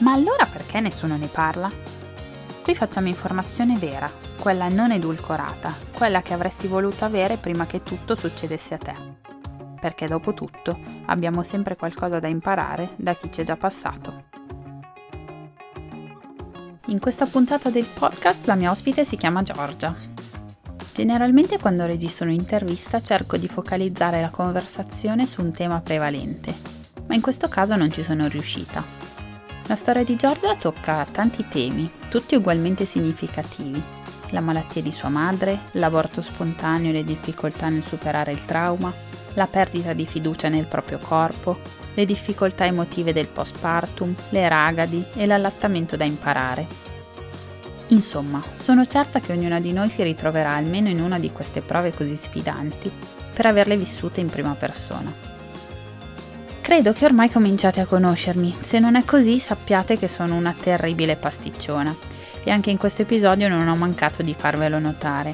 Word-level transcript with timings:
ma 0.00 0.12
allora 0.12 0.44
perché 0.44 0.80
nessuno 0.80 1.16
ne 1.16 1.26
parla? 1.26 1.70
Qui 2.62 2.74
facciamo 2.74 3.06
informazione 3.06 3.76
vera, 3.76 4.10
quella 4.40 4.68
non 4.68 4.90
edulcorata, 4.90 5.72
quella 5.94 6.20
che 6.20 6.34
avresti 6.34 6.66
voluto 6.66 7.04
avere 7.04 7.36
prima 7.36 7.64
che 7.64 7.82
tutto 7.82 8.14
succedesse 8.14 8.74
a 8.74 8.78
te. 8.78 8.94
Perché 9.80 10.06
dopo 10.06 10.34
tutto 10.34 10.78
abbiamo 11.06 11.42
sempre 11.42 11.76
qualcosa 11.76 12.18
da 12.18 12.26
imparare 12.28 12.90
da 12.96 13.14
chi 13.14 13.30
ci 13.30 13.40
è 13.40 13.44
già 13.44 13.56
passato. 13.56 14.24
In 16.86 16.98
questa 16.98 17.26
puntata 17.26 17.70
del 17.70 17.86
podcast 17.86 18.46
la 18.46 18.54
mia 18.54 18.70
ospite 18.70 19.04
si 19.04 19.16
chiama 19.16 19.42
Giorgia. 19.42 19.94
Generalmente 20.92 21.58
quando 21.58 21.86
registro 21.86 22.26
un'intervista 22.26 23.00
cerco 23.00 23.36
di 23.36 23.48
focalizzare 23.48 24.20
la 24.20 24.30
conversazione 24.30 25.26
su 25.26 25.40
un 25.40 25.52
tema 25.52 25.80
prevalente, 25.80 26.54
ma 27.06 27.14
in 27.14 27.20
questo 27.20 27.48
caso 27.48 27.76
non 27.76 27.92
ci 27.92 28.02
sono 28.02 28.26
riuscita 28.26 29.05
la 29.66 29.76
storia 29.76 30.04
di 30.04 30.14
Giorgia 30.14 30.54
tocca 30.54 31.04
tanti 31.10 31.46
temi, 31.48 31.90
tutti 32.08 32.36
ugualmente 32.36 32.84
significativi. 32.84 33.82
La 34.30 34.40
malattia 34.40 34.80
di 34.80 34.92
sua 34.92 35.08
madre, 35.08 35.62
l'aborto 35.72 36.22
spontaneo 36.22 36.90
e 36.90 36.92
le 36.92 37.04
difficoltà 37.04 37.68
nel 37.68 37.84
superare 37.84 38.32
il 38.32 38.44
trauma, 38.44 38.92
la 39.34 39.46
perdita 39.46 39.92
di 39.92 40.06
fiducia 40.06 40.48
nel 40.48 40.66
proprio 40.66 40.98
corpo, 40.98 41.58
le 41.94 42.04
difficoltà 42.04 42.64
emotive 42.64 43.12
del 43.12 43.26
postpartum, 43.26 44.14
le 44.30 44.48
ragadi 44.48 45.04
e 45.14 45.26
l'allattamento 45.26 45.96
da 45.96 46.04
imparare. 46.04 46.66
Insomma, 47.88 48.42
sono 48.56 48.86
certa 48.86 49.20
che 49.20 49.32
ognuna 49.32 49.60
di 49.60 49.72
noi 49.72 49.88
si 49.88 50.02
ritroverà 50.02 50.54
almeno 50.54 50.88
in 50.88 51.00
una 51.00 51.18
di 51.18 51.32
queste 51.32 51.60
prove 51.60 51.92
così 51.92 52.16
sfidanti 52.16 52.90
per 53.32 53.46
averle 53.46 53.76
vissute 53.76 54.20
in 54.20 54.30
prima 54.30 54.54
persona. 54.54 55.35
Credo 56.66 56.92
che 56.92 57.04
ormai 57.04 57.30
cominciate 57.30 57.78
a 57.78 57.86
conoscermi, 57.86 58.56
se 58.58 58.80
non 58.80 58.96
è 58.96 59.04
così 59.04 59.38
sappiate 59.38 59.96
che 59.96 60.08
sono 60.08 60.34
una 60.34 60.52
terribile 60.52 61.14
pasticciona 61.14 61.94
e 62.42 62.50
anche 62.50 62.70
in 62.70 62.76
questo 62.76 63.02
episodio 63.02 63.48
non 63.48 63.68
ho 63.68 63.76
mancato 63.76 64.24
di 64.24 64.34
farvelo 64.36 64.80
notare. 64.80 65.32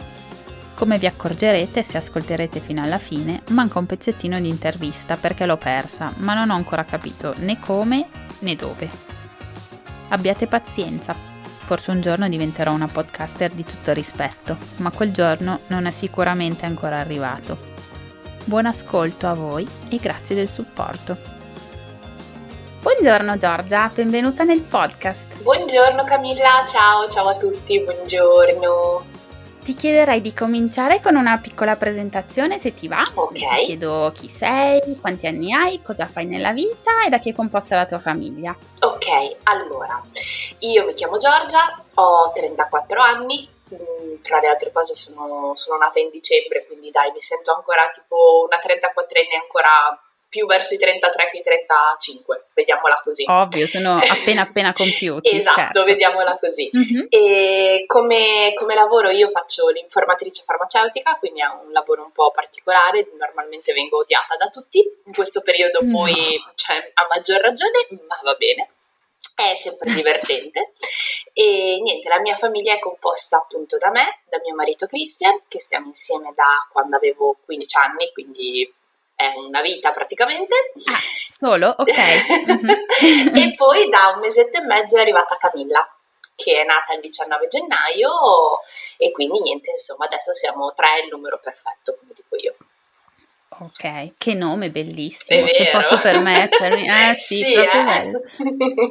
Come 0.74 0.98
vi 0.98 1.06
accorgerete 1.06 1.82
se 1.82 1.96
ascolterete 1.96 2.60
fino 2.60 2.82
alla 2.82 2.98
fine, 2.98 3.40
manca 3.48 3.78
un 3.78 3.86
pezzettino 3.86 4.38
di 4.38 4.48
intervista 4.50 5.16
perché 5.16 5.46
l'ho 5.46 5.56
persa, 5.56 6.12
ma 6.18 6.34
non 6.34 6.50
ho 6.50 6.54
ancora 6.54 6.84
capito 6.84 7.32
né 7.38 7.58
come 7.58 8.08
né 8.40 8.54
dove. 8.54 8.90
Abbiate 10.08 10.46
pazienza, 10.46 11.14
forse 11.60 11.92
un 11.92 12.02
giorno 12.02 12.28
diventerò 12.28 12.74
una 12.74 12.88
podcaster 12.88 13.52
di 13.52 13.64
tutto 13.64 13.94
rispetto, 13.94 14.58
ma 14.76 14.90
quel 14.90 15.12
giorno 15.12 15.60
non 15.68 15.86
è 15.86 15.92
sicuramente 15.92 16.66
ancora 16.66 16.98
arrivato. 16.98 17.71
Buon 18.44 18.66
ascolto 18.66 19.28
a 19.28 19.34
voi 19.34 19.66
e 19.88 19.98
grazie 19.98 20.34
del 20.34 20.48
supporto. 20.48 21.16
Buongiorno 22.80 23.36
Giorgia, 23.36 23.88
benvenuta 23.94 24.42
nel 24.42 24.60
podcast. 24.60 25.40
Buongiorno 25.42 26.02
Camilla, 26.02 26.64
ciao, 26.66 27.08
ciao 27.08 27.28
a 27.28 27.36
tutti, 27.36 27.80
buongiorno. 27.80 29.04
Ti 29.62 29.74
chiederei 29.74 30.20
di 30.20 30.34
cominciare 30.34 31.00
con 31.00 31.14
una 31.14 31.38
piccola 31.38 31.76
presentazione 31.76 32.58
se 32.58 32.74
ti 32.74 32.88
va. 32.88 33.04
Ok. 33.14 33.32
Ti 33.32 33.64
chiedo 33.64 34.10
chi 34.12 34.28
sei, 34.28 34.98
quanti 35.00 35.28
anni 35.28 35.52
hai, 35.52 35.80
cosa 35.80 36.08
fai 36.08 36.26
nella 36.26 36.52
vita 36.52 37.04
e 37.06 37.10
da 37.10 37.20
chi 37.20 37.30
è 37.30 37.32
composta 37.32 37.76
la 37.76 37.86
tua 37.86 38.00
famiglia. 38.00 38.56
Ok, 38.80 39.36
allora, 39.44 40.02
io 40.58 40.84
mi 40.84 40.92
chiamo 40.94 41.16
Giorgia, 41.16 41.80
ho 41.94 42.32
34 42.34 43.00
anni, 43.00 43.48
tra 44.22 44.40
le 44.40 44.48
altre 44.48 44.72
cose 44.72 44.94
sono, 44.94 45.52
sono, 45.54 45.78
nata 45.78 45.98
in 45.98 46.10
dicembre, 46.10 46.64
quindi 46.66 46.90
dai, 46.90 47.10
mi 47.12 47.20
sento 47.20 47.54
ancora 47.54 47.88
tipo 47.90 48.44
una 48.46 48.58
34enne 48.58 49.40
ancora 49.40 49.98
più 50.32 50.46
verso 50.46 50.72
i 50.72 50.78
33 50.78 51.28
che 51.28 51.36
i 51.36 51.42
35, 51.42 52.46
vediamola 52.54 52.98
così. 53.04 53.26
Ovvio, 53.28 53.66
sono 53.66 54.00
appena 54.00 54.40
appena 54.40 54.72
compiuti. 54.72 55.36
esatto, 55.36 55.60
certo. 55.60 55.84
vediamola 55.84 56.38
così. 56.38 56.70
Mm-hmm. 56.74 57.06
E 57.10 57.84
come, 57.86 58.52
come, 58.54 58.74
lavoro 58.74 59.10
io 59.10 59.28
faccio 59.28 59.68
l'informatrice 59.68 60.42
farmaceutica, 60.46 61.16
quindi 61.18 61.40
è 61.40 61.46
un 61.46 61.70
lavoro 61.72 62.02
un 62.02 62.12
po' 62.12 62.30
particolare, 62.30 63.08
normalmente 63.18 63.74
vengo 63.74 63.98
odiata 63.98 64.36
da 64.36 64.48
tutti, 64.48 64.78
in 65.04 65.12
questo 65.12 65.42
periodo 65.42 65.80
poi 65.80 66.14
no. 66.14 66.50
cioè, 66.54 66.76
a 66.94 67.06
maggior 67.14 67.40
ragione, 67.40 67.86
ma 68.08 68.18
va 68.22 68.34
bene 68.34 68.68
è 69.34 69.54
sempre 69.54 69.92
divertente 69.94 70.72
e 71.32 71.78
niente, 71.82 72.08
la 72.08 72.20
mia 72.20 72.36
famiglia 72.36 72.74
è 72.74 72.78
composta 72.78 73.38
appunto 73.38 73.76
da 73.76 73.90
me, 73.90 74.20
da 74.28 74.38
mio 74.44 74.54
marito 74.54 74.86
Christian, 74.86 75.40
che 75.48 75.60
stiamo 75.60 75.86
insieme 75.86 76.32
da 76.34 76.66
quando 76.70 76.96
avevo 76.96 77.38
15 77.44 77.76
anni, 77.78 78.10
quindi 78.12 78.72
è 79.14 79.32
una 79.36 79.62
vita 79.62 79.90
praticamente. 79.90 80.54
Ah, 80.54 81.46
solo? 81.46 81.74
Ok. 81.78 81.92
E 83.34 83.54
poi 83.56 83.88
da 83.88 84.12
un 84.14 84.20
mesetto 84.20 84.58
e 84.58 84.62
mezzo 84.62 84.96
è 84.96 85.00
arrivata 85.00 85.36
Camilla, 85.36 85.84
che 86.36 86.60
è 86.60 86.64
nata 86.64 86.92
il 86.92 87.00
19 87.00 87.46
gennaio 87.46 88.60
e 88.98 89.10
quindi 89.10 89.40
niente, 89.40 89.70
insomma 89.70 90.04
adesso 90.04 90.32
siamo 90.34 90.72
tre, 90.74 91.00
il 91.02 91.08
numero 91.10 91.38
perfetto, 91.42 91.96
come 91.98 92.12
dico 92.14 92.36
io. 92.36 92.54
Ok, 93.62 94.14
che 94.18 94.34
nome 94.34 94.70
bellissimo, 94.70 95.46
se 95.46 95.70
posso 95.70 95.96
permettermi. 95.96 96.80
Eh 96.92 97.14
sì, 97.16 97.34
sì 97.36 97.54
proprio 97.54 97.80
eh. 97.80 97.84
bello. 97.84 98.20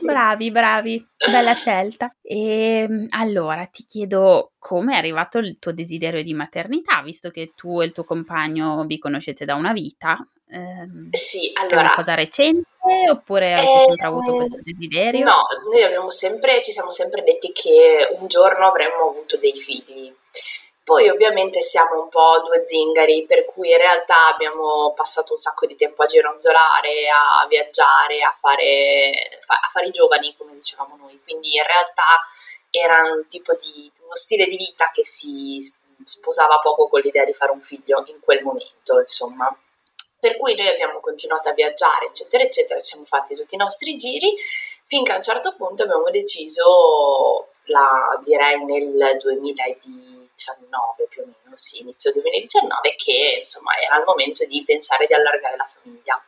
Bravi, 0.02 0.52
bravi, 0.52 1.08
bella 1.30 1.54
scelta. 1.54 2.14
E 2.22 2.86
ehm, 2.88 3.06
allora 3.10 3.66
ti 3.66 3.84
chiedo 3.84 4.54
come 4.58 4.94
è 4.94 4.98
arrivato 4.98 5.40
il 5.40 5.58
tuo 5.60 5.74
desiderio 5.74 6.24
di 6.24 6.34
maternità, 6.34 7.02
visto 7.02 7.30
che 7.32 7.52
tu 7.54 7.82
e 7.82 7.86
il 7.86 7.92
tuo 7.92 8.06
compagno 8.06 8.86
vi 8.86 8.98
conoscete 8.98 9.44
da 9.44 9.56
una 9.56 9.74
vita. 9.74 10.26
Ehm, 10.50 11.10
sì, 11.12 11.52
allora. 11.60 11.76
È 11.76 11.80
una 11.80 11.94
cosa 11.94 12.14
recente 12.14 12.70
oppure 13.10 13.54
avete 13.54 13.72
eh, 13.72 13.86
sempre 13.88 14.08
avuto 14.08 14.36
questo 14.38 14.60
desiderio? 14.64 15.26
No, 15.26 15.44
noi 15.70 15.84
abbiamo 15.84 16.10
sempre, 16.10 16.62
ci 16.62 16.72
siamo 16.72 16.92
sempre 16.92 17.24
detti 17.24 17.52
che 17.52 18.08
un 18.18 18.28
giorno 18.28 18.68
avremmo 18.68 19.10
avuto 19.10 19.38
dei 19.38 19.54
figli 19.54 20.14
poi 20.84 21.10
ovviamente 21.10 21.62
siamo 21.62 22.02
un 22.02 22.10
po' 22.10 22.42
due 22.46 22.66
zingari, 22.66 23.26
per 23.26 23.46
cui 23.46 23.70
in 23.70 23.78
realtà 23.78 24.28
abbiamo 24.28 24.94
passato 24.94 25.34
un 25.34 25.38
sacco 25.38 25.66
di 25.66 25.76
tempo 25.76 26.02
a 26.02 26.08
gironzolare, 26.08 27.08
a 27.08 27.46
viaggiare, 27.48 28.24
a 28.24 28.32
fare, 28.32 29.40
a 29.48 29.70
fare 29.70 29.86
i 29.86 29.92
giovani, 29.92 30.36
come 30.36 30.54
dicevamo 30.54 30.98
noi. 30.98 31.22
Quindi 31.24 31.56
in 31.56 31.64
realtà 31.64 32.20
era 32.72 33.02
un 33.02 33.28
tipo 33.28 33.54
di 33.54 33.92
uno 34.04 34.16
stile 34.16 34.46
di 34.46 34.58
vita 34.58 34.90
che 34.92 35.06
si 35.06 35.60
sposava 36.04 36.58
poco 36.58 36.88
con 36.88 37.00
l'idea 37.02 37.26
di 37.26 37.34
fare 37.34 37.52
un 37.52 37.62
figlio 37.62 38.04
in 38.08 38.20
quel 38.20 38.42
momento, 38.42 38.98
insomma. 38.98 39.56
Per 40.20 40.38
cui 40.38 40.56
noi 40.56 40.68
abbiamo 40.68 41.00
continuato 41.00 41.50
a 41.50 41.54
viaggiare, 41.54 42.08
eccetera, 42.08 42.44
eccetera, 42.44 42.80
ci 42.80 42.92
siamo 42.92 43.06
fatti 43.06 43.36
tutti 43.36 43.56
i 43.56 43.58
nostri 43.58 43.96
giri, 43.96 44.34
finché 44.86 45.12
a 45.12 45.16
un 45.16 45.22
certo 45.22 45.56
punto 45.56 45.84
abbiamo 45.84 46.10
deciso, 46.10 47.50
la, 47.66 48.20
direi 48.24 48.64
nel 48.64 49.18
2010, 49.20 50.11
2019 50.46 51.08
più 51.10 51.22
o 51.22 51.26
meno, 51.26 51.56
sì, 51.56 51.82
inizio 51.82 52.12
2019, 52.14 52.96
che 52.96 53.34
insomma 53.38 53.72
era 53.78 53.98
il 53.98 54.06
momento 54.06 54.46
di 54.46 54.64
pensare 54.66 55.06
di 55.06 55.14
allargare 55.14 55.56
la 55.56 55.68
famiglia. 55.70 56.24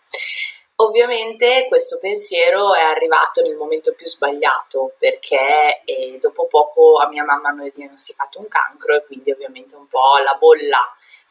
Ovviamente 0.78 1.68
questo 1.68 2.00
pensiero 2.00 2.74
è 2.74 2.82
arrivato 2.82 3.42
nel 3.42 3.56
momento 3.56 3.94
più 3.94 4.08
sbagliato 4.08 4.96
perché 4.98 5.84
eh, 5.86 6.18
dopo 6.20 6.48
poco 6.48 6.98
a 6.98 7.08
mia 7.08 7.24
mamma 7.24 7.50
hanno 7.50 7.70
diagnosticato 7.74 8.40
un 8.40 8.48
cancro 8.48 8.96
e 8.96 9.06
quindi 9.06 9.32
ovviamente 9.32 9.76
un 9.76 9.88
po' 9.88 10.18
la 10.18 10.34
bolla 10.34 10.82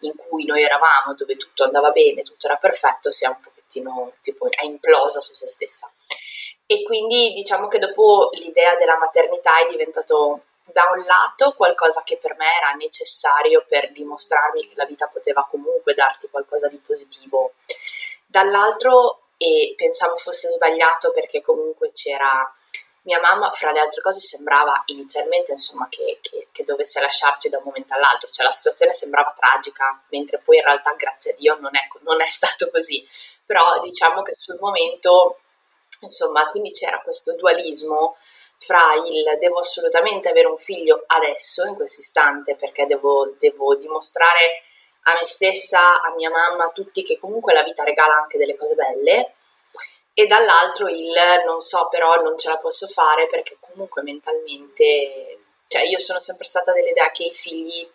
in 0.00 0.14
cui 0.16 0.44
noi 0.44 0.62
eravamo, 0.62 1.14
dove 1.14 1.36
tutto 1.36 1.64
andava 1.64 1.90
bene, 1.90 2.22
tutto 2.22 2.46
era 2.46 2.56
perfetto, 2.56 3.10
si 3.10 3.24
è 3.24 3.28
un 3.28 3.38
pochettino 3.40 4.12
tipo 4.20 4.48
è 4.48 4.64
implosa 4.64 5.20
su 5.20 5.34
se 5.34 5.48
stessa. 5.48 5.90
E 6.64 6.82
quindi 6.84 7.32
diciamo 7.32 7.68
che 7.68 7.78
dopo 7.78 8.30
l'idea 8.34 8.76
della 8.76 8.96
maternità 8.96 9.58
è 9.58 9.70
diventato 9.70 10.44
da 10.64 10.90
un 10.94 11.04
lato 11.04 11.52
qualcosa 11.52 12.02
che 12.04 12.18
per 12.18 12.36
me 12.36 12.46
era 12.56 12.72
necessario 12.72 13.64
per 13.66 13.90
dimostrarmi 13.92 14.68
che 14.68 14.74
la 14.76 14.84
vita 14.84 15.08
poteva 15.08 15.46
comunque 15.50 15.94
darti 15.94 16.28
qualcosa 16.30 16.68
di 16.68 16.76
positivo, 16.76 17.54
dall'altro 18.26 19.22
e 19.36 19.74
pensavo 19.76 20.16
fosse 20.16 20.48
sbagliato 20.48 21.10
perché 21.10 21.40
comunque 21.42 21.90
c'era 21.92 22.48
mia 23.02 23.18
mamma, 23.18 23.50
fra 23.50 23.72
le 23.72 23.80
altre 23.80 24.00
cose, 24.00 24.20
sembrava 24.20 24.82
inizialmente 24.86 25.52
insomma, 25.52 25.88
che, 25.88 26.18
che, 26.20 26.48
che, 26.52 26.62
dovesse 26.62 27.00
lasciarci 27.00 27.48
da 27.48 27.58
un 27.58 27.64
momento 27.64 27.94
all'altro, 27.94 28.28
cioè 28.28 28.44
la 28.44 28.52
situazione 28.52 28.92
sembrava 28.92 29.34
tragica, 29.36 30.00
mentre 30.10 30.38
poi 30.38 30.58
in 30.58 30.62
realtà, 30.62 30.92
grazie 30.92 31.32
a 31.32 31.34
Dio, 31.36 31.58
non 31.58 31.74
è, 31.74 31.86
non 32.00 32.20
è 32.20 32.26
stato 32.30 32.70
così. 32.70 33.04
Però 33.44 33.80
diciamo 33.80 34.22
che 34.22 34.32
sul 34.32 34.56
momento, 34.60 35.40
insomma, 36.00 36.46
quindi 36.46 36.70
c'era 36.70 37.00
questo 37.00 37.34
dualismo 37.34 38.16
fra 38.62 38.94
il 38.94 39.38
devo 39.40 39.58
assolutamente 39.58 40.28
avere 40.28 40.46
un 40.46 40.56
figlio 40.56 41.02
adesso, 41.08 41.66
in 41.66 41.74
questo 41.74 42.00
istante, 42.00 42.54
perché 42.54 42.86
devo, 42.86 43.34
devo 43.36 43.74
dimostrare 43.74 44.62
a 45.02 45.14
me 45.14 45.24
stessa, 45.24 46.00
a 46.00 46.14
mia 46.14 46.30
mamma, 46.30 46.66
a 46.66 46.70
tutti 46.70 47.02
che 47.02 47.18
comunque 47.18 47.54
la 47.54 47.64
vita 47.64 47.82
regala 47.82 48.14
anche 48.14 48.38
delle 48.38 48.56
cose 48.56 48.76
belle 48.76 49.32
e 50.14 50.26
dall'altro 50.26 50.86
il 50.86 51.12
non 51.44 51.58
so 51.58 51.88
però 51.90 52.14
non 52.22 52.38
ce 52.38 52.50
la 52.50 52.58
posso 52.58 52.86
fare 52.86 53.26
perché 53.26 53.56
comunque 53.58 54.02
mentalmente, 54.02 55.38
cioè 55.66 55.82
io 55.82 55.98
sono 55.98 56.20
sempre 56.20 56.44
stata 56.44 56.70
dell'idea 56.70 57.10
che 57.10 57.24
i 57.24 57.34
figli 57.34 57.90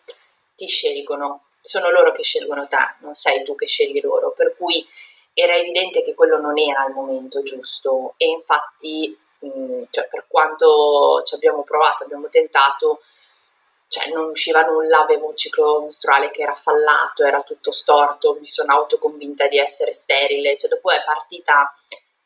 ti 0.54 0.68
scelgono, 0.68 1.44
sono 1.62 1.92
loro 1.92 2.12
che 2.12 2.24
scelgono 2.24 2.68
te, 2.68 2.96
non 3.00 3.14
sei 3.14 3.42
tu 3.44 3.56
che 3.56 3.68
scegli 3.68 4.02
loro, 4.02 4.32
per 4.32 4.54
cui 4.58 4.86
era 5.34 5.56
evidente 5.56 6.02
che 6.02 6.14
quello 6.14 6.42
non 6.42 6.58
era 6.58 6.84
il 6.88 6.94
momento 6.94 7.42
giusto 7.42 8.16
e 8.18 8.28
infatti 8.28 9.18
mh, 9.40 9.84
cioè, 9.90 10.08
per 10.08 10.26
quanto 10.28 11.22
ci 11.24 11.36
abbiamo 11.36 11.64
provato, 11.64 12.04
abbiamo 12.04 12.30
tentato, 12.30 13.02
cioè 13.88 14.10
non 14.10 14.30
usciva 14.30 14.62
nulla, 14.62 15.00
avevo 15.00 15.28
un 15.28 15.36
ciclo 15.36 15.82
mestruale 15.82 16.30
che 16.32 16.42
era 16.42 16.54
fallato, 16.54 17.24
era 17.24 17.42
tutto 17.42 17.72
storto, 17.72 18.36
mi 18.40 18.46
sono 18.46 18.74
autoconvinta 18.74 19.48
di 19.48 19.60
essere 19.60 19.92
sterile, 19.92 20.56
cioè 20.56 20.70
dopo 20.70 20.92
è 20.92 21.02
partita, 21.06 21.70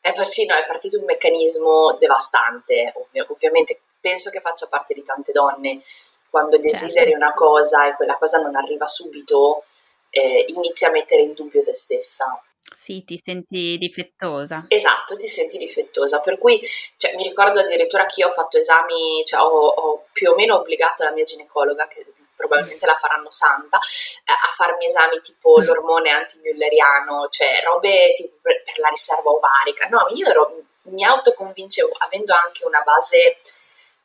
è, 0.00 0.12
sì, 0.22 0.46
no, 0.46 0.54
è 0.56 0.64
partito 0.66 0.98
un 0.98 1.04
meccanismo 1.04 1.96
devastante, 1.98 2.92
Ovvi- 2.96 3.20
ovviamente 3.20 3.82
penso 4.00 4.30
che 4.30 4.40
faccia 4.40 4.66
parte 4.68 4.94
di 4.94 5.02
tante 5.04 5.30
donne, 5.32 5.82
quando 6.28 6.60
certo. 6.60 6.66
desideri 6.66 7.12
una 7.12 7.32
cosa 7.32 7.86
e 7.86 7.94
quella 7.94 8.16
cosa 8.16 8.38
non 8.40 8.56
arriva 8.56 8.86
subito, 8.86 9.64
eh, 10.10 10.44
inizi 10.48 10.84
a 10.84 10.90
mettere 10.90 11.22
in 11.22 11.32
dubbio 11.34 11.62
te 11.62 11.74
stessa. 11.74 12.42
Sì, 12.82 13.04
ti 13.04 13.20
senti 13.24 13.78
difettosa. 13.78 14.64
Esatto, 14.66 15.16
ti 15.16 15.28
senti 15.28 15.56
difettosa, 15.56 16.18
per 16.18 16.36
cui 16.36 16.60
cioè, 16.96 17.14
mi 17.14 17.22
ricordo 17.22 17.60
addirittura 17.60 18.06
che 18.06 18.22
io 18.22 18.26
ho 18.26 18.30
fatto 18.30 18.58
esami, 18.58 19.22
cioè, 19.24 19.40
ho, 19.40 19.68
ho, 19.68 20.06
più 20.12 20.28
o 20.28 20.34
meno 20.34 20.56
obbligato 20.56 21.04
la 21.04 21.12
mia 21.12 21.22
ginecologa, 21.22 21.86
che 21.86 22.04
probabilmente 22.34 22.84
la 22.86 22.96
faranno 22.96 23.30
santa, 23.30 23.78
eh, 23.78 24.32
a 24.32 24.52
farmi 24.52 24.86
esami 24.86 25.20
tipo 25.20 25.60
mm. 25.60 25.62
l'ormone 25.62 26.10
antimülleriano, 26.10 27.28
cioè 27.28 27.62
robe 27.62 28.14
tipo 28.14 28.38
per, 28.42 28.64
per 28.64 28.76
la 28.80 28.88
riserva 28.88 29.30
ovarica. 29.30 29.86
No, 29.86 30.08
io 30.16 30.26
ero, 30.26 30.62
mi 30.90 31.04
autoconvincevo, 31.04 31.94
avendo 31.98 32.34
anche 32.34 32.64
una 32.66 32.80
base, 32.80 33.38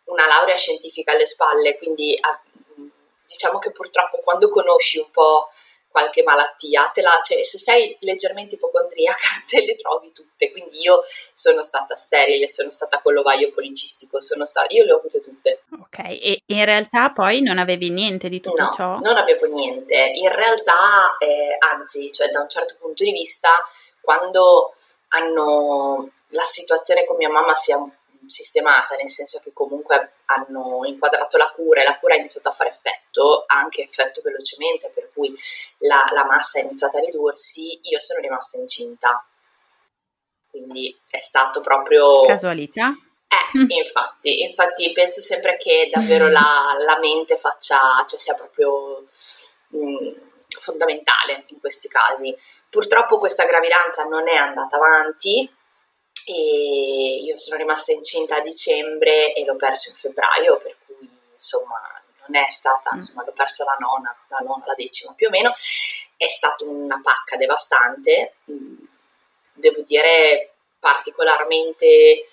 una 0.03 0.27
laurea 0.27 0.55
scientifica 0.55 1.13
alle 1.13 1.25
spalle, 1.25 1.79
quindi 1.79 2.15
ah, 2.21 2.39
diciamo 3.25 3.57
che 3.57 3.71
purtroppo 3.71 4.19
quando 4.19 4.49
conosci 4.49 4.99
un 4.99 5.09
po' 5.09 5.49
qualche 5.89 6.23
malattia, 6.23 6.89
te 6.93 7.01
la, 7.01 7.19
cioè, 7.23 7.43
se 7.43 7.57
sei 7.57 7.95
leggermente 8.01 8.55
ipocondriaca 8.55 9.17
te 9.47 9.65
le 9.65 9.75
trovi 9.75 10.11
tutte, 10.11 10.51
quindi 10.51 10.81
io 10.81 11.01
sono 11.33 11.61
stata 11.61 11.95
sterile, 11.95 12.47
sono 12.47 12.69
stata 12.69 13.01
con 13.01 13.13
l'ovaio 13.13 13.51
policistico, 13.51 14.21
sono 14.21 14.45
stata, 14.45 14.73
io 14.75 14.83
le 14.83 14.91
ho 14.91 14.97
avute 14.97 15.21
tutte. 15.21 15.63
Ok, 15.79 15.99
e 15.99 16.41
in 16.45 16.65
realtà 16.65 17.11
poi 17.11 17.41
non 17.41 17.57
avevi 17.57 17.89
niente 17.89 18.29
di 18.29 18.39
tutto 18.39 18.61
no, 18.61 18.71
ciò? 18.75 18.97
non 18.99 19.17
avevo 19.17 19.47
niente, 19.47 20.11
in 20.15 20.31
realtà 20.31 21.17
eh, 21.19 21.57
anzi, 21.59 22.11
cioè 22.11 22.29
da 22.29 22.41
un 22.41 22.49
certo 22.49 22.75
punto 22.79 23.03
di 23.03 23.11
vista, 23.11 23.49
quando 24.01 24.73
hanno 25.09 26.11
la 26.31 26.43
situazione 26.43 27.05
con 27.05 27.15
mia 27.15 27.29
mamma 27.29 27.53
si 27.55 27.71
è 27.71 27.75
sistemata, 28.25 28.95
nel 28.95 29.09
senso 29.09 29.39
che 29.43 29.51
comunque 29.53 30.11
hanno 30.25 30.81
inquadrato 30.83 31.37
la 31.37 31.51
cura 31.55 31.81
e 31.81 31.85
la 31.85 31.97
cura 31.97 32.06
iniziato 32.27 32.49
a 32.49 32.53
fare 32.53 32.69
effetto, 32.69 33.45
anche 33.47 33.83
effetto 33.83 34.21
velocemente, 34.21 34.91
per 34.93 35.09
cui 35.13 35.33
la, 35.79 36.05
la 36.13 36.25
massa 36.25 36.59
è 36.59 36.63
iniziata 36.63 36.97
a 36.97 37.01
ridursi, 37.01 37.79
io 37.83 37.99
sono 37.99 38.19
rimasta 38.19 38.57
incinta. 38.57 39.25
Quindi 40.49 40.95
è 41.09 41.19
stato 41.19 41.61
proprio... 41.61 42.21
Casualità? 42.25 42.93
Eh, 43.27 43.59
infatti, 43.79 44.43
infatti 44.43 44.91
penso 44.91 45.21
sempre 45.21 45.57
che 45.57 45.87
davvero 45.89 46.27
la, 46.29 46.75
la 46.85 46.97
mente 46.99 47.37
faccia, 47.37 48.05
cioè 48.07 48.19
sia 48.19 48.33
proprio 48.33 49.03
mh, 49.69 49.77
mm, 49.77 50.57
fondamentale 50.57 51.45
in 51.47 51.59
questi 51.59 51.87
casi. 51.87 52.35
Purtroppo 52.69 53.17
questa 53.17 53.45
gravidanza 53.45 54.03
non 54.03 54.27
è 54.27 54.35
andata 54.35 54.75
avanti, 54.75 55.49
e 56.29 57.21
io 57.23 57.37
sono 57.37 57.55
rimasta 57.55 57.93
incinta 57.93 58.35
a 58.35 58.41
dicembre 58.41 59.33
e 59.33 59.45
l'ho 59.45 59.55
perso 59.55 59.89
in 59.89 59.95
febbraio, 59.95 60.57
per 60.57 60.75
cui 60.85 61.09
insomma 61.31 61.96
non 62.27 62.43
è 62.43 62.49
stata, 62.49 62.91
mm. 62.93 62.97
insomma 62.97 63.23
l'ho 63.25 63.31
perso 63.31 63.63
la 63.63 63.77
nona, 63.79 64.15
la 64.27 64.37
nona, 64.39 64.63
la 64.65 64.73
decima 64.75 65.13
più 65.13 65.27
o 65.27 65.29
meno, 65.29 65.51
è 66.17 66.27
stata 66.27 66.65
una 66.65 66.99
pacca 67.01 67.35
devastante, 67.37 68.35
mm, 68.51 68.75
devo 69.53 69.81
dire 69.81 70.53
particolarmente... 70.79 71.85
Eh, 71.85 72.25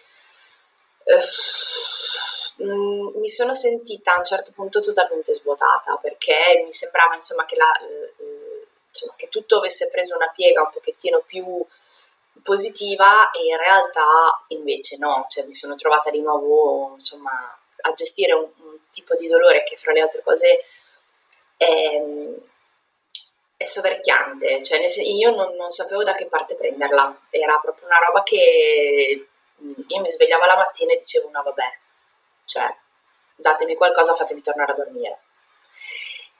mi 2.57 3.29
sono 3.29 3.53
sentita 3.53 4.15
a 4.15 4.19
un 4.19 4.25
certo 4.25 4.53
punto 4.53 4.81
totalmente 4.81 5.35
svuotata 5.35 5.97
perché 5.97 6.63
mi 6.63 6.71
sembrava 6.71 7.15
insomma 7.15 7.45
che, 7.47 7.57
la, 7.57 7.73
insomma, 8.89 9.15
che 9.17 9.29
tutto 9.29 9.59
avesse 9.59 9.91
preso 9.91 10.15
una 10.15 10.31
piega 10.35 10.63
un 10.63 10.71
pochettino 10.71 11.21
più 11.27 11.45
positiva 12.43 13.31
e 13.31 13.47
in 13.47 13.57
realtà 13.57 14.45
invece 14.49 14.99
no, 14.99 15.25
cioè 15.29 15.45
mi 15.45 15.53
sono 15.53 15.75
trovata 15.75 16.11
di 16.11 16.21
nuovo 16.21 16.93
insomma 16.95 17.59
a 17.87 17.93
gestire 17.93 18.35
un 18.35 18.49
tipo 18.95 19.15
di 19.15 19.27
dolore 19.27 19.65
che 19.65 19.77
fra 19.77 19.93
le 19.93 20.01
altre 20.01 20.23
cose 20.23 20.65
è, 21.57 22.01
è 23.57 23.65
soverchiante, 23.65 24.63
cioè 24.63 24.81
io 25.03 25.35
non, 25.35 25.55
non, 25.57 25.71
sapevo 25.71 26.05
da 26.05 26.15
che 26.15 26.27
parte 26.27 26.55
prenderla, 26.55 27.27
era 27.31 27.59
proprio 27.59 27.87
una 27.87 27.99
roba 27.99 28.23
che 28.23 29.27
io 29.87 30.01
mi 30.01 30.09
svegliavo 30.09 30.45
la 30.45 30.57
mattina 30.57 30.93
e 30.93 30.97
dicevo 30.97 31.31
no 31.31 31.43
vabbè, 31.43 31.79
cioè 32.45 32.75
datemi 33.37 33.75
qualcosa, 33.75 34.15
fatemi 34.15 34.41
tornare 34.41 34.73
a 34.73 34.77
dormire. 34.77 35.19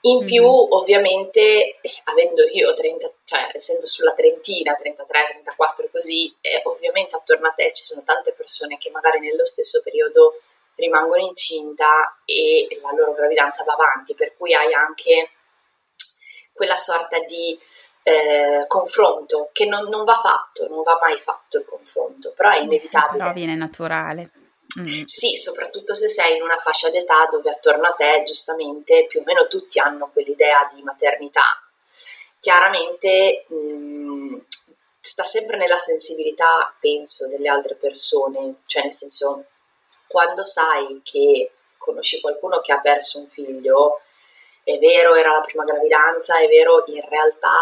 In 0.05 0.23
più, 0.23 0.43
mm-hmm. 0.43 0.71
ovviamente, 0.71 1.79
eh, 1.81 1.91
avendo 2.03 2.43
io 2.43 2.73
30, 2.73 3.11
cioè 3.23 3.49
essendo 3.53 3.87
sulla 3.87 4.13
trentina, 4.13 4.75
33, 4.75 5.25
34 5.29 5.89
così, 5.91 6.31
eh, 6.41 6.61
ovviamente 6.65 7.15
attorno 7.15 7.47
a 7.47 7.51
te 7.51 7.73
ci 7.73 7.83
sono 7.83 8.03
tante 8.03 8.33
persone 8.33 8.77
che 8.77 8.91
magari 8.91 9.19
nello 9.19 9.45
stesso 9.45 9.81
periodo 9.83 10.33
rimangono 10.75 11.21
incinta 11.21 12.17
e 12.25 12.67
la 12.81 12.91
loro 12.91 13.13
gravidanza 13.13 13.63
va 13.63 13.73
avanti, 13.73 14.13
per 14.13 14.35
cui 14.37 14.53
hai 14.53 14.73
anche 14.73 15.29
quella 16.53 16.77
sorta 16.77 17.19
di 17.19 17.57
eh, 18.03 18.65
confronto 18.67 19.49
che 19.51 19.65
non, 19.65 19.89
non, 19.89 20.03
va 20.03 20.15
fatto, 20.15 20.67
non 20.67 20.83
va 20.83 20.97
mai 21.01 21.17
fatto 21.17 21.57
il 21.57 21.65
confronto, 21.65 22.33
però 22.35 22.51
è 22.51 22.59
inevitabile. 22.59 23.17
Però 23.17 23.33
viene 23.33 23.55
naturale. 23.55 24.31
Mm. 24.79 25.03
Sì, 25.05 25.37
soprattutto 25.37 25.93
se 25.93 26.09
sei 26.09 26.35
in 26.37 26.43
una 26.43 26.57
fascia 26.57 26.89
d'età 26.89 27.27
dove 27.31 27.49
attorno 27.49 27.87
a 27.87 27.93
te 27.93 28.23
giustamente 28.25 29.05
più 29.07 29.21
o 29.21 29.23
meno 29.23 29.47
tutti 29.47 29.79
hanno 29.79 30.09
quell'idea 30.11 30.69
di 30.73 30.81
maternità. 30.83 31.61
Chiaramente 32.39 33.45
mh, 33.47 33.55
mm, 33.55 34.39
sta 34.99 35.23
sempre 35.23 35.57
nella 35.57 35.77
sensibilità, 35.77 36.73
penso, 36.79 37.27
delle 37.27 37.47
altre 37.47 37.75
persone, 37.75 38.55
cioè 38.65 38.83
nel 38.83 38.93
senso 38.93 39.45
quando 40.15 40.45
sai 40.45 41.01
che 41.03 41.51
conosci 41.77 42.21
qualcuno 42.21 42.61
che 42.61 42.71
ha 42.71 42.79
perso 42.79 43.19
un 43.19 43.27
figlio, 43.27 43.99
è 44.63 44.77
vero, 44.77 45.13
era 45.13 45.31
la 45.31 45.41
prima 45.41 45.65
gravidanza, 45.65 46.39
è 46.39 46.47
vero, 46.47 46.85
in 46.87 47.03
realtà 47.09 47.57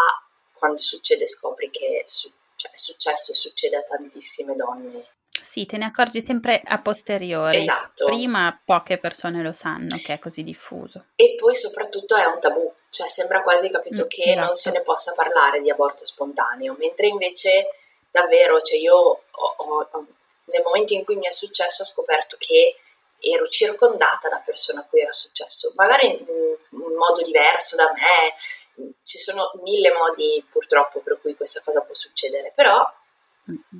quando 0.52 0.76
succede 0.76 1.26
scopri 1.26 1.68
che 1.68 2.04
su- 2.06 2.30
cioè, 2.54 2.70
è 2.70 2.76
successo 2.76 3.32
e 3.32 3.34
succede 3.34 3.76
a 3.76 3.82
tantissime 3.82 4.54
donne 4.54 5.04
sì, 5.42 5.66
te 5.66 5.76
ne 5.76 5.84
accorgi 5.84 6.22
sempre 6.24 6.62
a 6.64 6.80
posteriori. 6.80 7.58
Esatto. 7.58 8.06
Prima 8.06 8.60
poche 8.64 8.98
persone 8.98 9.42
lo 9.42 9.52
sanno 9.52 10.00
che 10.02 10.14
è 10.14 10.18
così 10.18 10.42
diffuso. 10.42 11.06
E 11.16 11.34
poi 11.36 11.54
soprattutto 11.54 12.16
è 12.16 12.24
un 12.24 12.40
tabù, 12.40 12.72
cioè 12.88 13.08
sembra 13.08 13.42
quasi 13.42 13.70
capito 13.70 14.04
mm, 14.04 14.08
che 14.08 14.22
esatto. 14.30 14.46
non 14.46 14.54
se 14.54 14.70
ne 14.70 14.82
possa 14.82 15.12
parlare 15.14 15.60
di 15.60 15.70
aborto 15.70 16.04
spontaneo, 16.04 16.74
mentre 16.78 17.08
invece 17.08 17.66
davvero, 18.10 18.60
cioè 18.60 18.78
io 18.78 18.96
ho, 18.96 19.22
ho, 19.30 20.06
nel 20.46 20.62
momento 20.62 20.94
in 20.94 21.04
cui 21.04 21.16
mi 21.16 21.26
è 21.26 21.30
successo 21.30 21.82
ho 21.82 21.86
scoperto 21.86 22.36
che 22.38 22.76
ero 23.18 23.46
circondata 23.46 24.28
da 24.28 24.42
persone 24.44 24.80
a 24.80 24.84
cui 24.84 25.00
era 25.00 25.12
successo, 25.12 25.72
magari 25.76 26.08
in 26.08 26.26
un 26.70 26.94
modo 26.96 27.22
diverso 27.22 27.76
da 27.76 27.90
me, 27.92 28.92
ci 29.02 29.18
sono 29.18 29.52
mille 29.62 29.92
modi 29.92 30.44
purtroppo 30.50 31.00
per 31.00 31.18
cui 31.20 31.34
questa 31.34 31.62
cosa 31.64 31.80
può 31.80 31.94
succedere, 31.94 32.52
però 32.54 32.86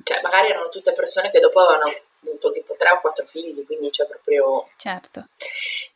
cioè, 0.03 0.21
magari 0.21 0.49
erano 0.49 0.69
tutte 0.69 0.93
persone 0.93 1.29
che 1.29 1.39
dopo 1.39 1.59
avevano 1.59 1.91
avuto 2.23 2.51
tipo 2.51 2.75
tre 2.75 2.91
o 2.91 3.01
quattro 3.01 3.25
figli, 3.25 3.65
quindi 3.65 3.89
c'è 3.89 4.05
proprio... 4.05 4.67
Certo. 4.77 5.27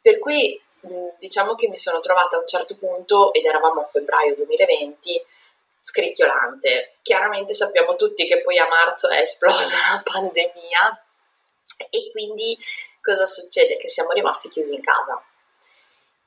Per 0.01 0.19
cui 0.19 0.61
diciamo 1.17 1.55
che 1.55 1.67
mi 1.67 1.77
sono 1.77 1.99
trovata 1.99 2.37
a 2.37 2.39
un 2.39 2.47
certo 2.47 2.75
punto, 2.75 3.33
ed 3.33 3.45
eravamo 3.45 3.81
a 3.81 3.85
febbraio 3.85 4.35
2020, 4.35 5.25
scricchiolante. 5.79 6.97
Chiaramente 7.01 7.53
sappiamo 7.53 7.95
tutti 7.95 8.25
che 8.25 8.41
poi 8.41 8.57
a 8.57 8.67
marzo 8.67 9.09
è 9.09 9.19
esplosa 9.19 9.77
la 9.95 10.01
pandemia 10.03 11.03
e 11.89 12.11
quindi 12.11 12.57
cosa 13.01 13.25
succede? 13.25 13.77
Che 13.77 13.89
siamo 13.89 14.11
rimasti 14.11 14.49
chiusi 14.49 14.75
in 14.75 14.81
casa. 14.81 15.21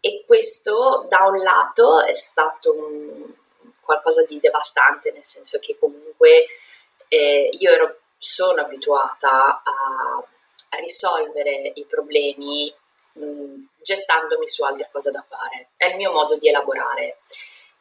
E 0.01 0.25
questo 0.27 1.07
da 1.09 1.25
un 1.27 1.37
lato 1.37 2.03
è 2.03 2.15
stato 2.15 2.75
un, 2.75 3.33
qualcosa 3.81 4.25
di 4.25 4.41
devastante, 4.41 5.13
nel 5.13 5.25
senso 5.25 5.59
che 5.59 5.79
comunque 5.79 6.45
eh, 7.09 7.51
io 7.59 7.71
ero, 7.71 8.01
sono 8.17 8.63
abituata 8.63 9.63
a, 9.63 10.27
risolvere 10.79 11.73
i 11.75 11.85
problemi 11.85 12.75
mh, 13.13 13.65
gettandomi 13.83 14.49
su 14.49 14.65
altre 14.65 14.89
cose 14.91 15.11
da 15.11 15.23
fare. 15.29 15.69
È 15.77 15.85
il 15.85 15.97
mio 15.97 16.11
modo 16.13 16.37
di 16.37 16.49
elaborare. 16.49 17.19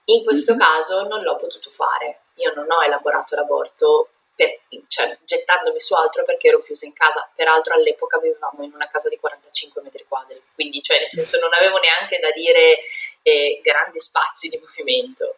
In 0.05 0.23
questo 0.23 0.53
mm-hmm. 0.53 0.61
caso 0.61 1.07
non 1.07 1.21
l'ho 1.21 1.35
potuto 1.35 1.69
fare. 1.69 2.21
Io 2.35 2.53
non 2.55 2.69
ho 2.69 2.83
elaborato 2.83 3.35
l'aborto 3.35 4.09
per, 4.35 4.59
cioè, 4.87 5.17
gettandomi 5.23 5.79
su 5.79 5.93
altro 5.93 6.23
perché 6.23 6.47
ero 6.47 6.63
chiusa 6.63 6.85
in 6.85 6.93
casa. 6.93 7.29
Peraltro 7.35 7.73
all'epoca 7.73 8.19
vivevamo 8.19 8.63
in 8.63 8.71
una 8.73 8.87
casa 8.87 9.09
di 9.09 9.17
45 9.17 9.81
metri 9.81 10.05
quadri, 10.07 10.41
quindi 10.53 10.81
cioè, 10.81 10.99
nel 10.99 11.09
senso 11.09 11.39
non 11.39 11.53
avevo 11.53 11.77
neanche 11.77 12.19
da 12.19 12.31
dire 12.31 12.79
eh, 13.21 13.59
grandi 13.61 13.99
spazi 13.99 14.49
di 14.49 14.57
movimento. 14.57 15.35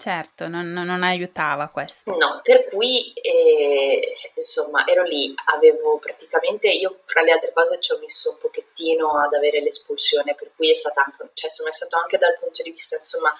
Certo, 0.00 0.48
non, 0.48 0.72
non, 0.72 1.02
aiutava 1.02 1.68
questo. 1.68 2.10
No, 2.16 2.40
per 2.42 2.64
cui 2.64 3.12
eh, 3.12 4.16
insomma 4.34 4.86
ero 4.86 5.02
lì, 5.02 5.34
avevo 5.52 5.98
praticamente, 5.98 6.70
io 6.70 7.00
fra 7.04 7.20
le 7.20 7.32
altre 7.32 7.52
cose 7.52 7.78
ci 7.80 7.92
ho 7.92 7.98
messo 7.98 8.30
un 8.30 8.38
pochettino 8.38 9.20
ad 9.20 9.34
avere 9.34 9.60
l'espulsione, 9.60 10.34
per 10.34 10.52
cui 10.56 10.70
è 10.70 10.74
stata 10.74 11.04
anche, 11.04 11.18
cioè 11.34 11.50
insomma 11.50 11.68
è 11.68 11.72
stato 11.74 11.98
anche 11.98 12.16
dal 12.16 12.38
punto 12.38 12.62
di 12.62 12.70
vista 12.70 12.96
insomma 12.96 13.30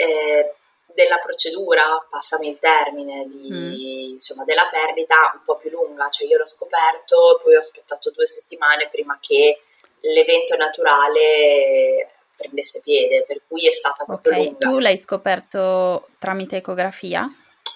eh, 0.00 0.54
della 0.94 1.18
procedura, 1.18 1.82
passami 2.08 2.48
il 2.48 2.58
termine, 2.58 3.26
di, 3.26 3.50
mm. 3.50 4.10
insomma 4.10 4.44
della 4.44 4.68
perdita 4.70 5.32
un 5.34 5.42
po' 5.44 5.56
più 5.56 5.70
lunga, 5.70 6.08
cioè 6.08 6.26
io 6.26 6.38
l'ho 6.38 6.46
scoperto, 6.46 7.40
poi 7.42 7.54
ho 7.54 7.58
aspettato 7.58 8.10
due 8.10 8.26
settimane 8.26 8.88
prima 8.88 9.18
che 9.20 9.62
l'evento 10.00 10.56
naturale 10.56 12.10
prendesse 12.36 12.80
piede, 12.82 13.24
per 13.26 13.42
cui 13.46 13.66
è 13.66 13.70
stata 13.70 14.04
proprio 14.04 14.32
okay. 14.32 14.44
lunga. 14.44 14.68
Tu 14.68 14.78
l'hai 14.78 14.96
scoperto 14.96 16.08
tramite 16.18 16.56
ecografia? 16.56 17.28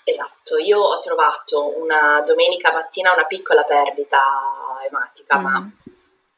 Esatto, 0.07 0.59
io 0.59 0.81
ho 0.81 0.99
trovato 1.00 1.78
una 1.78 2.23
domenica 2.26 2.73
mattina 2.73 3.12
una 3.12 3.26
piccola 3.26 3.62
perdita 3.62 4.21
ematica, 4.87 5.38
mm. 5.38 5.43
ma 5.43 5.71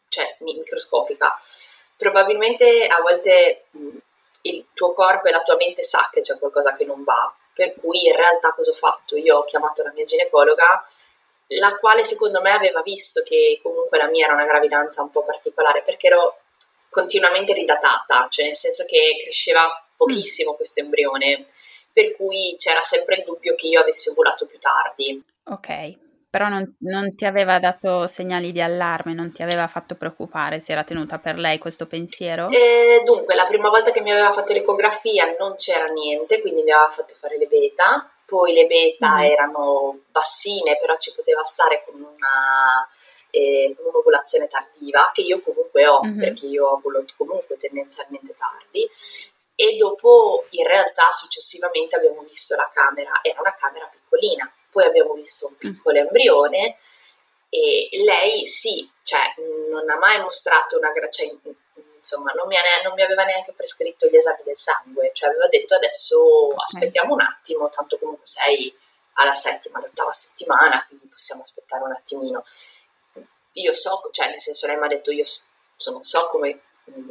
cioè 0.08 0.36
microscopica. 0.40 1.36
Probabilmente 1.96 2.86
a 2.86 3.00
volte 3.00 3.66
il 4.48 4.68
tuo 4.72 4.92
corpo 4.92 5.28
e 5.28 5.30
la 5.30 5.42
tua 5.42 5.56
mente 5.56 5.82
sa 5.82 6.08
che 6.12 6.20
c'è 6.20 6.38
qualcosa 6.38 6.74
che 6.74 6.84
non 6.84 7.02
va, 7.04 7.34
per 7.54 7.74
cui 7.80 8.06
in 8.06 8.14
realtà 8.14 8.52
cosa 8.52 8.70
ho 8.70 8.74
fatto? 8.74 9.16
Io 9.16 9.38
ho 9.38 9.44
chiamato 9.44 9.82
la 9.82 9.92
mia 9.92 10.04
ginecologa, 10.04 10.84
la 11.58 11.76
quale 11.78 12.04
secondo 12.04 12.40
me 12.40 12.52
aveva 12.52 12.82
visto 12.82 13.22
che 13.22 13.60
comunque 13.62 13.98
la 13.98 14.08
mia 14.08 14.26
era 14.26 14.34
una 14.34 14.44
gravidanza 14.44 15.02
un 15.02 15.10
po' 15.10 15.22
particolare, 15.22 15.82
perché 15.82 16.08
ero 16.08 16.40
continuamente 16.88 17.52
ridatata, 17.52 18.26
cioè 18.28 18.46
nel 18.46 18.54
senso 18.54 18.84
che 18.86 19.18
cresceva 19.22 19.68
pochissimo 19.96 20.52
mm. 20.52 20.56
questo 20.56 20.80
embrione, 20.80 21.46
per 21.92 22.14
cui 22.16 22.54
c'era 22.56 22.82
sempre 22.82 23.16
il 23.16 23.24
dubbio 23.24 23.54
che 23.54 23.68
io 23.68 23.80
avessi 23.80 24.10
ovulato 24.10 24.46
più 24.46 24.58
tardi. 24.58 25.22
Ok, 25.44 25.96
però 26.36 26.50
non, 26.50 26.76
non, 26.80 27.14
ti 27.14 27.24
aveva 27.24 27.58
dato 27.58 28.06
segnali 28.08 28.52
di 28.52 28.60
allarme, 28.60 29.14
non 29.14 29.32
ti 29.32 29.42
aveva 29.42 29.66
fatto 29.68 29.94
preoccupare, 29.94 30.60
si 30.60 30.70
era 30.70 30.84
tenuta 30.84 31.16
per 31.16 31.38
lei 31.38 31.56
questo 31.56 31.86
pensiero? 31.86 32.50
Eh, 32.50 33.00
dunque, 33.06 33.34
la 33.34 33.46
prima 33.46 33.70
volta 33.70 33.90
che 33.90 34.02
mi 34.02 34.12
aveva 34.12 34.30
fatto 34.32 34.52
l'ecografia 34.52 35.34
non 35.38 35.54
c'era 35.54 35.86
niente, 35.86 36.42
quindi 36.42 36.62
mi 36.62 36.72
aveva 36.72 36.90
fatto 36.90 37.14
fare 37.18 37.38
le 37.38 37.46
beta, 37.46 38.06
poi 38.26 38.52
le 38.52 38.66
beta 38.66 39.16
mm. 39.16 39.22
erano 39.22 40.00
bassine, 40.10 40.76
però 40.76 40.94
ci 40.96 41.14
poteva 41.16 41.42
stare 41.42 41.82
con 41.86 41.94
una 42.02 42.86
eh, 43.30 43.74
un'ovulazione 43.78 44.46
tardiva, 44.46 45.10
che 45.14 45.22
io 45.22 45.40
comunque 45.40 45.86
ho, 45.86 46.02
mm-hmm. 46.04 46.18
perché 46.18 46.44
io 46.44 46.70
ovulo 46.70 47.02
comunque 47.16 47.56
tendenzialmente 47.56 48.34
tardi, 48.34 48.86
e 49.54 49.74
dopo 49.76 50.44
in 50.50 50.66
realtà 50.66 51.10
successivamente 51.12 51.96
abbiamo 51.96 52.20
visto 52.20 52.54
la 52.56 52.68
camera, 52.70 53.20
era 53.22 53.40
una 53.40 53.54
camera 53.58 53.88
piccolina, 53.90 54.52
poi 54.76 54.84
abbiamo 54.84 55.14
visto 55.14 55.46
un 55.46 55.54
mm. 55.54 55.58
piccolo 55.58 55.98
embrione 55.98 56.76
e 57.48 57.88
lei 58.04 58.46
sì, 58.46 58.86
cioè 59.00 59.34
non 59.70 59.88
ha 59.88 59.96
mai 59.96 60.20
mostrato 60.20 60.76
una 60.76 60.92
grazia, 60.92 61.26
cioè, 61.26 61.54
insomma 61.96 62.32
non 62.32 62.46
mi, 62.46 62.56
non 62.84 62.92
mi, 62.92 63.02
aveva 63.02 63.24
neanche 63.24 63.54
prescritto 63.54 64.06
gli 64.06 64.16
esami 64.16 64.42
del 64.44 64.56
sangue, 64.56 65.12
cioè 65.14 65.30
aveva 65.30 65.48
detto 65.48 65.74
adesso 65.76 66.52
aspettiamo 66.54 67.14
un 67.14 67.22
attimo, 67.22 67.70
tanto 67.70 67.96
comunque 67.96 68.26
sei 68.26 68.70
alla 69.14 69.32
settima, 69.32 69.78
all'ottava 69.78 70.12
settimana, 70.12 70.84
quindi 70.86 71.06
possiamo 71.06 71.40
aspettare 71.40 71.84
un 71.84 71.92
attimino 71.92 72.44
io 73.56 73.72
so, 73.72 74.06
cioè 74.10 74.28
nel 74.28 74.40
senso 74.40 74.66
lei 74.66 74.76
mi 74.76 74.84
ha 74.84 74.88
detto 74.88 75.10
io 75.10 75.24
insomma, 75.72 76.02
so 76.02 76.28
come, 76.28 76.60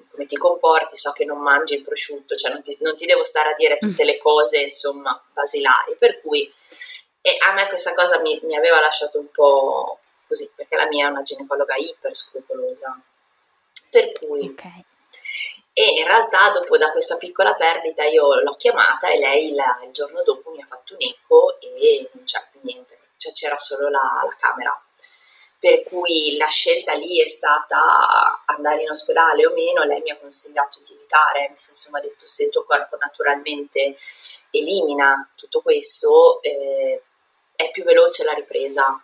come, 0.10 0.26
ti 0.28 0.38
comporti, 0.38 0.96
so 0.96 1.12
che 1.14 1.26
non 1.26 1.42
mangi 1.42 1.74
il 1.74 1.82
prosciutto, 1.82 2.36
cioè 2.36 2.52
non 2.52 2.62
ti, 2.62 2.78
non 2.82 2.96
ti 2.96 3.08
devo 3.08 3.24
stare 3.24 3.50
a 3.50 3.56
dire 3.56 3.80
tutte 3.80 4.04
le 4.04 4.18
cose 4.18 4.62
insomma 4.62 5.20
basilari, 5.34 5.96
per 5.98 6.22
cui 6.22 6.52
e 7.28 7.38
a 7.40 7.54
me 7.54 7.66
questa 7.66 7.96
cosa 7.96 8.20
mi, 8.20 8.40
mi 8.44 8.56
aveva 8.56 8.80
lasciato 8.80 9.18
un 9.18 9.32
po' 9.32 9.98
così, 10.28 10.52
perché 10.56 10.76
la 10.76 10.86
mia 10.86 11.08
è 11.08 11.10
una 11.10 11.24
ginecologa 11.24 11.74
iper 11.76 12.16
scrupolosa, 12.16 13.02
per 13.90 14.12
cui... 14.12 14.50
Okay. 14.50 14.86
E 15.74 16.00
in 16.00 16.06
realtà 16.06 16.52
dopo 16.52 16.78
da 16.78 16.92
questa 16.92 17.18
piccola 17.18 17.56
perdita 17.56 18.04
io 18.04 18.42
l'ho 18.42 18.56
chiamata 18.56 19.08
e 19.08 19.18
lei 19.18 19.54
la, 19.56 19.76
il 19.84 19.92
giorno 19.92 20.22
dopo 20.22 20.52
mi 20.52 20.62
ha 20.62 20.66
fatto 20.68 20.94
un 20.94 21.02
eco 21.02 21.60
e 21.60 22.08
non 22.14 22.24
c'è 22.26 22.46
più 22.52 22.60
niente, 22.62 23.00
cioè 23.18 23.32
c'era 23.32 23.58
solo 23.58 23.90
la, 23.90 24.22
la 24.24 24.36
camera. 24.38 24.80
Per 25.58 25.84
cui 25.84 26.38
la 26.38 26.46
scelta 26.46 26.94
lì 26.94 27.20
è 27.20 27.28
stata 27.28 28.44
andare 28.46 28.84
in 28.84 28.90
ospedale 28.92 29.48
o 29.48 29.54
meno, 29.54 29.84
lei 29.84 30.02
mi 30.02 30.12
ha 30.12 30.18
consigliato 30.18 30.80
di 30.86 30.94
evitare, 30.94 31.48
nel 31.48 31.58
senso 31.58 31.90
mi 31.92 31.98
ha 31.98 32.02
detto 32.04 32.28
se 32.28 32.44
il 32.44 32.52
tuo 32.52 32.66
corpo 32.66 32.98
naturalmente 32.98 33.98
elimina 34.52 35.28
tutto 35.36 35.62
questo 35.62 36.40
eh, 36.44 37.02
è 37.56 37.72
più 37.72 37.84
veloce 37.84 38.24
la 38.24 38.34
ripresa. 38.34 39.04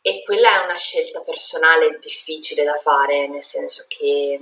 E 0.00 0.22
quella 0.22 0.60
è 0.60 0.64
una 0.64 0.76
scelta 0.76 1.20
personale 1.20 1.98
difficile 1.98 2.62
da 2.64 2.76
fare, 2.76 3.26
nel 3.28 3.42
senso 3.42 3.86
che 3.88 4.38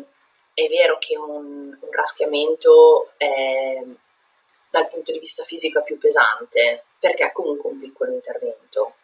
è 0.54 0.68
vero 0.68 0.98
che 0.98 1.16
un, 1.16 1.76
un 1.80 1.90
raschiamento 1.92 3.12
è, 3.16 3.82
dal 4.70 4.88
punto 4.88 5.12
di 5.12 5.20
vista 5.20 5.44
fisico 5.44 5.78
è 5.78 5.84
più 5.84 5.98
pesante, 5.98 6.84
perché 6.98 7.26
è 7.26 7.32
comunque 7.32 7.70
un 7.70 7.78
piccolo 7.78 8.12
intervento 8.12 8.94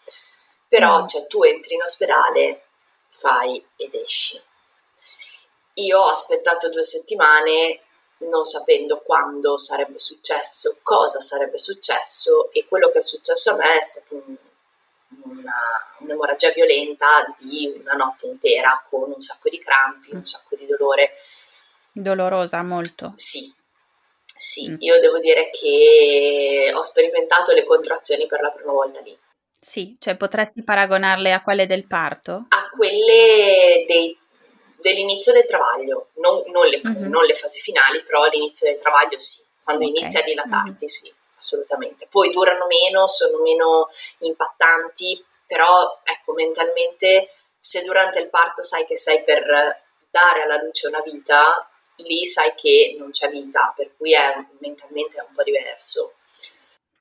però 0.68 1.02
mm. 1.02 1.06
cioè, 1.06 1.26
tu 1.26 1.42
entri 1.42 1.75
in 1.75 1.82
ospedale, 1.82 2.62
fai 3.08 3.64
ed 3.76 3.94
esci. 3.94 4.40
Io 5.75 5.99
ho 5.99 6.11
aspettato 6.11 6.68
due 6.68 6.85
settimane 6.85 7.80
non 8.21 8.45
sapendo 8.45 9.01
quando 9.01 9.57
sarebbe 9.59 9.99
successo, 9.99 10.79
cosa 10.83 11.21
sarebbe 11.21 11.59
successo 11.59 12.51
e 12.53 12.67
quello 12.67 12.89
che 12.89 12.99
è 12.99 13.03
successo 13.03 13.53
a 13.53 13.57
me 13.57 13.79
è 13.79 13.83
stata 13.83 14.15
un, 14.15 14.37
una, 15.25 15.53
un'emorragia 15.99 16.51
violenta 16.51 17.35
di 17.39 17.73
una 17.81 17.93
notte 17.93 18.27
intera 18.27 18.85
con 18.89 19.11
un 19.11 19.21
sacco 19.21 19.49
di 19.49 19.59
crampi, 19.59 20.15
un 20.15 20.27
sacco 20.27 20.57
di 20.57 20.67
dolore. 20.67 21.13
Dolorosa 21.93 22.63
molto? 22.63 23.13
Sì, 23.17 23.53
sì, 24.25 24.71
mm. 24.71 24.77
io 24.79 25.01
devo 25.01 25.19
dire 25.19 25.51
che 25.51 26.71
ho 26.73 26.83
sperimentato 26.83 27.53
le 27.53 27.65
contrazioni 27.65 28.27
per 28.27 28.41
la 28.41 28.51
prima 28.51 28.73
volta 28.73 29.01
lì. 29.01 29.17
Sì, 29.61 29.97
cioè 29.99 30.17
potresti 30.17 30.63
paragonarle 30.63 31.33
a 31.33 31.43
quelle 31.43 31.67
del 31.67 31.87
parto? 31.87 32.47
A 32.49 32.69
quelle 32.71 33.85
dei, 33.87 34.17
dell'inizio 34.80 35.32
del 35.32 35.47
travaglio, 35.47 36.08
non, 36.14 36.42
non, 36.47 36.66
le, 36.66 36.80
mm-hmm. 36.87 37.08
non, 37.08 37.25
le, 37.25 37.35
fasi 37.35 37.61
finali, 37.61 38.02
però 38.02 38.23
all'inizio 38.23 38.68
del 38.68 38.80
travaglio 38.80 39.18
sì, 39.18 39.44
quando 39.62 39.85
okay. 39.85 39.99
inizia 39.99 40.20
a 40.20 40.25
dilatarti 40.25 40.70
mm-hmm. 40.70 40.87
sì, 40.87 41.12
assolutamente. 41.37 42.06
Poi 42.08 42.30
durano 42.30 42.66
meno, 42.66 43.06
sono 43.06 43.38
meno 43.42 43.88
impattanti, 44.20 45.25
però 45.47 46.00
ecco, 46.04 46.32
mentalmente 46.32 47.28
se 47.58 47.82
durante 47.82 48.20
il 48.20 48.28
parto 48.28 48.62
sai 48.62 48.85
che 48.87 48.97
sei 48.97 49.23
per 49.25 49.44
dare 50.11 50.42
alla 50.42 50.62
luce 50.62 50.87
una 50.87 51.00
vita, 51.00 51.68
lì 51.97 52.25
sai 52.25 52.54
che 52.54 52.97
non 52.99 53.11
c'è 53.11 53.28
vita, 53.28 53.73
per 53.76 53.97
cui 53.97 54.14
è 54.14 54.35
mentalmente 54.61 55.18
è 55.18 55.25
un 55.26 55.35
po' 55.35 55.42
diverso. 55.42 56.14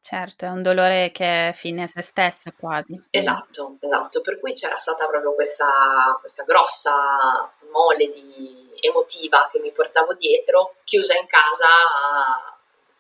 Certo, 0.02 0.46
è 0.46 0.48
un 0.48 0.64
dolore 0.64 1.12
che 1.12 1.50
è 1.50 1.54
fine 1.54 1.84
a 1.84 1.88
se 1.88 2.02
stesso 2.02 2.50
quasi. 2.58 2.98
Esatto, 3.10 3.76
esatto, 3.82 4.22
per 4.22 4.40
cui 4.40 4.54
c'era 4.54 4.78
stata 4.78 5.06
proprio 5.06 5.34
questa, 5.34 6.16
questa 6.22 6.44
grossa 6.44 7.52
mole 7.72 8.10
di 8.10 8.78
emotiva 8.82 9.50
che 9.52 9.60
mi 9.60 9.72
portavo 9.72 10.14
dietro, 10.14 10.76
chiusa 10.84 11.16
in 11.16 11.28
casa, 11.28 11.68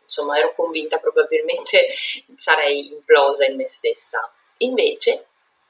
insomma 0.02 0.38
ero 0.38 0.54
convinta 0.54 0.98
probabilmente 0.98 1.88
sarei 2.36 2.88
implosa 2.92 3.46
in 3.46 3.56
me 3.56 3.68
stessa. 3.68 4.30
Invece, 4.60 5.28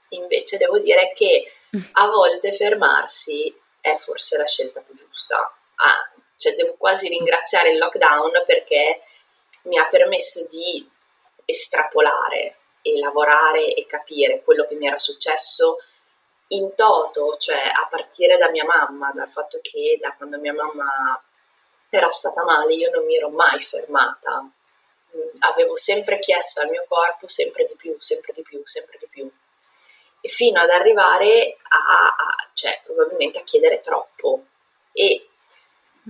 invece 0.10 0.58
devo 0.58 0.80
dire 0.80 1.12
che 1.14 1.52
a 1.94 2.08
volte 2.08 2.52
fermarsi 2.52 3.54
è 3.82 3.96
forse 3.96 4.38
la 4.38 4.46
scelta 4.46 4.82
più 4.82 4.94
giusta. 4.94 5.38
Ah, 5.76 6.12
cioè 6.38 6.56
devo 6.56 6.76
quasi 6.78 7.10
ringraziare 7.10 7.72
il 7.72 7.78
lockdown 7.78 8.44
perché 8.46 9.02
mi 9.64 9.78
ha 9.78 9.88
permesso 9.88 10.48
di 10.48 10.88
estrapolare 11.46 12.58
e 12.82 13.00
lavorare 13.00 13.74
e 13.74 13.86
capire 13.86 14.42
quello 14.44 14.66
che 14.66 14.76
mi 14.76 14.88
era 14.88 14.98
successo 14.98 15.78
in 16.50 16.74
toto, 16.76 17.36
cioè 17.38 17.58
a 17.58 17.88
partire 17.90 18.38
da 18.38 18.50
mia 18.50 18.66
mamma, 18.66 19.12
dal 19.14 19.30
fatto 19.30 19.60
che 19.62 19.98
da 20.00 20.14
quando 20.16 20.40
mia 20.40 20.54
mamma 20.54 21.22
era 21.90 22.10
stata 22.10 22.44
male 22.44 22.74
io 22.74 22.90
non 22.92 23.06
mi 23.06 23.16
ero 23.16 23.30
mai 23.30 23.60
fermata, 23.62 24.42
mm, 24.42 25.38
avevo 25.40 25.76
sempre 25.76 26.20
chiesto 26.20 26.62
al 26.62 26.70
mio 26.70 26.86
corpo 26.88 27.28
sempre 27.28 27.66
di 27.66 27.76
più, 27.76 27.96
sempre 28.00 28.34
di 28.34 28.42
più, 28.42 28.62
sempre 28.64 28.98
di 29.00 29.08
più, 29.10 29.30
e 30.22 30.28
fino 30.30 30.60
ad 30.60 30.70
arrivare 30.70 31.56
a, 31.70 32.08
a 32.08 32.50
cioè 32.54 32.80
probabilmente 32.84 33.40
a 33.40 33.44
chiedere 33.44 33.80
troppo. 33.80 34.46
E 34.92 35.28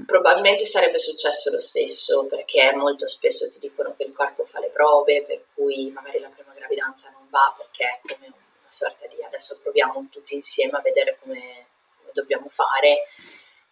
probabilmente 0.05 0.63
sarebbe 0.65 0.99
successo 0.99 1.51
lo 1.51 1.59
stesso 1.59 2.25
perché 2.25 2.71
molto 2.73 3.07
spesso 3.07 3.49
ti 3.49 3.59
dicono 3.59 3.95
che 3.97 4.03
il 4.03 4.13
corpo 4.13 4.45
fa 4.45 4.59
le 4.59 4.69
prove, 4.69 5.23
per 5.23 5.43
cui 5.53 5.91
magari 5.91 6.19
la 6.19 6.29
prima 6.29 6.53
gravidanza 6.53 7.09
non 7.11 7.27
va 7.29 7.53
perché 7.57 7.83
è 7.83 7.99
come 8.01 8.27
una 8.27 8.46
sorta 8.85 9.07
di 9.07 9.23
adesso 9.23 9.59
proviamo 9.61 10.07
tutti 10.11 10.35
insieme 10.35 10.77
a 10.77 10.81
vedere 10.81 11.17
come, 11.21 11.65
dobbiamo 12.13 12.47
fare, 12.49 13.03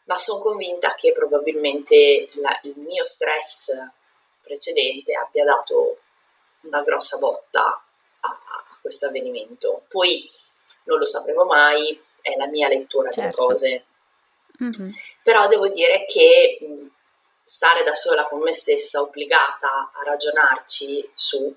ma 0.04 0.18
sono 0.18 0.40
convinta 0.42 0.94
che 0.94 1.12
probabilmente 1.14 2.30
la, 2.34 2.60
il 2.64 2.76
mio 2.78 3.04
stress 3.04 3.72
precedente 4.42 5.16
abbia 5.16 5.44
dato 5.44 5.98
una 6.62 6.84
grossa 6.84 7.18
botta 7.18 7.64
a, 7.64 8.28
a 8.28 8.78
questo 8.82 9.08
avvenimento. 9.08 9.86
Poi 9.88 10.24
non 10.84 11.00
lo 11.00 11.06
sapremo 11.06 11.44
mai, 11.46 12.00
è 12.22 12.36
la 12.36 12.48
mia 12.48 12.68
lettura 12.68 13.10
certo. 13.10 13.22
delle 13.22 13.34
cose 13.34 13.86
Mm-hmm. 14.64 14.92
Però 15.24 15.48
devo 15.48 15.68
dire 15.68 16.06
che 16.06 16.58
stare 17.44 17.84
da 17.84 17.94
sola 17.94 18.26
con 18.26 18.42
me 18.42 18.54
stessa, 18.54 19.02
obbligata 19.02 19.92
a 19.94 20.04
ragionarci 20.04 21.12
su, 21.14 21.54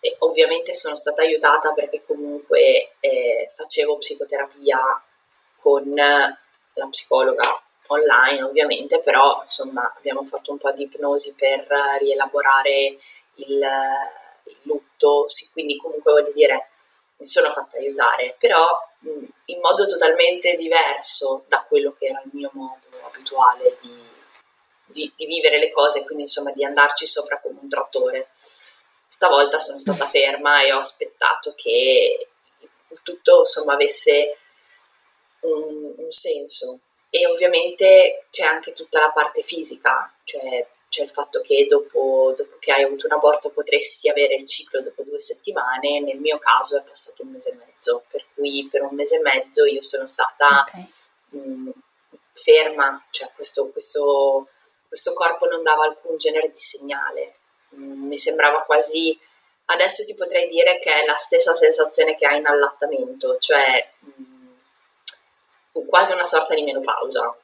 e 0.00 0.16
ovviamente 0.20 0.74
sono 0.74 0.96
stata 0.96 1.22
aiutata 1.22 1.72
perché 1.72 2.02
comunque 2.04 2.94
eh, 3.00 3.50
facevo 3.54 3.98
psicoterapia 3.98 4.78
con 5.60 5.84
la 5.94 6.86
psicologa 6.88 7.62
online 7.88 8.42
ovviamente, 8.42 9.00
però 9.00 9.40
insomma 9.42 9.92
abbiamo 9.96 10.24
fatto 10.24 10.52
un 10.52 10.58
po' 10.58 10.72
di 10.72 10.84
ipnosi 10.84 11.34
per 11.34 11.66
rielaborare 11.98 12.96
il, 13.34 13.60
il 14.44 14.58
lutto, 14.62 15.28
sì, 15.28 15.50
quindi 15.52 15.76
comunque 15.76 16.12
voglio 16.12 16.32
dire 16.32 16.68
mi 17.18 17.26
sono 17.26 17.50
fatta 17.50 17.76
aiutare, 17.76 18.36
però 18.38 18.66
mh, 19.00 19.24
in 19.46 19.60
modo 19.60 19.86
totalmente 19.86 20.54
diverso 20.54 21.44
da 21.48 21.64
quello 21.68 21.94
che 21.98 22.06
era 22.06 22.22
il 22.24 22.30
mio 22.32 22.50
modo 22.54 22.86
abituale 23.04 23.76
di, 23.80 24.08
di, 24.86 25.12
di, 25.14 25.26
vivere 25.26 25.58
le 25.58 25.70
cose, 25.70 26.04
quindi 26.04 26.22
insomma 26.22 26.52
di 26.52 26.64
andarci 26.64 27.06
sopra 27.06 27.40
come 27.40 27.58
un 27.60 27.68
trattore. 27.68 28.28
Stavolta 29.20 29.58
sono 29.58 29.78
stata 29.78 30.06
ferma 30.08 30.62
e 30.62 30.72
ho 30.72 30.78
aspettato 30.78 31.52
che 31.54 32.28
tutto 33.02 33.40
insomma 33.40 33.74
avesse 33.74 34.34
un, 35.40 35.92
un 35.94 36.10
senso 36.10 36.78
e 37.10 37.26
ovviamente 37.26 38.24
c'è 38.30 38.44
anche 38.44 38.72
tutta 38.72 38.98
la 38.98 39.10
parte 39.10 39.42
fisica, 39.42 40.10
cioè 40.24 40.66
cioè 40.88 41.04
il 41.04 41.10
fatto 41.10 41.42
che 41.42 41.66
dopo, 41.68 42.32
dopo, 42.34 42.56
che 42.58 42.72
hai 42.72 42.82
avuto 42.82 43.04
un 43.06 43.12
aborto 43.12 43.50
potresti 43.50 44.08
avere 44.08 44.36
il 44.36 44.46
ciclo 44.46 44.80
dopo 44.80 45.02
due 45.02 45.18
settimane, 45.18 46.00
nel 46.00 46.18
mio 46.18 46.38
caso 46.38 46.78
è 46.78 46.82
passato 46.82 47.22
un 47.22 47.32
mese 47.32 47.50
e 47.50 47.56
mezzo, 47.56 48.04
per 48.08 48.24
cui 48.34 48.66
per 48.70 48.82
un 48.84 48.94
mese 48.94 49.16
e 49.16 49.20
mezzo 49.20 49.66
io 49.66 49.82
sono 49.82 50.06
stata 50.06 50.64
okay. 50.66 50.88
mh, 51.28 51.70
ferma, 52.32 53.06
cioè 53.10 53.30
questo, 53.34 53.70
questo, 53.70 54.48
questo, 54.88 55.12
corpo 55.12 55.46
non 55.46 55.62
dava 55.62 55.84
alcun 55.84 56.16
genere 56.16 56.48
di 56.48 56.56
segnale, 56.56 57.39
mi 57.76 58.16
sembrava 58.16 58.62
quasi, 58.62 59.18
adesso 59.66 60.04
ti 60.04 60.14
potrei 60.14 60.48
dire 60.48 60.78
che 60.78 60.92
è 60.92 61.04
la 61.06 61.16
stessa 61.16 61.54
sensazione 61.54 62.14
che 62.16 62.26
hai 62.26 62.38
in 62.38 62.46
allattamento, 62.46 63.38
cioè 63.38 63.90
mh, 63.98 65.84
quasi 65.86 66.12
una 66.12 66.26
sorta 66.26 66.54
di 66.54 66.62
menopausa, 66.62 67.36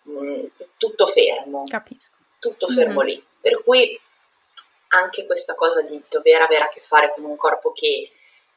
tutto 0.77 1.07
fermo. 1.07 1.64
Capisco 1.68 2.14
tutto 2.38 2.68
fermo 2.68 3.00
mm-hmm. 3.00 3.09
lì. 3.09 3.27
Per 3.40 3.62
cui 3.62 4.00
anche 4.88 5.27
questa 5.27 5.55
cosa 5.55 5.83
di 5.83 6.03
dover 6.09 6.42
avere 6.42 6.64
a 6.64 6.68
che 6.68 6.81
fare 6.81 7.12
con 7.14 7.24
un 7.24 7.37
corpo 7.37 7.72
che 7.72 8.11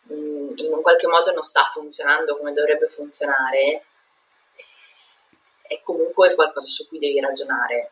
mh, 0.04 0.13
mm, 0.13 0.58
in 0.58 0.74
un 0.74 0.82
qualche 0.82 1.08
modo 1.08 1.32
non 1.34 1.43
sta 1.43 1.63
funzionando 1.63 2.38
come 2.38 2.54
dovrebbe 2.54 2.88
funzionare 2.88 3.84
è 5.62 5.82
comunque 5.84 6.34
qualcosa 6.34 6.67
su 6.67 6.88
cui 6.88 7.00
devi 7.00 7.20
ragionare. 7.20 7.91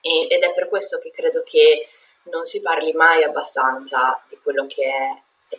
E, 0.00 0.26
ed 0.28 0.42
è 0.42 0.52
per 0.54 0.68
questo 0.68 0.98
che 0.98 1.10
credo 1.10 1.42
che 1.42 1.88
non 2.24 2.44
si 2.44 2.60
parli 2.60 2.92
mai 2.92 3.22
abbastanza 3.22 4.22
di 4.28 4.38
quello 4.42 4.66
che 4.66 4.84
è 4.84 5.08
eh, 5.48 5.58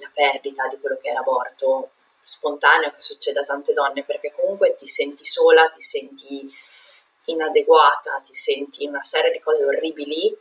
la 0.00 0.10
perdita, 0.12 0.66
di 0.68 0.78
quello 0.78 0.98
che 1.00 1.10
è 1.10 1.12
l'aborto 1.12 1.90
spontaneo 2.22 2.90
che 2.90 3.00
succede 3.00 3.40
a 3.40 3.44
tante 3.44 3.72
donne, 3.72 4.04
perché 4.04 4.32
comunque 4.34 4.74
ti 4.74 4.86
senti 4.86 5.24
sola, 5.24 5.68
ti 5.68 5.80
senti 5.80 6.48
inadeguata, 7.24 8.20
ti 8.24 8.34
senti 8.34 8.86
una 8.86 9.02
serie 9.02 9.32
di 9.32 9.40
cose 9.40 9.64
orribili. 9.64 10.36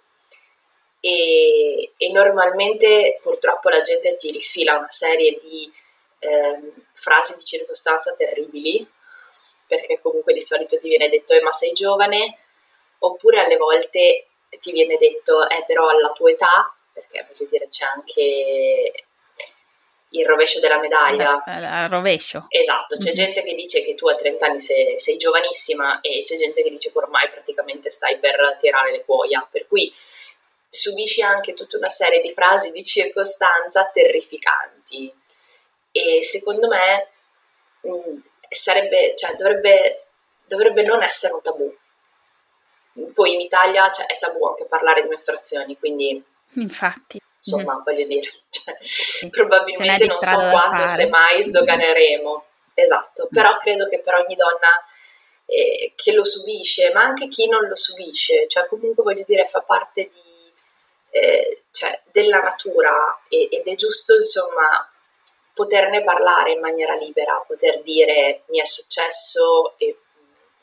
E, 1.01 1.93
e 1.95 2.11
normalmente 2.11 3.19
purtroppo 3.21 3.69
la 3.69 3.79
gente 3.79 4.15
ti 4.15 4.29
rifila 4.31 4.77
una 4.77 4.89
serie 4.89 5.37
di 5.41 5.71
eh, 6.19 6.73
frasi 6.91 7.37
di 7.37 7.43
circostanza 7.43 8.13
terribili 8.15 8.85
perché 9.65 9.99
comunque 10.01 10.33
di 10.33 10.41
solito 10.41 10.77
ti 10.77 10.89
viene 10.89 11.09
detto 11.09 11.33
eh, 11.33 11.41
ma 11.41 11.51
sei 11.51 11.71
giovane 11.71 12.37
oppure 12.99 13.41
alle 13.41 13.57
volte 13.57 14.27
ti 14.59 14.71
viene 14.71 14.97
detto 14.97 15.47
eh 15.47 15.63
però 15.65 15.89
alla 15.89 16.11
tua 16.11 16.31
età 16.31 16.73
perché 16.91 17.25
voglio 17.27 17.49
dire 17.49 17.67
c'è 17.67 17.85
anche 17.85 19.05
il 20.13 20.25
rovescio 20.25 20.59
della 20.59 20.79
medaglia. 20.79 21.43
Il 21.45 21.89
rovescio. 21.89 22.45
Esatto, 22.49 22.97
c'è 22.97 23.11
mm-hmm. 23.11 23.13
gente 23.13 23.41
che 23.41 23.53
dice 23.53 23.83
che 23.83 23.95
tu 23.95 24.07
a 24.07 24.15
30 24.15 24.45
anni 24.45 24.59
sei, 24.59 24.97
sei, 24.97 25.17
giovanissima 25.17 26.01
e 26.01 26.21
c'è 26.23 26.35
gente 26.35 26.63
che 26.63 26.69
dice 26.69 26.91
che 26.91 26.97
ormai 26.97 27.29
praticamente 27.29 27.91
stai 27.91 28.17
per 28.17 28.55
tirare 28.57 28.91
le 28.91 29.05
cuoia, 29.05 29.47
per 29.49 29.67
cui 29.67 29.91
subisci 29.95 31.21
anche 31.21 31.53
tutta 31.53 31.77
una 31.77 31.89
serie 31.89 32.21
di 32.21 32.31
frasi 32.31 32.71
di 32.71 32.83
circostanza 32.83 33.89
terrificanti 33.91 35.11
e 35.91 36.23
secondo 36.23 36.67
me 36.67 37.07
mh, 37.81 37.91
mm, 37.91 38.17
sarebbe, 38.49 39.15
cioè, 39.15 39.35
dovrebbe, 39.35 40.05
dovrebbe 40.45 40.81
non 40.83 41.03
essere 41.03 41.33
un 41.33 41.41
tabù. 41.41 41.75
Poi 43.13 43.33
in 43.33 43.39
Italia 43.39 43.89
cioè, 43.91 44.05
è 44.07 44.17
tabù 44.17 44.45
anche 44.45 44.65
parlare 44.65 45.01
di 45.01 45.07
mestruazioni, 45.07 45.77
quindi... 45.77 46.23
Infatti 46.55 47.21
insomma, 47.39 47.77
mm. 47.77 47.83
voglio 47.83 48.05
dire, 48.05 48.29
cioè, 48.49 48.77
sì. 48.81 49.29
probabilmente 49.29 50.05
non 50.05 50.21
so 50.21 50.37
quando, 50.49 50.87
se 50.87 51.07
mai 51.09 51.41
sdoganeremo. 51.41 52.45
Esatto, 52.73 53.25
mm. 53.25 53.33
però 53.33 53.57
credo 53.57 53.87
che 53.87 53.99
per 53.99 54.15
ogni 54.15 54.35
donna 54.35 54.69
eh, 55.45 55.93
che 55.95 56.11
lo 56.11 56.23
subisce, 56.23 56.91
ma 56.93 57.01
anche 57.01 57.27
chi 57.27 57.47
non 57.47 57.67
lo 57.67 57.75
subisce, 57.75 58.47
cioè 58.47 58.67
comunque 58.67 59.03
voglio 59.03 59.23
dire 59.25 59.45
fa 59.45 59.61
parte 59.61 60.09
di, 60.11 60.53
eh, 61.11 61.63
cioè, 61.71 62.01
della 62.11 62.39
natura 62.39 62.93
e, 63.29 63.47
ed 63.51 63.65
è 63.65 63.75
giusto 63.75 64.15
insomma 64.15 64.87
poterne 65.53 66.03
parlare 66.03 66.51
in 66.51 66.59
maniera 66.59 66.95
libera, 66.95 67.43
poter 67.45 67.81
dire 67.81 68.43
mi 68.47 68.61
è 68.61 68.65
successo 68.65 69.73
e 69.77 69.97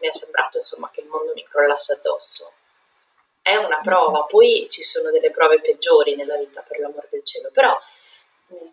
mi 0.07 0.09
è 0.09 0.13
sembrato 0.13 0.59
insomma 0.59 0.89
che 0.91 1.01
il 1.01 1.09
mondo 1.09 1.33
mi 1.35 1.45
crollasse 1.45 1.95
addosso 1.95 2.53
è 3.43 3.57
una 3.57 3.79
prova, 3.81 4.25
poi 4.25 4.67
ci 4.69 4.83
sono 4.83 5.13
delle 5.13 5.31
prove 5.31 5.61
peggiori 5.61 6.17
nella 6.17 6.37
vita, 6.37 6.63
per 6.63 6.81
l'amor 6.81 7.07
del 7.09 7.23
cielo, 7.23 7.51
però 7.53 7.79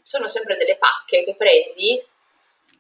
sono 0.02 0.28
sempre 0.28 0.58
delle 0.58 0.78
pacche 0.78 1.24
che 1.24 1.36
prendi 1.36 2.04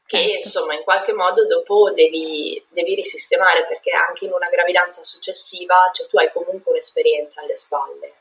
che 0.05 0.17
certo. 0.17 0.33
insomma 0.33 0.73
in 0.73 0.83
qualche 0.83 1.13
modo 1.13 1.45
dopo 1.45 1.91
devi, 1.91 2.63
devi, 2.69 2.95
risistemare 2.95 3.63
perché 3.63 3.91
anche 3.91 4.25
in 4.25 4.31
una 4.31 4.49
gravidanza 4.49 5.01
successiva 5.03 5.89
cioè 5.93 6.07
tu 6.07 6.17
hai 6.17 6.31
comunque 6.31 6.71
un'esperienza 6.71 7.41
alle 7.41 7.57
spalle. 7.57 8.13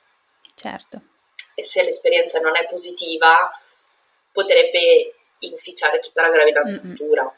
Certo. 0.55 1.01
E 1.55 1.64
se 1.64 1.83
l'esperienza 1.83 2.40
non 2.40 2.57
è 2.57 2.66
positiva 2.66 3.51
potrebbe 4.31 5.14
inficiare 5.40 6.01
tutta 6.01 6.21
la 6.23 6.31
gravidanza 6.31 6.83
Mm-mm. 6.83 6.90
futura. 6.90 7.35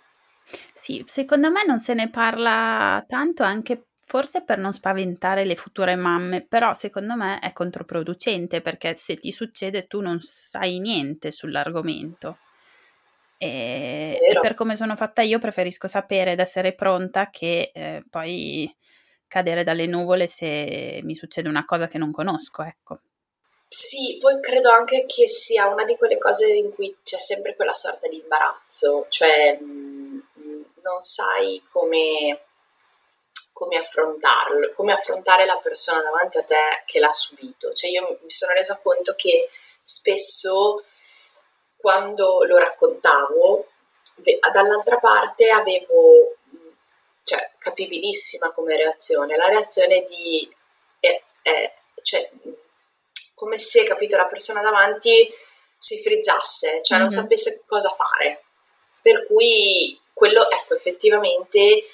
Sì, 0.75 1.05
secondo 1.07 1.51
me 1.51 1.65
non 1.65 1.79
se 1.79 1.95
ne 1.95 2.11
parla 2.11 3.05
tanto 3.09 3.43
anche 3.43 3.87
Forse 4.07 4.43
per 4.43 4.59
non 4.59 4.73
spaventare 4.73 5.45
le 5.45 5.57
future 5.57 5.97
mamme, 5.97 6.45
però 6.47 6.75
secondo 6.75 7.17
me 7.17 7.39
è 7.41 7.53
controproducente 7.53 8.61
perché 8.61 8.95
se 8.97 9.17
ti 9.17 9.33
succede 9.33 9.87
tu 9.87 10.01
non 10.01 10.21
sai 10.21 10.79
niente 10.79 11.31
sull'argomento. 11.31 12.37
E, 13.39 14.19
e 14.23 14.39
per 14.41 14.55
come 14.55 14.77
sono 14.77 14.95
fatta 14.95 15.23
io 15.23 15.39
preferisco 15.39 15.89
sapere 15.89 16.33
ed 16.33 16.39
essere 16.39 16.75
pronta 16.75 17.31
che 17.31 17.73
eh, 17.75 18.05
poi 18.09 18.73
cadere 19.27 19.65
dalle 19.65 19.87
nuvole 19.87 20.29
se 20.29 21.01
mi 21.03 21.15
succede 21.15 21.49
una 21.49 21.65
cosa 21.65 21.89
che 21.89 21.99
non 21.99 22.13
conosco, 22.13 22.63
ecco. 22.63 23.01
Sì, 23.67 24.19
poi 24.21 24.39
credo 24.41 24.71
anche 24.71 25.05
che 25.07 25.27
sia 25.27 25.67
una 25.67 25.85
di 25.85 25.97
quelle 25.97 26.19
cose 26.19 26.53
in 26.53 26.73
cui 26.73 26.95
c'è 27.03 27.19
sempre 27.19 27.57
quella 27.57 27.73
sorta 27.73 28.07
di 28.07 28.21
imbarazzo, 28.21 29.07
cioè 29.09 29.59
mh, 29.59 30.23
non 30.85 31.01
sai 31.01 31.63
come, 31.71 32.47
come 33.53 33.77
affrontarlo, 33.77 34.73
come 34.75 34.93
affrontare 34.93 35.45
la 35.47 35.57
persona 35.57 36.03
davanti 36.03 36.39
a 36.39 36.45
te 36.45 36.83
che 36.87 37.01
l'ha 37.01 37.13
subito. 37.13 37.73
Cioè 37.73 37.91
io 37.91 38.19
mi 38.23 38.31
sono 38.31 38.53
resa 38.53 38.79
conto 38.83 39.15
che 39.17 39.49
spesso 39.83 40.85
quando 41.77 42.45
lo 42.45 42.57
raccontavo, 42.59 43.69
dall'altra 44.53 44.99
parte 44.99 45.51
avevo, 45.51 46.37
cioè, 47.23 47.53
capibilissima 47.59 48.53
come 48.53 48.77
reazione, 48.77 49.37
la 49.37 49.49
reazione 49.49 50.05
di, 50.05 50.51
eh, 51.01 51.25
eh, 51.43 51.73
cioè, 52.03 52.31
come 53.35 53.59
se, 53.59 53.85
capito, 53.85 54.17
la 54.17 54.25
persona 54.25 54.63
davanti 54.63 55.29
si 55.77 55.99
frizzasse, 55.99 56.83
cioè 56.83 56.99
non 56.99 57.09
mm-hmm. 57.09 57.23
sapesse 57.23 57.65
cosa 57.67 57.91
fare. 57.91 58.43
Per 59.03 59.27
cui 59.27 60.01
quello, 60.15 60.49
ecco, 60.49 60.75
effettivamente 60.75 61.85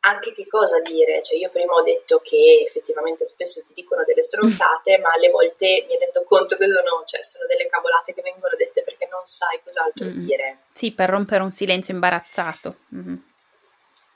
anche 0.00 0.32
che 0.32 0.46
cosa 0.46 0.80
dire, 0.80 1.20
cioè 1.22 1.38
io 1.38 1.48
prima 1.50 1.72
ho 1.72 1.82
detto 1.82 2.20
che 2.20 2.62
effettivamente 2.64 3.24
spesso 3.24 3.62
ti 3.66 3.74
dicono 3.74 4.04
delle 4.04 4.22
stronzate, 4.22 4.98
mm. 4.98 5.02
ma 5.02 5.12
alle 5.12 5.30
volte 5.30 5.86
mi 5.88 5.98
rendo 5.98 6.22
conto 6.24 6.56
che 6.56 6.68
sono, 6.68 7.02
cioè, 7.04 7.22
sono 7.22 7.46
delle 7.46 7.68
cavolate 7.68 8.14
che 8.14 8.22
vengono 8.22 8.54
dette 8.56 8.82
perché 8.82 9.08
non 9.10 9.24
sai 9.24 9.60
cos'altro 9.62 10.06
mm. 10.06 10.10
dire. 10.10 10.58
Sì, 10.72 10.92
per 10.92 11.08
rompere 11.10 11.42
un 11.42 11.50
silenzio 11.50 11.94
imbarazzato. 11.94 12.76
Mm-hmm. 12.94 13.16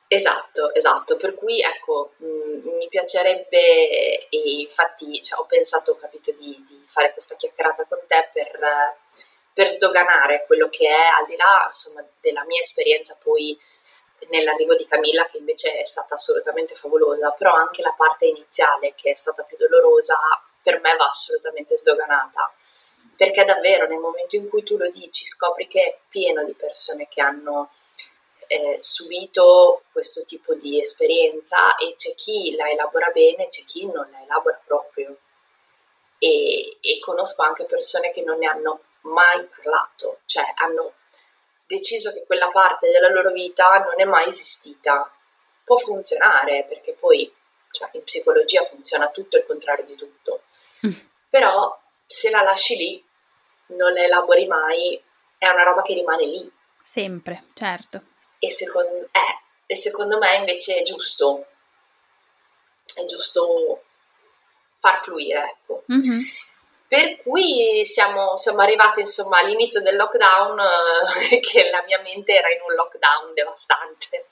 Esatto, 0.06 0.74
esatto, 0.74 1.16
per 1.16 1.34
cui 1.34 1.58
ecco, 1.58 2.12
mh, 2.18 2.26
mm, 2.26 2.76
mi 2.76 2.88
piacerebbe 2.88 4.28
e 4.28 4.60
infatti 4.60 5.18
cioè, 5.22 5.40
ho 5.40 5.46
pensato, 5.46 5.92
ho 5.92 5.96
capito, 5.96 6.32
di, 6.32 6.62
di, 6.68 6.82
fare 6.84 7.12
questa 7.12 7.34
chiacchierata 7.36 7.86
con 7.88 7.98
te 8.06 8.28
per, 8.30 8.60
per 9.52 9.68
sdoganare 9.68 10.44
quello 10.46 10.68
che 10.68 10.88
è, 10.88 11.06
al 11.18 11.26
di 11.26 11.36
là 11.36 11.62
insomma, 11.66 12.06
della 12.20 12.44
mia 12.44 12.60
esperienza 12.60 13.16
poi 13.20 13.58
nell'arrivo 14.28 14.74
di 14.74 14.86
Camilla 14.86 15.26
che 15.26 15.38
invece 15.38 15.76
è 15.76 15.84
stata 15.84 16.14
assolutamente 16.14 16.74
favolosa, 16.74 17.30
però 17.32 17.54
anche 17.54 17.82
la 17.82 17.94
parte 17.96 18.26
iniziale 18.26 18.94
che 18.94 19.10
è 19.10 19.14
stata 19.14 19.42
più 19.42 19.56
dolorosa 19.56 20.16
per 20.62 20.80
me 20.80 20.94
va 20.96 21.06
assolutamente 21.06 21.76
sdoganata, 21.76 22.52
perché 23.16 23.44
davvero 23.44 23.86
nel 23.86 23.98
momento 23.98 24.36
in 24.36 24.48
cui 24.48 24.62
tu 24.62 24.76
lo 24.76 24.88
dici 24.88 25.24
scopri 25.24 25.66
che 25.66 25.82
è 25.82 25.98
pieno 26.08 26.44
di 26.44 26.54
persone 26.54 27.08
che 27.08 27.20
hanno 27.20 27.68
eh, 28.46 28.76
subito 28.80 29.82
questo 29.90 30.24
tipo 30.24 30.54
di 30.54 30.78
esperienza 30.78 31.74
e 31.76 31.94
c'è 31.96 32.14
chi 32.14 32.54
la 32.54 32.68
elabora 32.68 33.10
bene, 33.12 33.46
c'è 33.46 33.64
chi 33.64 33.86
non 33.86 34.08
la 34.10 34.22
elabora 34.22 34.60
proprio. 34.64 35.16
E, 36.18 36.76
e 36.80 37.00
conosco 37.00 37.42
anche 37.42 37.64
persone 37.64 38.12
che 38.12 38.22
non 38.22 38.38
ne 38.38 38.46
hanno 38.46 38.80
mai 39.02 39.44
parlato, 39.44 40.20
cioè 40.24 40.44
hanno 40.56 40.94
deciso 41.66 42.12
che 42.12 42.24
quella 42.26 42.48
parte 42.48 42.90
della 42.90 43.08
loro 43.08 43.30
vita 43.30 43.78
non 43.78 43.98
è 44.00 44.04
mai 44.04 44.28
esistita. 44.28 45.10
Può 45.64 45.76
funzionare, 45.76 46.64
perché 46.68 46.94
poi 46.94 47.32
cioè, 47.70 47.88
in 47.92 48.02
psicologia 48.02 48.62
funziona 48.64 49.08
tutto 49.10 49.36
il 49.36 49.46
contrario 49.46 49.84
di 49.84 49.94
tutto. 49.94 50.42
Mm. 50.86 50.92
Però 51.30 51.80
se 52.04 52.30
la 52.30 52.42
lasci 52.42 52.76
lì, 52.76 53.04
non 53.66 53.92
la 53.92 54.04
elabori 54.04 54.46
mai, 54.46 55.00
è 55.38 55.48
una 55.48 55.62
roba 55.62 55.82
che 55.82 55.94
rimane 55.94 56.24
lì. 56.24 56.52
Sempre, 56.82 57.44
certo. 57.54 58.02
E 58.38 58.50
secondo, 58.50 59.08
eh, 59.12 59.40
e 59.66 59.74
secondo 59.74 60.18
me 60.18 60.36
invece 60.36 60.76
è 60.76 60.82
giusto, 60.82 61.46
è 62.94 63.04
giusto 63.06 63.82
far 64.78 65.02
fluire, 65.02 65.42
ecco. 65.44 65.84
Mm-hmm. 65.90 66.20
Per 66.92 67.16
cui 67.22 67.82
siamo, 67.86 68.36
siamo 68.36 68.60
arrivati 68.60 69.00
insomma 69.00 69.38
all'inizio 69.38 69.80
del 69.80 69.96
lockdown, 69.96 70.60
eh, 71.30 71.40
che 71.40 71.70
la 71.70 71.82
mia 71.86 71.98
mente 72.02 72.34
era 72.34 72.52
in 72.52 72.60
un 72.60 72.74
lockdown 72.74 73.32
devastante. 73.32 74.26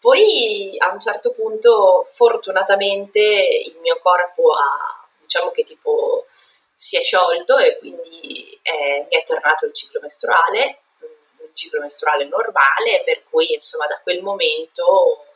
Poi 0.00 0.74
a 0.78 0.90
un 0.90 0.98
certo 0.98 1.32
punto, 1.32 2.04
fortunatamente, 2.10 3.20
il 3.20 3.76
mio 3.82 3.98
corpo 4.00 4.52
ha, 4.52 5.06
diciamo 5.18 5.50
che 5.50 5.62
tipo, 5.62 6.24
si 6.26 6.96
è 6.96 7.02
sciolto 7.02 7.58
e 7.58 7.76
quindi 7.76 8.58
eh, 8.62 9.06
mi 9.06 9.20
è 9.20 9.22
tornato 9.22 9.66
il 9.66 9.74
ciclo 9.74 10.00
mestruale, 10.00 10.78
un 11.00 11.52
ciclo 11.52 11.80
mestruale 11.80 12.24
normale, 12.24 13.02
per 13.04 13.24
cui 13.28 13.52
insomma 13.52 13.84
da 13.84 14.00
quel 14.02 14.22
momento, 14.22 15.26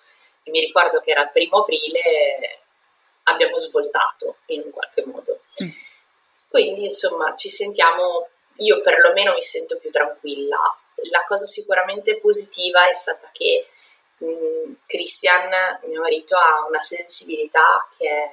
mi 0.44 0.60
ricordo 0.60 0.98
che 1.00 1.10
era 1.10 1.24
il 1.24 1.30
primo 1.30 1.58
aprile, 1.58 2.60
abbiamo 3.24 3.58
svoltato 3.58 4.36
in 4.46 4.62
un 4.64 4.70
qualche 4.70 5.04
modo. 5.04 5.38
Mm 5.62 5.90
quindi 6.52 6.84
insomma 6.84 7.34
ci 7.34 7.48
sentiamo, 7.48 8.28
io 8.56 8.82
perlomeno 8.82 9.32
mi 9.32 9.40
sento 9.40 9.78
più 9.78 9.88
tranquilla. 9.88 10.58
La 11.10 11.24
cosa 11.24 11.46
sicuramente 11.46 12.18
positiva 12.18 12.86
è 12.86 12.92
stata 12.92 13.30
che 13.32 13.66
mh, 14.18 14.26
mm, 14.26 14.72
Christian, 14.86 15.48
mio 15.84 16.02
marito, 16.02 16.36
ha 16.36 16.66
una 16.68 16.80
sensibilità 16.80 17.88
che 17.96 18.06
è 18.06 18.30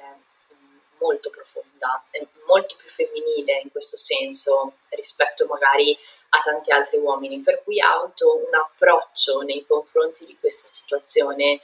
molto 0.98 1.30
profonda, 1.30 2.04
è 2.10 2.20
molto 2.44 2.76
più 2.76 2.88
femminile 2.88 3.60
in 3.62 3.70
questo 3.70 3.96
senso 3.96 4.74
rispetto 4.90 5.46
magari 5.46 5.98
a 6.30 6.40
tanti 6.40 6.72
altri 6.72 6.98
uomini, 6.98 7.40
per 7.40 7.62
cui 7.64 7.80
ha 7.80 7.94
avuto 7.94 8.36
un 8.36 8.54
approccio 8.54 9.40
nei 9.40 9.64
confronti 9.66 10.26
di 10.26 10.36
questa 10.38 10.68
situazione 10.68 11.58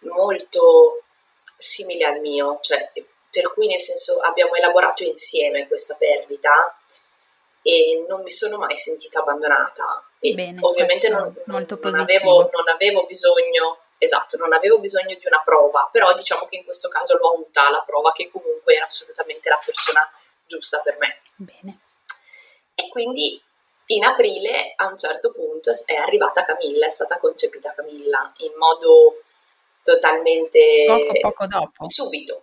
molto 0.00 1.02
simile 1.56 2.04
al 2.04 2.20
mio, 2.20 2.58
cioè 2.60 2.92
per 3.30 3.52
cui 3.52 3.66
nel 3.66 3.80
senso 3.80 4.18
abbiamo 4.20 4.54
elaborato 4.54 5.04
insieme 5.04 5.66
questa 5.66 5.94
perdita 5.94 6.76
e 7.62 8.04
non 8.08 8.22
mi 8.22 8.30
sono 8.30 8.56
mai 8.56 8.76
sentita 8.76 9.20
abbandonata. 9.20 10.02
Bene, 10.18 10.58
ovviamente 10.60 11.08
non, 11.08 11.32
non, 11.46 11.66
non, 11.68 11.94
avevo, 11.94 12.50
non, 12.52 12.68
avevo, 12.68 13.06
bisogno, 13.06 13.82
esatto, 13.98 14.36
non 14.36 14.52
avevo 14.52 14.78
bisogno 14.80 15.14
di 15.14 15.26
una 15.26 15.40
prova, 15.44 15.88
però 15.92 16.12
diciamo 16.14 16.46
che 16.46 16.56
in 16.56 16.64
questo 16.64 16.88
caso 16.88 17.16
l'ho 17.16 17.34
avuta 17.34 17.70
la 17.70 17.82
prova 17.86 18.10
che 18.12 18.28
comunque 18.30 18.74
era 18.74 18.86
assolutamente 18.86 19.48
la 19.48 19.60
persona 19.64 20.00
giusta 20.46 20.80
per 20.82 20.96
me. 20.98 21.20
Bene. 21.36 21.80
E 22.74 22.88
quindi 22.88 23.40
in 23.90 24.04
aprile 24.04 24.72
a 24.76 24.86
un 24.86 24.98
certo 24.98 25.30
punto 25.30 25.70
è 25.86 25.94
arrivata 25.94 26.44
Camilla, 26.44 26.86
è 26.86 26.90
stata 26.90 27.18
concepita 27.18 27.74
Camilla 27.74 28.32
in 28.38 28.52
modo 28.56 29.18
totalmente 29.82 30.84
poco, 30.86 31.20
poco 31.20 31.46
dopo. 31.46 31.84
subito 31.84 32.42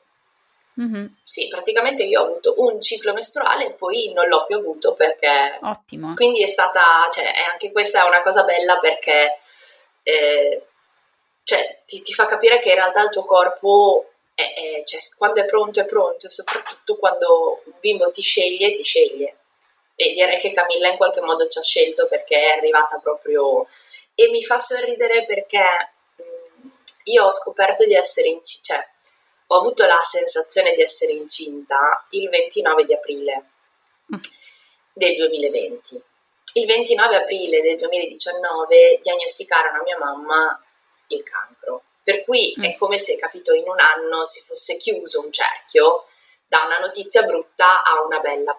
Mm-hmm. 0.79 1.05
Sì, 1.21 1.47
praticamente 1.47 2.03
io 2.03 2.21
ho 2.21 2.25
avuto 2.25 2.55
un 2.57 2.81
ciclo 2.81 3.13
mestruale 3.13 3.67
e 3.67 3.71
poi 3.71 4.11
non 4.13 4.27
l'ho 4.27 4.45
più 4.45 4.57
avuto 4.57 4.93
perché... 4.93 5.57
Ottimo. 5.61 6.13
Quindi 6.15 6.41
è 6.41 6.47
stata, 6.47 6.81
cioè, 7.09 7.31
anche 7.49 7.71
questa 7.71 8.03
è 8.03 8.07
una 8.07 8.21
cosa 8.21 8.43
bella 8.43 8.77
perché 8.77 9.39
eh, 10.03 10.61
cioè, 11.43 11.81
ti, 11.85 12.01
ti, 12.01 12.13
fa 12.13 12.25
capire 12.25 12.59
che 12.59 12.69
in 12.69 12.75
realtà 12.75 13.01
il 13.03 13.09
tuo 13.09 13.23
corpo, 13.23 14.11
è, 14.33 14.41
è, 14.41 14.83
cioè, 14.83 14.99
quando 15.17 15.41
è 15.41 15.45
pronto 15.45 15.79
è 15.79 15.85
pronto 15.85 16.27
e 16.27 16.29
soprattutto 16.29 16.97
quando 16.97 17.61
un 17.65 17.73
bimbo 17.79 18.09
ti 18.09 18.21
sceglie, 18.21 18.73
ti 18.73 18.83
sceglie. 18.83 19.37
E 19.95 20.11
direi 20.11 20.37
che 20.37 20.51
Camilla 20.51 20.89
in 20.89 20.97
qualche 20.97 21.21
modo 21.21 21.47
ci 21.47 21.57
ha 21.57 21.61
scelto 21.61 22.05
perché 22.07 22.37
è 22.37 22.57
arrivata 22.57 22.97
proprio... 22.97 23.65
E 24.13 24.29
mi 24.29 24.43
fa 24.43 24.59
sorridere 24.59 25.23
perché 25.23 25.63
mh, 26.17 26.67
io 27.03 27.23
ho 27.23 27.31
scoperto 27.31 27.85
di 27.85 27.93
essere 27.93 28.27
in... 28.27 28.39
Cioè, 28.43 28.85
ho 29.47 29.57
avuto 29.57 29.85
la 29.85 30.01
sensazione 30.01 30.73
di 30.73 30.81
essere 30.81 31.11
incinta 31.11 32.05
il 32.11 32.29
29 32.29 32.85
di 32.85 32.93
aprile 32.93 33.45
mm. 34.13 34.19
del 34.93 35.15
2020. 35.15 36.03
Il 36.53 36.65
29 36.65 37.15
aprile 37.15 37.61
del 37.61 37.77
2019 37.77 38.99
diagnosticarono 39.01 39.79
a 39.79 39.83
mia 39.83 39.97
mamma 39.97 40.59
il 41.07 41.23
cancro, 41.23 41.83
per 42.03 42.23
cui 42.23 42.55
mm. 42.57 42.63
è 42.63 42.75
come 42.77 42.97
se, 42.97 43.17
capito, 43.17 43.53
in 43.53 43.67
un 43.67 43.79
anno 43.79 44.25
si 44.25 44.41
fosse 44.41 44.77
chiuso 44.77 45.21
un 45.21 45.31
cerchio 45.31 46.05
da 46.47 46.63
una 46.65 46.79
notizia 46.79 47.23
brutta 47.23 47.83
a 47.83 48.01
una 48.03 48.19
bella. 48.19 48.57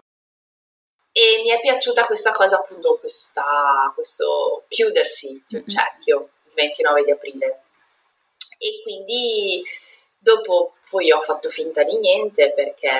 E 1.12 1.40
mi 1.42 1.50
è 1.50 1.60
piaciuta 1.60 2.04
questa 2.04 2.30
cosa, 2.32 2.56
appunto, 2.56 2.98
questa, 2.98 3.90
questo 3.94 4.64
chiudersi 4.68 5.42
di 5.46 5.56
un 5.56 5.66
cerchio 5.66 6.28
il 6.44 6.52
29 6.54 7.04
di 7.04 7.10
aprile. 7.10 7.62
E 8.58 8.82
quindi 8.82 9.62
Dopo 10.26 10.74
poi 10.90 11.12
ho 11.12 11.20
fatto 11.20 11.48
finta 11.48 11.82
di 11.82 11.98
niente 11.98 12.52
perché 12.52 12.90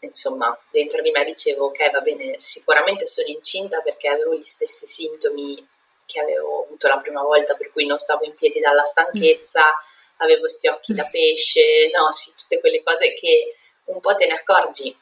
insomma 0.00 0.56
dentro 0.70 1.02
di 1.02 1.10
me 1.10 1.24
dicevo 1.24 1.66
ok 1.66 1.90
va 1.90 2.00
bene 2.00 2.34
sicuramente 2.38 3.04
sono 3.06 3.28
incinta 3.28 3.80
perché 3.80 4.08
avevo 4.08 4.34
gli 4.34 4.42
stessi 4.42 4.86
sintomi 4.86 5.68
che 6.06 6.20
avevo 6.20 6.64
avuto 6.64 6.88
la 6.88 6.96
prima 6.96 7.22
volta 7.22 7.54
per 7.54 7.70
cui 7.70 7.84
non 7.84 7.98
stavo 7.98 8.24
in 8.24 8.34
piedi 8.34 8.60
dalla 8.60 8.82
stanchezza 8.84 9.60
mm. 9.60 10.16
avevo 10.18 10.48
sti 10.48 10.68
occhi 10.68 10.94
da 10.94 11.04
pesce 11.04 11.90
no 11.92 12.10
sì 12.12 12.32
tutte 12.34 12.60
quelle 12.60 12.82
cose 12.82 13.12
che 13.12 13.54
un 13.90 14.00
po' 14.00 14.14
te 14.14 14.26
ne 14.26 14.34
accorgi. 14.34 14.96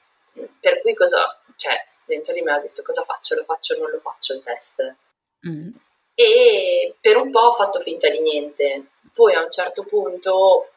Per 0.60 0.80
cui 0.80 0.94
cosa 0.94 1.38
cioè 1.56 1.84
dentro 2.04 2.32
di 2.32 2.42
me 2.42 2.52
ho 2.52 2.60
detto 2.60 2.82
cosa 2.82 3.02
faccio? 3.04 3.34
Lo 3.34 3.44
faccio 3.44 3.74
o 3.74 3.78
non 3.78 3.90
lo 3.90 4.00
faccio 4.00 4.34
il 4.34 4.42
test? 4.42 4.96
Mm. 5.46 5.70
e 6.14 6.96
per 7.00 7.16
un 7.16 7.30
po' 7.30 7.38
ho 7.38 7.52
fatto 7.52 7.78
finta 7.80 8.08
di 8.08 8.20
niente. 8.20 8.86
Poi 9.12 9.34
a 9.34 9.42
un 9.42 9.50
certo 9.50 9.84
punto 9.84 10.70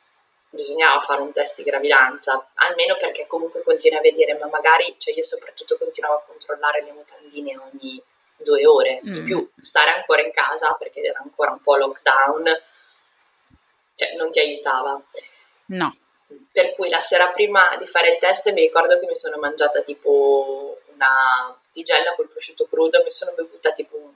bisognava 0.52 1.00
fare 1.00 1.22
un 1.22 1.32
test 1.32 1.58
di 1.58 1.64
gravidanza, 1.64 2.52
almeno 2.56 2.98
perché 3.00 3.26
comunque 3.26 3.64
continuavi 3.64 4.10
a 4.10 4.14
dire, 4.14 4.38
ma 4.38 4.48
magari, 4.48 4.94
cioè 4.98 5.16
io 5.16 5.24
soprattutto 5.24 5.78
continuavo 5.78 6.16
a 6.16 6.24
controllare 6.28 6.84
le 6.84 6.92
mutandine 6.92 7.58
ogni 7.58 8.02
due 8.36 8.66
ore. 8.66 9.00
Mm. 9.06 9.14
In 9.14 9.24
più, 9.24 9.50
stare 9.60 9.92
ancora 9.92 10.22
in 10.22 10.32
casa 10.32 10.74
perché 10.74 11.02
era 11.02 11.20
ancora 11.24 11.52
un 11.52 11.62
po' 11.62 11.78
lockdown, 11.78 12.44
cioè 13.96 14.16
non 14.16 14.30
ti 14.30 14.40
aiutava. 14.40 15.02
No. 15.68 15.96
Per 16.52 16.74
cui 16.74 16.90
la 16.90 17.00
sera 17.00 17.30
prima 17.30 17.76
di 17.78 17.88
fare 17.88 18.12
il 18.12 18.18
test 18.18 18.52
mi 18.52 18.62
ricordo 18.62 19.00
che 19.00 19.06
mi 19.06 19.16
sono 19.16 19.38
mangiata 19.38 19.82
tipo 19.82 20.78
una 20.94 21.58
tigella 21.72 22.14
col 22.16 22.30
prosciutto 22.30 22.68
crudo 22.70 23.02
mi 23.02 23.10
sono 23.10 23.32
bevuta 23.34 23.72
tipo 23.72 24.14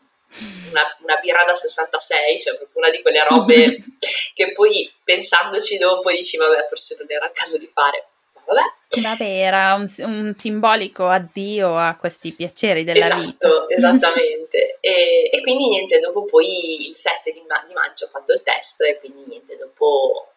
una, 0.70 0.98
una, 1.02 1.16
birra 1.18 1.44
da 1.46 1.54
66, 1.54 2.40
cioè 2.40 2.58
proprio 2.58 2.82
una 2.82 2.90
di 2.90 3.02
quelle 3.02 3.24
robe 3.24 3.84
che 4.34 4.52
poi 4.52 4.92
pensandoci 5.04 5.78
dopo 5.78 6.12
dici 6.12 6.38
vabbè 6.38 6.66
forse 6.68 6.96
non 7.00 7.08
era 7.10 7.26
il 7.26 7.32
caso 7.34 7.58
di 7.58 7.70
fare. 7.72 8.08
Vabbè. 8.46 9.02
Vabbè, 9.02 9.24
era 9.24 9.74
un, 9.74 9.92
un, 10.06 10.34
simbolico 10.34 11.08
addio 11.08 11.76
a 11.78 11.98
questi 11.98 12.32
piaceri 12.34 12.84
della 12.84 13.06
esatto, 13.06 13.20
vita. 13.20 13.66
Esattamente, 13.76 14.78
e, 14.80 15.30
e, 15.34 15.42
quindi 15.42 15.68
niente, 15.70 16.00
dopo 16.00 16.26
poi 16.26 16.88
il 16.88 16.96
7 16.96 17.32
di, 17.32 17.44
ma- 17.48 17.64
di, 17.68 17.74
maggio 17.74 18.06
ho 18.06 18.08
fatto 18.08 18.34
il 18.34 18.44
test 18.44 18.82
e 18.82 19.00
quindi 19.00 19.24
niente, 19.26 19.56
dopo 19.58 20.32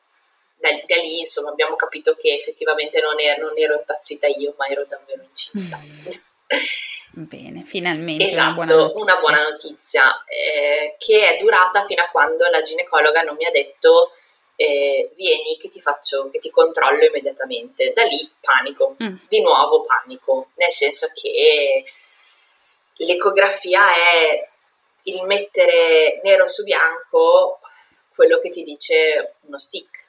da, 0.56 0.70
da 0.86 0.96
lì 0.96 1.18
insomma 1.18 1.50
abbiamo 1.50 1.76
capito 1.76 2.14
che 2.14 2.32
effettivamente 2.34 3.00
non, 3.00 3.18
er- 3.20 3.38
non, 3.38 3.52
ero 3.56 3.74
impazzita 3.74 4.26
io, 4.26 4.54
ma 4.56 4.66
ero 4.66 4.84
davvero 4.88 5.22
incinta. 5.22 5.78
Bene, 7.26 7.64
finalmente 7.64 8.26
esatto, 8.26 8.60
una 8.60 8.64
buona 8.64 8.84
notizia, 8.84 9.02
una 9.02 9.16
buona 9.16 9.42
notizia 9.42 10.24
eh, 10.24 10.94
che 10.98 11.34
è 11.34 11.38
durata 11.38 11.82
fino 11.82 12.00
a 12.00 12.08
quando 12.10 12.46
la 12.48 12.60
ginecologa 12.60 13.22
non 13.22 13.34
mi 13.34 13.44
ha 13.44 13.50
detto 13.50 14.12
eh, 14.54 15.10
vieni 15.16 15.56
che 15.56 15.68
ti 15.68 15.80
faccio, 15.80 16.30
che 16.30 16.38
ti 16.38 16.50
controllo 16.50 17.04
immediatamente. 17.04 17.92
Da 17.92 18.04
lì 18.04 18.30
panico, 18.40 18.94
mm. 19.02 19.16
di 19.26 19.40
nuovo 19.40 19.80
panico, 19.80 20.50
nel 20.54 20.70
senso 20.70 21.10
che 21.12 21.82
l'ecografia 22.94 23.92
è 23.92 24.48
il 25.02 25.22
mettere 25.22 26.20
nero 26.22 26.46
su 26.46 26.62
bianco 26.62 27.58
quello 28.14 28.38
che 28.38 28.48
ti 28.48 28.62
dice 28.62 29.34
uno 29.40 29.58
stick. 29.58 30.06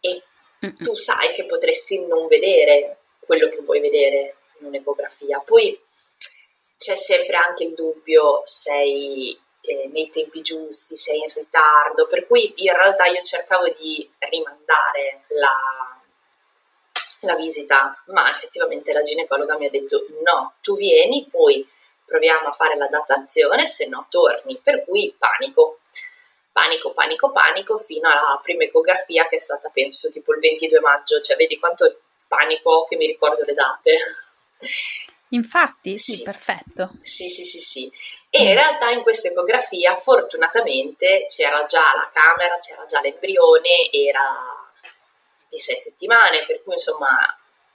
E 0.00 0.22
Mm-mm. 0.62 0.76
tu 0.82 0.94
sai 0.94 1.32
che 1.32 1.46
potresti 1.46 2.06
non 2.06 2.26
vedere 2.26 2.98
quello 3.20 3.48
che 3.48 3.60
vuoi 3.60 3.80
vedere 3.80 4.34
in 4.60 4.66
un'ecografia. 4.66 5.40
Poi 5.40 5.80
c'è 6.76 6.94
sempre 6.94 7.36
anche 7.36 7.64
il 7.64 7.74
dubbio 7.74 8.40
sei 8.44 9.38
eh, 9.60 9.88
nei 9.92 10.08
tempi 10.08 10.40
giusti, 10.40 10.96
sei 10.96 11.18
in 11.18 11.28
ritardo, 11.34 12.06
per 12.06 12.26
cui 12.26 12.52
in 12.56 12.72
realtà 12.72 13.06
io 13.06 13.20
cercavo 13.20 13.68
di 13.76 14.08
rimandare 14.18 15.24
la, 15.28 16.00
la 17.22 17.34
visita, 17.34 18.00
ma 18.06 18.30
effettivamente 18.30 18.92
la 18.92 19.00
ginecologa 19.00 19.58
mi 19.58 19.66
ha 19.66 19.70
detto 19.70 20.06
no, 20.24 20.54
tu 20.62 20.76
vieni, 20.76 21.26
poi 21.28 21.66
proviamo 22.06 22.48
a 22.48 22.52
fare 22.52 22.76
la 22.76 22.86
datazione, 22.86 23.66
se 23.66 23.88
no 23.88 24.06
torni, 24.08 24.58
per 24.62 24.84
cui 24.84 25.14
panico. 25.18 25.80
Panico, 26.50 26.92
panico, 26.92 27.30
panico 27.30 27.76
fino 27.76 28.08
alla 28.08 28.40
prima 28.42 28.64
ecografia 28.64 29.28
che 29.28 29.36
è 29.36 29.38
stata 29.38 29.68
penso 29.70 30.10
tipo 30.10 30.32
il 30.32 30.40
22 30.40 30.80
maggio, 30.80 31.20
cioè 31.20 31.36
vedi 31.36 31.58
quanto 31.58 32.00
panico 32.26 32.84
che 32.84 32.96
mi 32.96 33.06
ricordo 33.06 33.44
le 33.44 33.54
date. 33.54 33.96
Infatti, 35.30 35.98
sì, 35.98 36.12
sì, 36.12 36.22
perfetto. 36.22 36.92
Sì, 37.00 37.28
sì, 37.28 37.44
sì, 37.44 37.60
sì. 37.60 37.92
E 38.30 38.44
in 38.44 38.54
realtà 38.54 38.90
in 38.90 39.02
questa 39.02 39.28
ecografia 39.28 39.94
fortunatamente 39.94 41.24
c'era 41.26 41.64
già 41.66 41.82
la 41.94 42.08
camera, 42.12 42.56
c'era 42.56 42.84
già 42.86 43.00
l'embrione, 43.00 43.90
era 43.92 44.70
di 45.48 45.58
sei 45.58 45.76
settimane, 45.76 46.44
per 46.46 46.62
cui 46.62 46.72
insomma 46.74 47.08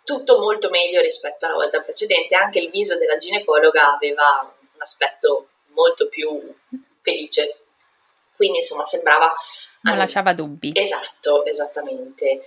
tutto 0.03 0.39
molto 0.39 0.69
meglio 0.69 0.99
rispetto 1.01 1.45
alla 1.45 1.55
volta 1.55 1.79
precedente. 1.79 2.35
Anche 2.35 2.59
il 2.59 2.71
viso 2.71 2.97
della 2.97 3.15
ginecologa 3.15 3.93
aveva 3.93 4.41
un 4.41 4.81
aspetto 4.81 5.49
molto 5.73 6.07
più 6.09 6.55
felice. 7.01 7.57
Quindi 8.35 8.57
insomma 8.57 8.85
sembrava... 8.85 9.31
Non 9.81 9.97
lasciava 9.97 10.33
dubbi. 10.33 10.71
Esatto, 10.73 11.45
esattamente. 11.45 12.41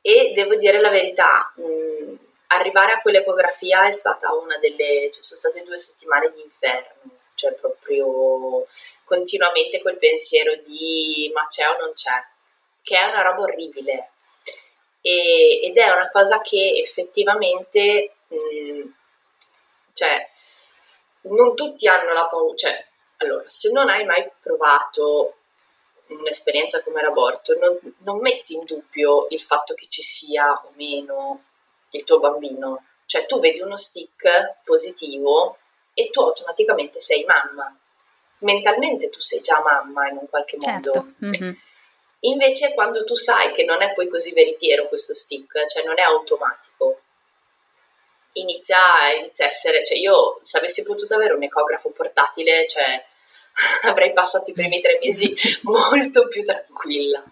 E 0.00 0.32
devo 0.34 0.56
dire 0.56 0.80
la 0.80 0.90
verità, 0.90 1.52
mh, 1.56 2.14
arrivare 2.48 2.92
a 2.92 3.00
quell'ecografia 3.00 3.86
è 3.86 3.90
stata 3.90 4.32
una 4.34 4.58
delle, 4.58 5.08
ci 5.10 5.22
sono 5.22 5.40
state 5.40 5.62
due 5.62 5.78
settimane 5.78 6.30
di 6.32 6.40
inferno, 6.40 7.10
cioè 7.34 7.52
proprio 7.54 8.66
continuamente 9.04 9.80
quel 9.80 9.96
pensiero 9.96 10.54
di 10.56 11.30
ma 11.34 11.46
c'è 11.46 11.66
o 11.68 11.76
non 11.80 11.92
c'è, 11.92 12.24
che 12.82 12.96
è 12.96 13.04
una 13.04 13.22
roba 13.22 13.42
orribile. 13.42 14.10
E, 15.00 15.60
ed 15.62 15.76
è 15.76 15.90
una 15.90 16.08
cosa 16.10 16.40
che 16.40 16.74
effettivamente, 16.76 18.14
mh, 18.28 18.88
cioè, 19.92 20.28
non 21.22 21.54
tutti 21.54 21.86
hanno 21.86 22.12
la 22.12 22.26
paura, 22.26 22.54
cioè, 22.56 22.86
allora, 23.18 23.42
se 23.46 23.72
non 23.72 23.88
hai 23.88 24.04
mai 24.04 24.28
provato 24.40 25.34
un'esperienza 26.08 26.82
come 26.82 27.02
l'aborto, 27.02 27.54
non, 27.58 27.78
non 27.98 28.20
metti 28.20 28.54
in 28.54 28.64
dubbio 28.64 29.26
il 29.30 29.40
fatto 29.40 29.74
che 29.74 29.86
ci 29.86 30.02
sia 30.02 30.52
o 30.52 30.70
meno 30.76 31.42
il 31.90 32.04
tuo 32.04 32.18
bambino. 32.18 32.84
Cioè 33.04 33.26
tu 33.26 33.40
vedi 33.40 33.60
uno 33.60 33.76
stick 33.76 34.60
positivo 34.64 35.58
e 35.94 36.10
tu 36.10 36.20
automaticamente 36.20 37.00
sei 37.00 37.24
mamma. 37.24 37.74
Mentalmente 38.40 39.10
tu 39.10 39.18
sei 39.18 39.40
già 39.40 39.60
mamma 39.60 40.08
in 40.08 40.18
un 40.18 40.28
qualche 40.28 40.58
certo. 40.60 40.92
modo. 40.94 41.12
Mm-hmm. 41.24 41.52
Invece 42.20 42.74
quando 42.74 43.04
tu 43.04 43.14
sai 43.14 43.52
che 43.52 43.64
non 43.64 43.80
è 43.80 43.92
poi 43.92 44.08
così 44.08 44.32
veritiero 44.32 44.88
questo 44.88 45.14
stick, 45.14 45.66
cioè 45.66 45.84
non 45.84 45.98
è 45.98 46.02
automatico, 46.02 47.00
inizia, 48.32 48.76
inizia 49.16 49.46
a 49.46 49.48
essere, 49.48 49.84
cioè 49.84 49.98
io 49.98 50.38
se 50.42 50.58
avessi 50.58 50.82
potuto 50.82 51.14
avere 51.14 51.34
un 51.34 51.42
ecografo 51.42 51.90
portatile, 51.90 52.66
cioè 52.66 53.04
avrei 53.88 54.12
passato 54.12 54.50
i 54.50 54.54
primi 54.54 54.80
tre 54.80 54.98
mesi 55.00 55.34
molto 55.62 56.26
più 56.28 56.42
tranquilla. 56.42 57.22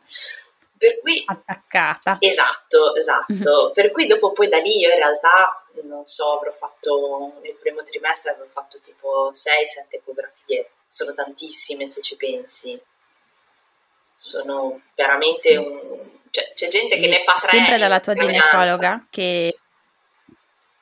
Per 0.78 1.00
cui, 1.00 1.22
attaccata. 1.24 2.16
Esatto, 2.20 2.94
esatto. 2.94 3.32
Mm-hmm. 3.32 3.72
Per 3.72 3.90
cui 3.92 4.06
dopo 4.06 4.32
poi 4.32 4.48
da 4.48 4.58
lì 4.58 4.78
io 4.78 4.90
in 4.90 4.96
realtà, 4.96 5.64
non 5.84 6.04
so, 6.04 6.38
avrò 6.38 6.52
fatto, 6.52 7.38
nel 7.42 7.54
primo 7.54 7.82
trimestre 7.82 8.32
avrò 8.32 8.44
fatto 8.46 8.78
tipo 8.80 9.30
6-7 9.30 9.32
ecografie. 9.90 10.70
Sono 10.86 11.12
tantissime 11.14 11.86
se 11.86 12.02
ci 12.02 12.16
pensi. 12.16 12.80
Sono 14.14 14.80
veramente 14.94 15.48
sì. 15.50 15.56
un... 15.56 16.14
Cioè, 16.30 16.52
c'è 16.52 16.68
gente 16.68 16.96
che 16.96 17.08
ne 17.08 17.20
fa 17.22 17.38
tre. 17.40 17.50
Sempre 17.50 17.78
dalla 17.78 18.00
tua 18.00 18.14
ginecologa 18.14 19.06
che... 19.10 19.54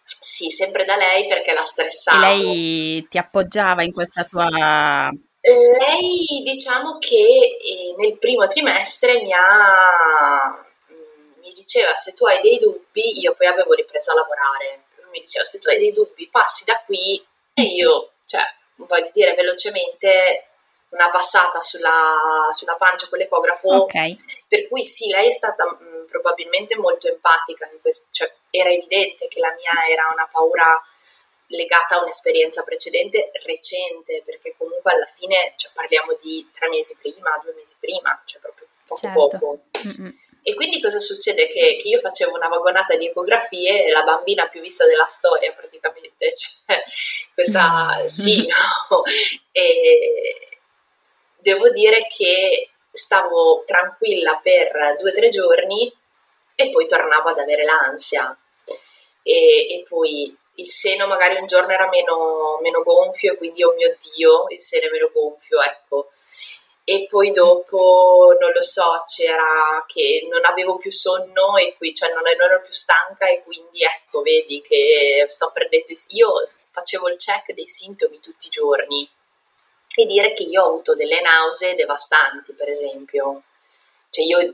Sì. 0.07 0.51
sempre 0.51 0.85
da 0.85 0.97
lei 0.97 1.27
perché 1.27 1.53
la 1.53 1.63
stressava. 1.63 2.29
E 2.29 2.37
lei 2.37 3.07
ti 3.09 3.19
appoggiava 3.19 3.83
in 3.83 3.93
questa 3.93 4.25
tua 4.25 5.11
lei 5.53 6.43
diciamo 6.43 6.99
che 6.99 7.59
eh, 7.61 7.95
nel 7.99 8.19
primo 8.19 8.47
trimestre 8.47 9.23
mi 9.23 9.33
ha 9.33 10.65
mm, 10.91 11.41
mi 11.41 11.53
diceva 11.53 11.95
se 11.95 12.15
tu 12.15 12.25
hai 12.25 12.41
dei 12.41 12.59
dubbi, 12.59 13.21
io 13.21 13.35
poi 13.35 13.47
avevo 13.47 13.75
ripreso 13.75 14.13
a 14.13 14.15
lavorare, 14.15 14.85
mi 15.13 15.21
diceva 15.21 15.45
se 15.45 15.59
tu 15.59 15.69
hai 15.69 15.79
dei 15.79 15.93
dubbi 15.93 16.29
passi 16.29 16.65
da 16.65 16.83
qui 16.87 17.25
e 17.53 17.63
io, 17.63 18.13
cioè, 18.25 18.43
voglio 18.87 19.11
dire 19.13 19.35
velocemente 19.35 20.47
una 20.89 21.09
passata 21.09 21.61
sulla, 21.63 22.49
sulla 22.51 22.77
pancia 22.77 23.09
con 23.09 23.19
l'ecografo, 23.19 23.83
okay. 23.83 24.17
per 24.49 24.69
cui 24.69 24.83
sì, 24.83 25.11
lei 25.11 25.29
è 25.29 25.33
stata 25.33 25.65
mh, 25.65 25.85
mm, 25.85 26.07
probabilmente 26.07 26.77
molto 26.77 27.09
empatica, 27.09 27.69
in 27.71 27.81
questo, 27.81 28.09
cioè 28.11 28.33
era 28.51 28.71
evidente 28.71 29.29
che 29.29 29.41
la 29.41 29.53
mia 29.57 29.89
era 29.89 30.09
una 30.13 30.29
paura 30.31 30.81
legata 31.49 31.97
a 31.97 32.03
un'esperienza 32.03 32.63
precedente 32.63 33.31
recente, 33.45 34.23
perché 34.25 34.55
comunque 34.57 34.93
alla 34.93 35.07
fine 35.07 35.55
cioè, 35.57 35.71
parliamo 35.73 36.15
di 36.21 36.49
tre 36.53 36.69
mesi 36.69 36.97
prima, 37.01 37.39
due 37.43 37.55
mesi 37.55 37.77
prima, 37.79 38.21
cioè 38.25 38.41
proprio 38.41 38.67
poco 38.87 39.01
certo. 39.01 39.19
poco. 39.19 39.59
Mm-hmm. 39.87 40.11
E 40.47 40.55
quindi 40.55 40.81
cosa 40.81 40.99
succede? 40.99 41.49
Che, 41.49 41.77
che, 41.81 41.89
io 41.89 41.99
facevo 41.99 42.35
una 42.35 42.49
vagonata 42.49 42.97
di 42.97 43.07
ecografie 43.07 43.87
e 43.87 43.91
la 43.91 44.03
bambina 44.03 44.47
più 44.47 44.61
vista 44.61 44.85
della 44.87 45.07
storia 45.07 45.53
praticamente, 45.53 46.29
cioè, 46.35 46.83
questa 47.33 47.97
mm-hmm. 47.97 48.05
sì, 48.05 48.47
no? 48.91 49.03
E 49.53 50.59
devo 51.39 51.71
dire 51.71 52.07
che 52.09 52.71
stavo 52.91 53.65
tranquilla 53.67 54.39
per 54.43 54.97
due 54.99 55.11
o 55.11 55.13
tre 55.15 55.29
giorni 55.29 55.93
e 56.57 56.71
poi 56.71 56.87
tornavo 56.87 57.31
ad 57.31 57.39
avere 57.39 57.65
l'ansia. 57.65 58.37
E, 59.23 59.33
e 59.71 59.85
poi 59.89 60.37
il 60.57 60.71
seno 60.71 61.07
magari 61.07 61.37
un 61.37 61.47
giorno 61.47 61.73
era 61.73 61.89
meno, 61.89 62.59
meno 62.61 62.83
gonfio 62.83 63.33
e 63.33 63.37
quindi 63.37 63.65
oh 63.65 63.75
mio 63.75 63.93
dio 64.15 64.47
il 64.49 64.61
seno 64.61 64.87
è 64.87 64.91
meno 64.91 65.11
gonfio 65.13 65.61
ecco. 65.61 66.09
E 66.87 67.07
poi 67.09 67.31
dopo 67.31 68.37
non 68.39 68.53
lo 68.53 68.63
so 68.63 69.03
c'era 69.07 69.83
che 69.87 70.27
non 70.31 70.45
avevo 70.45 70.77
più 70.77 70.91
sonno 70.91 71.57
e 71.57 71.75
qui 71.77 71.95
cioè 71.95 72.13
non, 72.13 72.23
non 72.23 72.51
ero 72.51 72.61
più 72.61 72.73
stanca 72.73 73.27
e 73.27 73.43
quindi 73.43 73.83
ecco 73.83 74.21
vedi 74.21 74.61
che 74.61 75.25
sto 75.29 75.51
perdendo 75.53 75.87
io 76.09 76.33
facevo 76.71 77.09
il 77.09 77.17
check 77.17 77.53
dei 77.53 77.67
sintomi 77.67 78.21
tutti 78.21 78.47
i 78.47 78.51
giorni. 78.51 79.11
E 79.97 80.07
dire 80.07 80.35
che 80.35 80.43
io 80.43 80.63
ho 80.63 80.69
avuto 80.69 80.95
delle 80.95 81.21
nausee 81.21 81.75
devastanti 81.75 82.53
per 82.53 82.69
esempio. 82.69 83.43
Cioè 84.11 84.25
io 84.25 84.53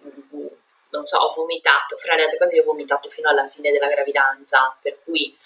non 0.91 1.05
so 1.05 1.19
ho 1.19 1.33
vomitato 1.35 1.97
fra 1.97 2.15
le 2.15 2.23
altre 2.23 2.39
cose 2.39 2.57
io 2.57 2.63
ho 2.63 2.67
vomitato 2.67 3.09
fino 3.09 3.29
alla 3.29 3.49
fine 3.49 3.71
della 3.71 3.89
gravidanza 3.89 4.77
per 4.81 4.99
cui 5.05 5.37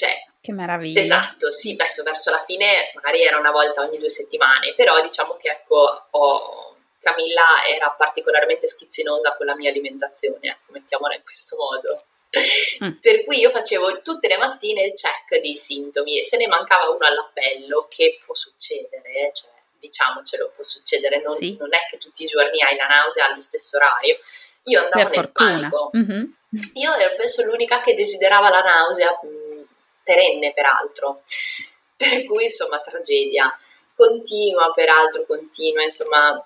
cioè, 0.00 0.16
che 0.40 0.52
meraviglia. 0.52 0.98
Esatto, 0.98 1.50
sì, 1.50 1.76
verso, 1.76 2.02
verso 2.02 2.30
la 2.30 2.38
fine 2.38 2.90
magari 2.94 3.22
era 3.22 3.38
una 3.38 3.50
volta 3.50 3.82
ogni 3.82 3.98
due 3.98 4.08
settimane, 4.08 4.72
però 4.74 5.00
diciamo 5.02 5.36
che 5.36 5.50
ecco, 5.50 6.06
ho, 6.10 6.74
Camilla 6.98 7.64
era 7.68 7.90
particolarmente 7.90 8.66
schizzinosa 8.66 9.34
con 9.36 9.44
la 9.44 9.54
mia 9.54 9.70
alimentazione, 9.70 10.38
ecco, 10.40 10.72
mettiamola 10.72 11.14
in 11.14 11.22
questo 11.22 11.56
modo. 11.56 12.04
Mm. 12.82 12.92
Per 13.00 13.24
cui 13.24 13.40
io 13.40 13.50
facevo 13.50 14.00
tutte 14.02 14.28
le 14.28 14.38
mattine 14.38 14.84
il 14.84 14.92
check 14.92 15.40
dei 15.42 15.56
sintomi 15.56 16.16
e 16.16 16.22
se 16.22 16.38
ne 16.38 16.46
mancava 16.46 16.88
uno 16.88 17.04
all'appello, 17.04 17.86
che 17.90 18.18
può 18.24 18.34
succedere, 18.34 19.10
eh, 19.10 19.32
cioè, 19.34 19.50
diciamocelo, 19.78 20.52
può 20.54 20.62
succedere, 20.62 21.20
non, 21.20 21.36
sì. 21.36 21.56
non, 21.58 21.74
è 21.74 21.86
che 21.90 21.98
tutti 21.98 22.22
i 22.22 22.26
giorni 22.26 22.62
hai 22.62 22.76
la 22.76 22.86
nausea 22.86 23.26
allo 23.26 23.40
stesso 23.40 23.76
orario. 23.76 24.16
Io 24.64 24.80
andavo 24.80 25.10
per 25.10 25.16
nel 25.16 25.30
fortuna. 25.34 25.68
panico. 25.68 25.90
Mm-hmm. 25.96 26.24
Io 26.74 26.94
ero 26.94 27.16
penso 27.16 27.44
l'unica 27.44 27.80
che 27.80 27.94
desiderava 27.94 28.48
la 28.48 28.62
nausea 28.62 29.16
perenne, 30.02 30.52
peraltro. 30.52 31.22
Per 31.96 32.24
cui, 32.26 32.44
insomma, 32.44 32.80
tragedia. 32.80 33.52
Continua, 33.94 34.72
peraltro, 34.72 35.26
continua, 35.26 35.82
insomma, 35.82 36.42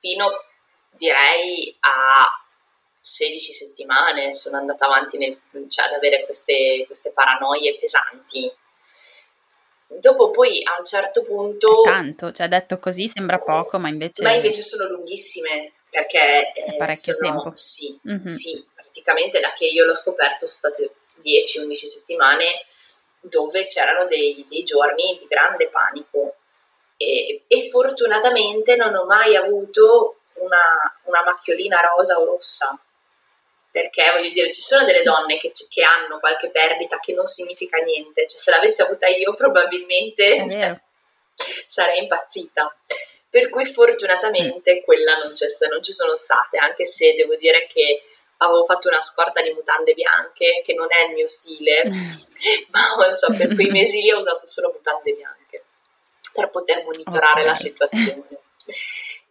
fino 0.00 0.44
direi 0.96 1.76
a 1.80 2.42
16 3.00 3.52
settimane 3.52 4.32
sono 4.32 4.58
andata 4.58 4.86
avanti 4.86 5.18
nel, 5.18 5.36
cioè, 5.68 5.86
ad 5.86 5.94
avere 5.94 6.24
queste, 6.24 6.84
queste 6.86 7.10
paranoie 7.12 7.76
pesanti. 7.78 8.50
Dopo 9.88 10.30
poi 10.30 10.62
a 10.64 10.78
un 10.78 10.84
certo 10.84 11.22
punto... 11.22 11.82
È 11.82 11.88
tanto, 11.88 12.32
cioè 12.32 12.48
detto 12.48 12.78
così 12.78 13.10
sembra 13.12 13.38
poco, 13.38 13.78
ma 13.78 13.88
invece... 13.88 14.22
Ma 14.22 14.32
invece 14.32 14.62
sono 14.62 14.88
lunghissime, 14.88 15.70
perché... 15.90 16.52
È 16.52 16.76
parecchio 16.76 17.12
sono, 17.12 17.30
tempo. 17.30 17.50
Sì, 17.54 18.00
mm-hmm. 18.08 18.26
sì, 18.26 18.64
praticamente 18.74 19.40
da 19.40 19.52
che 19.52 19.66
io 19.66 19.84
l'ho 19.84 19.94
scoperto 19.94 20.46
sono 20.46 20.74
state 20.74 20.94
10-11 21.22 21.72
settimane 21.72 22.44
dove 23.20 23.64
c'erano 23.66 24.06
dei, 24.06 24.44
dei, 24.48 24.62
giorni 24.62 25.18
di 25.18 25.26
grande 25.28 25.68
panico. 25.68 26.36
E, 26.96 27.44
e, 27.46 27.68
fortunatamente 27.68 28.76
non 28.76 28.94
ho 28.94 29.04
mai 29.04 29.36
avuto 29.36 30.20
una, 30.34 30.60
una, 31.04 31.22
macchiolina 31.22 31.80
rosa 31.80 32.18
o 32.20 32.24
rossa 32.24 32.78
perché 33.72 34.10
voglio 34.12 34.28
dire 34.28 34.52
ci 34.52 34.60
sono 34.60 34.84
delle 34.84 35.02
donne 35.02 35.38
che, 35.38 35.50
che, 35.50 35.82
hanno 35.82 36.18
qualche 36.20 36.50
perdita 36.50 36.98
che 37.00 37.14
non 37.14 37.26
significa 37.26 37.78
niente. 37.78 38.26
Cioè 38.26 38.38
se 38.38 38.50
l'avessi 38.50 38.82
avuta 38.82 39.06
io 39.06 39.32
probabilmente 39.32 40.46
cioè, 40.46 40.78
sarei 41.34 42.02
impazzita. 42.02 42.76
Per 43.30 43.48
cui 43.48 43.64
fortunatamente 43.64 44.74
mm. 44.74 44.84
quella 44.84 45.14
non, 45.14 45.32
non 45.70 45.82
ci 45.82 45.92
sono 45.92 46.16
state 46.16 46.58
anche 46.58 46.84
se 46.84 47.14
devo 47.14 47.34
dire 47.36 47.66
che 47.66 48.02
avevo 48.44 48.64
fatto 48.64 48.88
una 48.88 49.00
scorta 49.00 49.40
di 49.40 49.52
mutande 49.52 49.94
bianche, 49.94 50.60
che 50.64 50.74
non 50.74 50.88
è 50.90 51.06
il 51.06 51.12
mio 51.12 51.26
stile, 51.26 51.84
mm. 51.86 52.08
ma 52.70 53.04
non 53.04 53.14
so, 53.14 53.34
per 53.34 53.54
quei 53.54 53.70
mesi 53.70 54.00
lì 54.00 54.12
ho 54.12 54.18
usato 54.18 54.46
solo 54.46 54.70
mutande 54.72 55.12
bianche 55.12 55.64
per 56.32 56.50
poter 56.50 56.82
monitorare 56.84 57.40
okay. 57.40 57.44
la 57.44 57.54
situazione. 57.54 58.26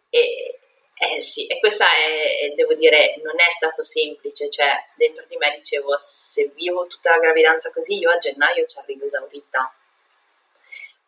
E, 0.08 0.58
eh 0.94 1.20
sì, 1.20 1.46
e 1.46 1.58
questa 1.58 1.84
è, 1.84 2.52
devo 2.54 2.74
dire, 2.74 3.16
non 3.24 3.34
è 3.40 3.50
stato 3.50 3.82
semplice, 3.82 4.48
cioè 4.50 4.70
dentro 4.94 5.24
di 5.28 5.36
me 5.36 5.52
dicevo 5.56 5.94
se 5.98 6.52
vivo 6.54 6.86
tutta 6.86 7.10
la 7.10 7.18
gravidanza 7.18 7.72
così 7.72 7.98
io 7.98 8.10
a 8.10 8.18
gennaio 8.18 8.64
ci 8.64 8.78
arrivo 8.78 9.04
esaurita. 9.04 9.74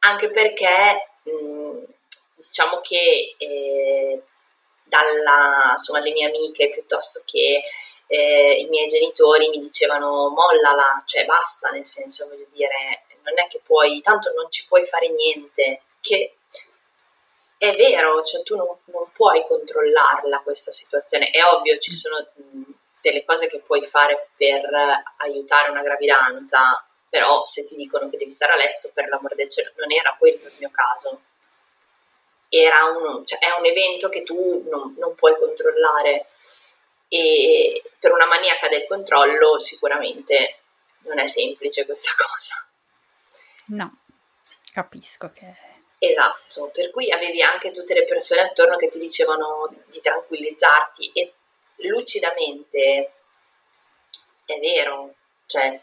Anche 0.01 0.31
perché 0.31 1.11
mh, 1.23 1.83
diciamo 2.35 2.81
che 2.81 3.35
eh, 3.39 4.23
dalla, 4.85 5.71
insomma, 5.71 6.01
le 6.01 6.13
mie 6.13 6.27
amiche 6.27 6.69
piuttosto 6.69 7.23
che 7.25 7.63
eh, 8.07 8.57
i 8.61 8.69
miei 8.69 8.87
genitori 8.87 9.49
mi 9.49 9.59
dicevano 9.59 10.29
mollala, 10.29 11.03
cioè 11.07 11.25
basta, 11.25 11.71
nel 11.71 11.87
senso 11.87 12.29
voglio 12.29 12.47
dire, 12.53 13.05
non 13.23 13.39
è 13.39 13.49
che 13.49 13.61
puoi, 13.65 14.01
tanto 14.01 14.33
non 14.35 14.51
ci 14.51 14.67
puoi 14.67 14.85
fare 14.85 15.09
niente, 15.09 15.83
che 16.01 16.35
è 17.57 17.73
vero, 17.75 18.23
cioè 18.23 18.43
tu 18.43 18.55
non, 18.57 18.67
non 18.87 19.11
puoi 19.13 19.45
controllarla 19.47 20.41
questa 20.41 20.71
situazione, 20.71 21.31
è 21.31 21.43
ovvio 21.43 21.79
ci 21.79 21.93
sono 21.93 22.17
delle 23.01 23.25
cose 23.25 23.49
che 23.49 23.61
puoi 23.61 23.85
fare 23.85 24.29
per 24.37 24.69
aiutare 25.19 25.71
una 25.71 25.83
gravidanza, 25.83 26.87
però 27.09 27.45
se 27.45 27.65
ti 27.65 27.77
dicono 27.77 28.09
che 28.11 28.17
devi 28.17 28.31
stare 28.31 28.53
a 28.53 28.57
letto, 28.57 28.91
per 28.93 29.09
l'amor 29.09 29.35
del 29.35 29.49
cielo, 29.49 29.71
non 29.77 29.91
era 29.93 30.15
quello 30.19 30.47
il 30.47 30.55
mio 30.59 30.71
caso 30.71 31.21
un, 32.63 33.27
cioè, 33.27 33.39
è 33.39 33.51
un 33.59 33.67
evento 33.67 34.09
che 34.09 34.23
tu 34.23 34.65
non, 34.69 34.95
non, 34.99 35.15
puoi 35.15 35.37
controllare 35.37 36.27
e 37.09 37.83
per 37.99 38.13
una 38.13 38.27
maniaca 38.27 38.69
del 38.69 38.87
controllo 38.87 39.59
sicuramente 39.59 40.57
non 41.03 41.19
è 41.19 41.27
semplice 41.27 41.85
questa 41.85 42.11
cosa. 42.23 42.69
No, 43.67 43.99
capisco 44.73 45.31
che... 45.33 45.73
Esatto, 45.99 46.71
per 46.71 46.91
cui 46.91 47.11
avevi 47.11 47.41
anche 47.41 47.71
tutte 47.71 47.95
le 47.95 48.05
persone 48.05 48.43
attorno 48.43 48.77
che 48.77 48.89
ti 48.89 48.99
dicevano 48.99 49.71
di 49.87 50.01
tranquillizzarti 50.01 51.13
e 51.15 51.33
lucidamente 51.89 53.13
è 54.45 54.59
vero, 54.59 55.15
cioè 55.47 55.81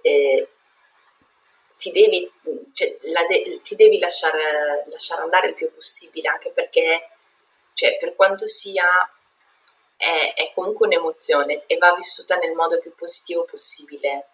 eh, 0.00 0.48
ti 1.80 1.90
devi, 1.92 2.30
cioè, 2.70 2.98
de- 3.26 3.60
ti 3.62 3.74
devi 3.74 3.98
lasciare, 3.98 4.84
lasciare, 4.86 5.22
andare 5.22 5.48
il 5.48 5.54
più 5.54 5.72
possibile, 5.72 6.28
anche 6.28 6.50
perché, 6.50 7.08
cioè, 7.72 7.96
per 7.96 8.14
quanto 8.14 8.46
sia, 8.46 8.84
è, 9.96 10.34
è, 10.34 10.52
comunque 10.52 10.86
un'emozione 10.86 11.64
e 11.66 11.78
va 11.78 11.94
vissuta 11.94 12.36
nel 12.36 12.52
modo 12.52 12.78
più 12.78 12.94
positivo 12.94 13.44
possibile. 13.44 14.28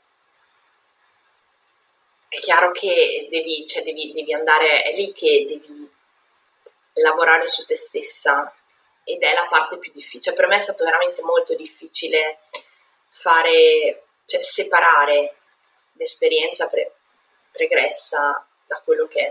È 2.29 2.37
chiaro 2.41 2.73
che 2.73 3.29
devi, 3.31 3.65
cioè, 3.65 3.85
devi, 3.85 4.11
devi 4.11 4.33
andare, 4.35 4.83
è 4.83 4.93
lì 4.97 5.13
che 5.13 5.45
devi 5.47 5.89
lavorare 6.95 7.47
su 7.47 7.65
te 7.65 7.77
stessa 7.77 8.53
ed 9.05 9.23
è 9.23 9.33
la 9.35 9.47
parte 9.49 9.79
più 9.79 9.93
difficile. 9.93 10.23
Cioè, 10.23 10.35
per 10.35 10.49
me 10.49 10.57
è 10.57 10.59
stato 10.59 10.83
veramente 10.83 11.23
molto 11.23 11.55
difficile 11.55 12.41
fare, 13.07 14.07
cioè, 14.25 14.43
separare 14.43 15.37
l'esperienza 15.93 16.69
pregressa 17.57 18.47
da 18.67 18.81
quello 18.85 19.07
che, 19.07 19.27
è, 19.27 19.29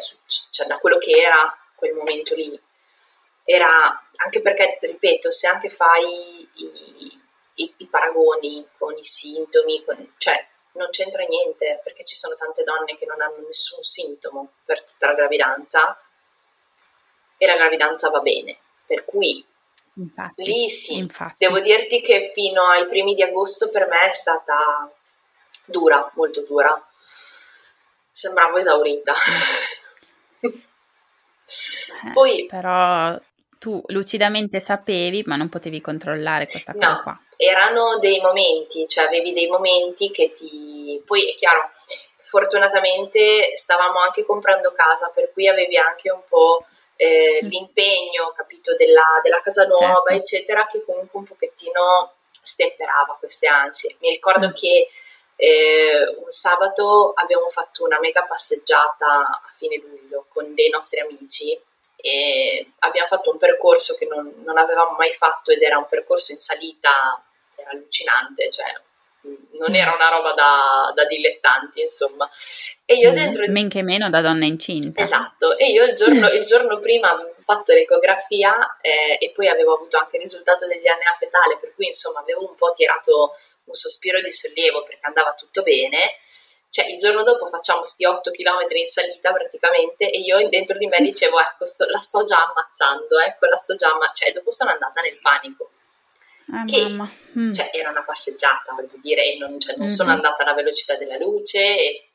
cioè 0.49 0.67
da 0.67 0.77
quello 0.79 0.97
che 0.97 1.11
era 1.11 1.55
quel 1.75 1.93
momento 1.93 2.33
lì. 2.35 2.59
Era 3.43 4.01
anche 4.15 4.41
perché, 4.41 4.79
ripeto, 4.81 5.29
se 5.29 5.47
anche 5.47 5.69
fai 5.69 6.49
i, 6.53 7.19
i, 7.55 7.73
i 7.77 7.85
paragoni 7.85 8.67
con 8.77 8.97
i 8.97 9.03
sintomi, 9.03 9.83
con, 9.83 10.13
cioè 10.17 10.47
non 10.73 10.89
c'entra 10.89 11.23
niente 11.27 11.79
perché 11.83 12.03
ci 12.03 12.15
sono 12.15 12.35
tante 12.35 12.63
donne 12.63 12.95
che 12.95 13.05
non 13.05 13.21
hanno 13.21 13.45
nessun 13.45 13.83
sintomo 13.83 14.53
per 14.65 14.83
tutta 14.83 15.07
la 15.07 15.13
gravidanza 15.13 15.97
e 17.38 17.45
la 17.45 17.55
gravidanza 17.55 18.09
va 18.09 18.19
bene. 18.19 18.57
Per 18.85 19.05
cui 19.05 19.43
infatti, 19.93 20.43
lì 20.43 20.69
sì, 20.69 20.97
infatti. 20.97 21.35
devo 21.38 21.59
dirti 21.59 22.01
che 22.01 22.21
fino 22.21 22.63
ai 22.63 22.88
primi 22.88 23.13
di 23.13 23.23
agosto 23.23 23.69
per 23.69 23.88
me 23.88 24.01
è 24.01 24.13
stata 24.13 24.91
dura, 25.65 26.11
molto 26.15 26.41
dura 26.41 26.88
sembravo 28.15 28.58
esaurita. 28.58 29.13
Eh, 30.39 32.12
Poi, 32.13 32.45
però 32.45 33.19
tu 33.60 33.84
lucidamente 33.88 34.60
sapevi, 34.62 35.23
ma 35.25 35.36
non 35.36 35.49
potevi 35.49 35.82
controllare 35.82 36.45
questa 36.45 36.71
cosa 36.71 36.89
no, 36.89 37.01
qua. 37.04 37.19
Erano 37.36 37.99
dei 37.99 38.21
momenti, 38.21 38.88
cioè 38.88 39.06
avevi 39.06 39.34
dei 39.34 39.47
momenti 39.47 40.12
che 40.12 40.32
ti... 40.32 41.01
Poi 41.06 41.30
è 41.30 41.36
chiaro, 41.36 41.67
fortunatamente 42.21 43.51
stavamo 43.56 43.99
anche 43.99 44.23
comprando 44.23 44.71
casa, 44.71 45.12
per 45.13 45.32
cui 45.34 45.47
avevi 45.49 45.78
anche 45.78 46.10
un 46.10 46.21
po' 46.28 46.65
eh, 46.95 47.41
mm. 47.43 47.47
l'impegno, 47.47 48.34
capito, 48.34 48.75
della, 48.75 49.19
della 49.21 49.41
casa 49.41 49.65
nuova, 49.65 50.04
certo. 50.08 50.13
eccetera, 50.13 50.65
che 50.67 50.84
comunque 50.86 51.19
un 51.19 51.25
pochettino 51.25 52.13
stemperava 52.41 53.17
queste 53.19 53.47
ansie. 53.47 53.97
Mi 53.99 54.10
ricordo 54.10 54.47
mm. 54.47 54.54
che 54.54 54.88
eh, 55.36 56.15
un 56.17 56.30
sabato 56.30 57.13
abbiamo 57.15 57.50
fatto 57.50 57.84
una 57.84 58.00
mega 58.00 58.24
passeggiata 58.24 59.21
a 59.21 59.52
fine 59.54 59.78
luglio 59.78 60.26
con 60.30 60.54
dei 60.54 60.69
nostri 60.69 61.00
amici 61.02 61.60
e 61.98 62.72
abbiamo 62.80 63.07
fatto 63.07 63.32
un 63.32 63.38
percorso 63.38 63.95
che 63.95 64.05
non, 64.05 64.32
non 64.45 64.57
avevamo 64.57 64.95
mai 64.97 65.14
fatto 65.14 65.51
ed 65.51 65.62
era 65.62 65.78
un 65.78 65.88
percorso 65.88 66.32
in 66.32 66.38
salita, 66.38 67.24
era 67.55 67.72
allucinante, 67.72 68.49
cioè 68.49 68.72
non 69.57 69.74
era 69.74 69.93
una 69.93 70.09
roba 70.09 70.34
da, 70.34 70.91
da 70.93 71.05
dilettanti, 71.05 71.82
insomma. 71.82 72.30
E 72.86 72.95
io 72.95 73.12
mm, 73.12 73.14
dentro... 73.14 73.43
Men 73.47 73.70
che 73.70 73.82
meno 73.82 74.09
da 74.09 74.22
donna 74.22 74.45
incinta. 74.45 75.01
Esatto, 75.01 75.57
e 75.57 75.72
io 75.72 75.84
il 75.84 75.95
giorno, 75.95 76.28
il 76.30 76.43
giorno 76.43 76.80
prima 76.80 77.09
avevo 77.09 77.34
fatto 77.39 77.74
l'ecografia 77.74 78.76
eh, 78.82 79.18
e 79.20 79.32
poi 79.32 79.47
avevo 79.47 79.74
avuto 79.74 79.97
anche 79.97 80.18
il 80.18 80.22
risultato 80.22 80.68
del 80.68 80.80
DNA 80.80 81.16
fetale, 81.18 81.57
per 81.57 81.74
cui 81.74 81.88
insomma 81.88 82.20
avevo 82.20 82.47
un 82.47 82.55
po' 82.55 82.72
tirato 82.72 83.36
un 83.66 83.74
sospiro 83.74 84.22
di 84.22 84.32
sollievo 84.32 84.84
perché 84.84 85.05
andava 85.05 85.34
tutto 85.34 85.61
bene. 85.63 86.16
Cioè, 86.70 86.88
il 86.88 86.97
giorno 86.97 87.24
dopo 87.24 87.47
facciamo 87.47 87.80
questi 87.80 88.05
8 88.05 88.32
km 88.32 88.66
in 88.76 88.86
salita 88.86 89.32
praticamente 89.32 90.09
e 90.09 90.20
io 90.20 90.49
dentro 90.49 90.78
di 90.78 90.88
me 90.88 90.99
dicevo, 90.99 91.39
ecco, 91.39 91.66
sto, 91.66 91.86
la 91.89 91.99
sto 91.99 92.24
già 92.24 92.38
ammazzando, 92.38 93.18
ecco, 93.20 93.45
la 93.45 93.55
sto 93.55 93.76
già 93.76 93.88
ammazzando. 93.88 94.13
Cioè, 94.13 94.32
dopo 94.34 94.51
sono 94.51 94.72
andata 94.72 95.01
nel 95.01 95.18
panico. 95.22 95.70
Ah, 96.51 96.63
che 96.66 96.88
mm. 96.89 97.51
cioè, 97.51 97.72
era 97.74 97.89
una 97.89 98.03
passeggiata, 98.03 98.74
voglio 98.74 98.99
dire, 99.01 99.24
e 99.24 99.38
non, 99.38 99.59
cioè, 99.59 99.76
non 99.76 99.86
mm-hmm. 99.86 99.95
sono 99.95 100.11
andata 100.11 100.43
alla 100.43 100.53
velocità 100.53 100.95
della 100.95 101.18
luce, 101.18 101.78
e, 101.78 102.09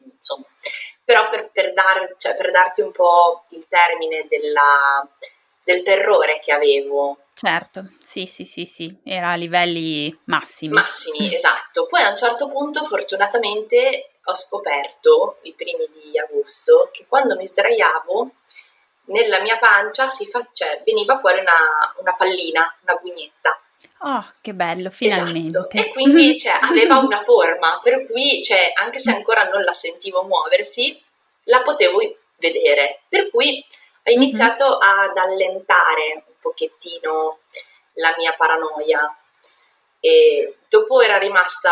però 1.03 1.29
per, 1.29 1.51
per, 1.53 1.73
dar, 1.73 2.15
cioè, 2.17 2.37
per 2.37 2.53
darti 2.53 2.81
un 2.81 2.93
po' 2.93 3.43
il 3.51 3.67
termine 3.67 4.27
della, 4.29 5.05
del 5.65 5.83
terrore 5.83 6.39
che 6.39 6.53
avevo. 6.53 7.19
Certo, 7.43 7.93
sì, 8.05 8.27
sì, 8.27 8.45
sì, 8.45 8.67
sì, 8.67 8.95
era 9.03 9.31
a 9.31 9.35
livelli 9.35 10.15
massimi. 10.25 10.75
Massimi, 10.75 11.33
esatto. 11.33 11.87
Poi 11.87 12.03
a 12.03 12.11
un 12.11 12.17
certo 12.17 12.49
punto, 12.49 12.85
fortunatamente, 12.85 14.11
ho 14.23 14.35
scoperto, 14.35 15.39
i 15.45 15.55
primi 15.55 15.89
di 15.91 16.19
agosto, 16.19 16.91
che 16.93 17.07
quando 17.09 17.37
mi 17.37 17.47
sdraiavo, 17.47 18.31
nella 19.07 19.41
mia 19.41 19.57
pancia 19.57 20.07
si 20.09 20.27
fa, 20.27 20.47
cioè, 20.53 20.83
veniva 20.85 21.17
fuori 21.19 21.39
una, 21.39 21.91
una 22.01 22.13
pallina, 22.13 22.77
una 22.83 22.99
bugnetta. 23.01 23.59
Oh, 24.01 24.33
che 24.43 24.53
bello, 24.53 24.91
finalmente. 24.91 25.61
Esatto. 25.61 25.77
E 25.79 25.89
quindi 25.93 26.37
cioè, 26.37 26.59
aveva 26.61 26.99
una 26.99 27.21
forma, 27.21 27.79
per 27.83 28.05
cui 28.05 28.43
cioè, 28.43 28.71
anche 28.75 28.99
se 28.99 29.13
ancora 29.13 29.45
non 29.45 29.63
la 29.63 29.73
sentivo 29.73 30.25
muoversi, 30.25 31.03
la 31.45 31.63
potevo 31.63 32.01
vedere. 32.37 33.01
Per 33.09 33.31
cui 33.31 33.65
ho 34.05 34.11
iniziato 34.11 34.65
mm-hmm. 34.67 35.09
ad 35.09 35.17
allentare 35.17 36.25
pochettino 36.41 37.39
la 37.95 38.15
mia 38.17 38.33
paranoia. 38.35 39.15
E 40.03 40.57
dopo 40.67 41.03
era 41.03 41.19
rimasta 41.19 41.71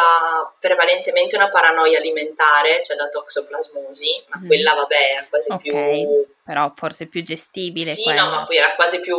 prevalentemente 0.60 1.36
una 1.36 1.48
paranoia 1.48 1.98
alimentare, 1.98 2.82
cioè 2.82 2.96
la 2.96 3.08
toxoplasmosi, 3.08 4.24
ma 4.28 4.40
mm. 4.40 4.46
quella 4.46 4.74
vabbè 4.74 5.08
era 5.14 5.26
quasi 5.30 5.50
okay. 5.50 6.02
più... 6.02 6.26
però 6.44 6.70
forse 6.76 7.06
più 7.06 7.22
gestibile. 7.22 7.86
Sì, 7.86 8.02
quella. 8.02 8.24
no, 8.24 8.30
ma 8.30 8.44
poi 8.44 8.56
era 8.58 8.74
quasi 8.74 9.00
più 9.00 9.18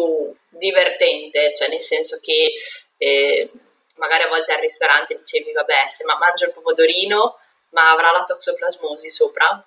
divertente, 0.49 1.51
cioè 1.53 1.69
nel 1.69 1.81
senso 1.81 2.19
che 2.21 2.53
eh, 2.97 3.49
magari 3.99 4.23
a 4.23 4.27
volte 4.27 4.53
al 4.53 4.59
ristorante 4.59 5.15
dicevi 5.15 5.51
vabbè 5.51 5.85
se 5.87 6.05
ma 6.05 6.17
mangio 6.17 6.45
il 6.45 6.53
pomodorino 6.53 7.37
ma 7.69 7.91
avrà 7.91 8.11
la 8.11 8.23
toxoplasmosi 8.23 9.09
sopra 9.09 9.63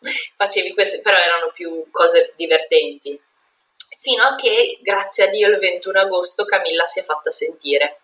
facevi 0.36 0.72
queste 0.72 1.00
però 1.00 1.16
erano 1.16 1.50
più 1.52 1.86
cose 1.90 2.32
divertenti 2.36 3.20
fino 3.98 4.22
a 4.22 4.34
che 4.34 4.78
grazie 4.82 5.24
a 5.24 5.26
Dio 5.28 5.48
il 5.48 5.58
21 5.58 6.00
agosto 6.00 6.44
Camilla 6.44 6.86
si 6.86 7.00
è 7.00 7.02
fatta 7.02 7.30
sentire. 7.30 8.00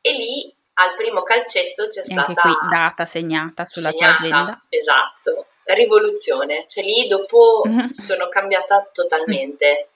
E 0.00 0.12
lì 0.12 0.54
al 0.74 0.94
primo 0.96 1.22
calcetto 1.22 1.86
c'è 1.86 2.00
e 2.00 2.04
stata 2.04 2.32
qui 2.32 2.52
data 2.70 3.06
segnata 3.06 3.64
sulla 3.64 3.90
segnata, 3.90 4.16
tua 4.16 4.26
agenda. 4.26 4.64
esatto 4.68 5.46
rivoluzione. 5.72 6.64
Cioè 6.66 6.84
lì 6.84 7.06
dopo 7.06 7.62
mm-hmm. 7.66 7.88
sono 7.88 8.28
cambiata 8.28 8.86
totalmente. 8.92 9.88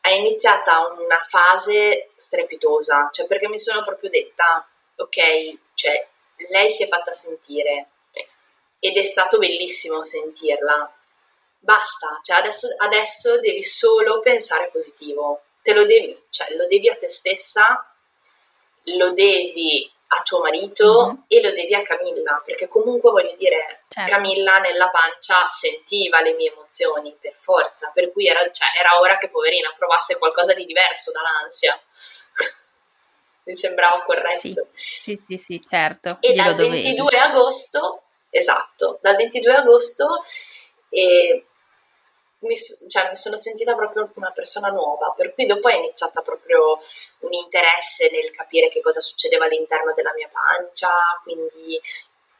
È 0.00 0.10
iniziata 0.10 0.86
una 0.98 1.18
fase 1.20 2.10
strepitosa, 2.14 3.08
cioè 3.10 3.26
perché 3.26 3.48
mi 3.48 3.58
sono 3.58 3.82
proprio 3.84 4.10
detta, 4.10 4.66
ok, 4.96 5.58
cioè 5.74 6.06
lei 6.50 6.70
si 6.70 6.84
è 6.84 6.86
fatta 6.86 7.12
sentire. 7.12 7.88
Ed 8.78 8.96
è 8.96 9.02
stato 9.02 9.38
bellissimo 9.38 10.02
sentirla. 10.02 10.95
Basta, 11.66 12.20
cioè 12.22 12.36
adesso, 12.36 12.68
adesso 12.78 13.40
devi 13.40 13.60
solo 13.60 14.20
pensare 14.20 14.68
positivo, 14.70 15.46
te 15.62 15.74
lo 15.74 15.84
devi, 15.84 16.16
cioè 16.28 16.54
lo 16.54 16.64
devi 16.68 16.88
a 16.88 16.94
te 16.94 17.10
stessa, 17.10 17.84
lo 18.84 19.10
devi 19.10 19.90
a 20.06 20.22
tuo 20.22 20.38
marito 20.38 21.06
mm-hmm. 21.06 21.16
e 21.26 21.42
lo 21.42 21.50
devi 21.50 21.74
a 21.74 21.82
Camilla, 21.82 22.40
perché 22.44 22.68
comunque 22.68 23.10
voglio 23.10 23.34
dire, 23.36 23.80
certo. 23.88 24.12
Camilla 24.12 24.58
nella 24.58 24.88
pancia 24.90 25.48
sentiva 25.48 26.20
le 26.20 26.34
mie 26.34 26.52
emozioni 26.52 27.16
per 27.20 27.34
forza, 27.34 27.90
per 27.92 28.12
cui 28.12 28.28
era, 28.28 28.48
cioè, 28.48 28.68
era 28.78 29.00
ora 29.00 29.18
che 29.18 29.28
poverina 29.28 29.72
provasse 29.76 30.18
qualcosa 30.18 30.54
di 30.54 30.66
diverso 30.66 31.10
dall'ansia. 31.10 31.76
Mi 33.42 33.54
sembrava 33.54 34.04
corretto. 34.04 34.68
Sì, 34.70 35.16
sì, 35.16 35.24
sì, 35.26 35.36
sì 35.36 35.66
certo. 35.68 36.16
E 36.20 36.32
dal 36.34 36.54
22 36.54 37.18
agosto, 37.18 38.02
esatto, 38.30 39.00
dal 39.02 39.16
22 39.16 39.52
agosto 39.52 40.20
eh, 40.90 41.45
mi, 42.40 42.54
cioè, 42.88 43.08
mi, 43.08 43.16
sono 43.16 43.36
sentita 43.36 43.74
proprio 43.74 44.10
una 44.14 44.30
persona 44.30 44.68
nuova, 44.68 45.12
per 45.16 45.32
cui 45.32 45.46
dopo 45.46 45.68
è 45.68 45.76
iniziata 45.76 46.20
proprio 46.22 46.78
un 47.20 47.32
interesse 47.32 48.10
nel 48.10 48.30
capire 48.30 48.68
che 48.68 48.80
cosa 48.80 49.00
succedeva 49.00 49.46
all'interno 49.46 49.94
della 49.94 50.12
mia 50.14 50.28
pancia, 50.30 50.90
quindi 51.22 51.80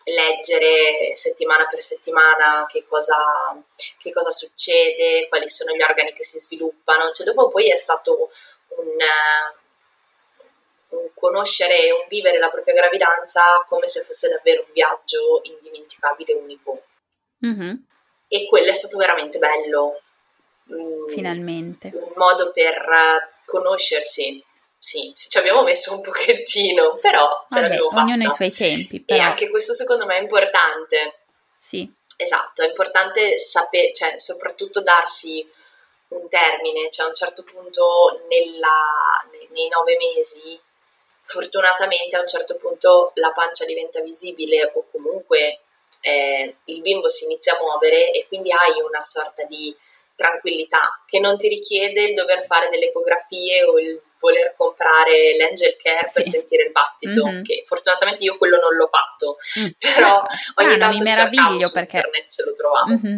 leggere 0.08 1.14
settimana 1.14 1.66
per 1.66 1.82
settimana 1.82 2.66
che 2.68 2.86
cosa, 2.86 3.16
che 3.98 4.12
cosa 4.12 4.30
succede, 4.30 5.26
quali 5.28 5.48
sono 5.48 5.74
gli 5.74 5.82
organi 5.82 6.12
che 6.12 6.22
si 6.22 6.38
sviluppano, 6.38 7.10
cioè 7.10 7.26
dopo 7.26 7.48
poi 7.48 7.70
è 7.70 7.76
stato 7.76 8.30
un, 8.68 8.96
un 10.88 11.10
conoscere 11.14 11.86
e 11.86 11.92
un 11.92 12.04
vivere 12.08 12.38
la 12.38 12.50
propria 12.50 12.74
gravidanza 12.74 13.42
come 13.66 13.86
se 13.88 14.02
fosse 14.02 14.28
davvero 14.28 14.62
un 14.64 14.72
viaggio 14.72 15.40
indimenticabile 15.42 16.34
unico. 16.34 16.82
Mm-hmm 17.44 17.74
e 18.28 18.46
quello 18.46 18.68
è 18.68 18.72
stato 18.72 18.96
veramente 18.96 19.38
bello. 19.38 20.00
Mm, 20.72 21.12
Finalmente. 21.12 21.90
Un 21.92 22.12
modo 22.16 22.52
per 22.52 22.74
eh, 22.74 23.28
conoscersi. 23.44 24.42
Sì, 24.78 25.12
ci 25.14 25.38
abbiamo 25.38 25.62
messo 25.62 25.94
un 25.94 26.00
pochettino, 26.00 26.96
però 26.98 27.44
ce 27.48 27.60
Vabbè, 27.60 27.68
l'abbiamo 27.68 27.90
fatta. 27.90 28.02
Ognuno 28.02 28.24
ha 28.24 28.26
i 28.26 28.34
suoi 28.34 28.52
tempi. 28.52 29.00
Però... 29.00 29.20
E 29.20 29.22
anche 29.22 29.48
questo 29.48 29.74
secondo 29.74 30.06
me 30.06 30.16
è 30.18 30.20
importante. 30.20 31.20
Sì. 31.60 31.90
Esatto, 32.18 32.62
è 32.62 32.68
importante 32.68 33.36
sapere, 33.36 33.92
cioè 33.92 34.18
soprattutto 34.18 34.82
darsi 34.82 35.46
un 36.08 36.28
termine, 36.28 36.88
cioè 36.90 37.06
a 37.06 37.08
un 37.08 37.14
certo 37.14 37.42
punto 37.42 38.20
nella, 38.28 39.26
nei 39.50 39.68
nove 39.68 39.96
mesi 39.98 40.58
fortunatamente 41.26 42.16
a 42.16 42.20
un 42.20 42.26
certo 42.26 42.54
punto 42.54 43.10
la 43.14 43.32
pancia 43.32 43.64
diventa 43.64 44.00
visibile 44.00 44.70
o 44.74 44.86
comunque 44.90 45.60
eh, 46.00 46.56
il 46.64 46.80
bimbo 46.80 47.08
si 47.08 47.24
inizia 47.24 47.54
a 47.54 47.58
muovere 47.60 48.10
e 48.10 48.26
quindi 48.28 48.50
hai 48.52 48.80
una 48.86 49.02
sorta 49.02 49.44
di 49.44 49.74
tranquillità 50.14 51.02
che 51.06 51.20
non 51.20 51.36
ti 51.36 51.48
richiede 51.48 52.04
il 52.04 52.14
dover 52.14 52.42
fare 52.42 52.68
delle 52.70 52.86
ecografie 52.86 53.64
o 53.64 53.78
il 53.78 54.00
voler 54.18 54.54
comprare 54.56 55.36
l'angel 55.36 55.76
care 55.76 56.06
sì. 56.06 56.12
per 56.14 56.26
sentire 56.26 56.64
il 56.64 56.72
battito, 56.72 57.26
mm-hmm. 57.26 57.42
che 57.42 57.62
fortunatamente 57.64 58.24
io 58.24 58.38
quello 58.38 58.58
non 58.58 58.74
l'ho 58.74 58.86
fatto, 58.86 59.36
mm. 59.60 59.66
però 59.94 60.24
ogni 60.54 60.74
ah, 60.74 60.78
tanto 60.78 61.04
mi 61.04 61.10
meraviglio 61.10 61.70
perché 61.70 61.96
internet 61.96 62.26
se 62.26 62.44
lo 62.44 62.52
trovavo. 62.54 62.90
Mm-hmm. 62.92 63.16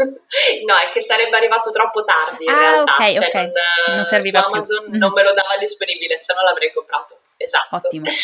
no, 0.66 0.74
è 0.76 0.88
che 0.90 1.00
sarebbe 1.00 1.36
arrivato 1.36 1.70
troppo 1.70 2.02
tardi 2.04 2.44
in 2.44 2.50
ah, 2.50 2.58
realtà, 2.58 2.94
okay, 2.94 3.14
cioè 3.14 3.28
okay. 3.28 3.44
Non, 3.44 4.06
non 4.10 4.20
su 4.20 4.36
Amazon 4.36 4.90
più. 4.90 4.98
non 4.98 5.12
me 5.12 5.22
lo 5.22 5.32
dava 5.32 5.56
disponibile, 5.58 6.20
se 6.20 6.34
no 6.34 6.42
l'avrei 6.42 6.72
comprato. 6.72 7.20
Esatto. 7.36 7.76
Ottimo. 7.76 8.04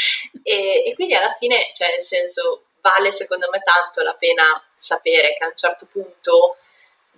E, 0.46 0.84
e 0.86 0.94
quindi 0.94 1.12
alla 1.14 1.32
fine, 1.32 1.70
cioè 1.72 1.88
nel 1.90 2.02
senso, 2.02 2.65
vale 2.86 3.10
secondo 3.10 3.48
me 3.50 3.60
tanto 3.60 4.02
la 4.02 4.14
pena 4.14 4.62
sapere 4.74 5.34
che 5.34 5.44
a 5.44 5.48
un 5.48 5.56
certo 5.56 5.86
punto 5.86 6.56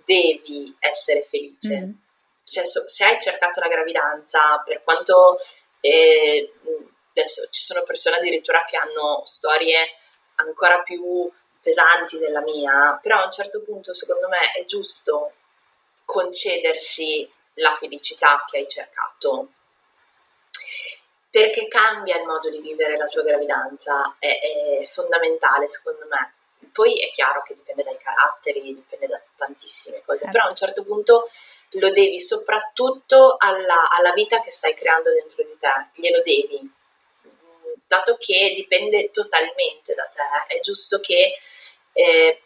devi 0.03 0.75
essere 0.79 1.23
felice. 1.23 1.81
Mm. 1.81 1.91
Se, 2.43 2.65
se, 2.65 3.05
hai 3.05 3.19
cercato 3.19 3.59
la 3.59 3.67
gravidanza, 3.67 4.61
per 4.65 4.81
quanto 4.81 5.37
eh, 5.81 6.51
adesso 7.11 7.47
ci 7.51 7.61
sono 7.61 7.83
persone 7.83 8.17
addirittura 8.17 8.63
che 8.63 8.77
hanno 8.77 9.21
storie 9.23 9.77
ancora 10.35 10.81
più 10.81 11.31
pesanti 11.61 12.17
della 12.17 12.41
mia, 12.41 12.97
però 13.01 13.19
a 13.19 13.25
un 13.25 13.31
certo 13.31 13.61
punto 13.61 13.93
secondo 13.93 14.27
me 14.29 14.53
è 14.53 14.65
giusto 14.65 15.33
concedersi 16.05 17.31
la 17.55 17.71
felicità 17.71 18.43
che 18.49 18.57
hai 18.57 18.67
cercato 18.67 19.49
perché 21.29 21.67
cambia 21.67 22.17
il 22.17 22.25
modo 22.25 22.49
di 22.49 22.59
vivere 22.59 22.97
la 22.97 23.05
tua 23.05 23.23
gravidanza, 23.23 24.15
è, 24.17 24.79
è, 24.79 24.85
fondamentale 24.85 25.69
secondo 25.69 26.05
me. 26.09 26.33
Poi 26.71 26.93
è 26.93 27.09
chiaro 27.11 27.43
che 27.43 27.55
dipende 27.55 27.83
dai 27.83 27.97
caratteri, 27.97 28.73
dipende 28.73 29.07
da 29.07 29.21
tantissime 29.35 30.01
cose, 30.05 30.27
però 30.31 30.45
a 30.45 30.49
un 30.49 30.55
certo 30.55 30.83
punto 30.83 31.29
lo 31.73 31.91
devi 31.91 32.19
soprattutto 32.19 33.35
alla, 33.37 33.89
alla, 33.89 34.11
vita 34.13 34.41
che 34.41 34.51
stai 34.51 34.73
creando 34.73 35.11
dentro 35.11 35.43
di 35.43 35.55
te, 35.57 35.89
glielo 35.93 36.21
devi, 36.21 36.71
dato 37.85 38.17
che 38.17 38.53
dipende 38.55 39.09
totalmente 39.09 39.93
da 39.93 40.05
te, 40.05 40.55
è 40.55 40.59
giusto 40.61 40.99
che 40.99 41.37
eh, 41.93 42.41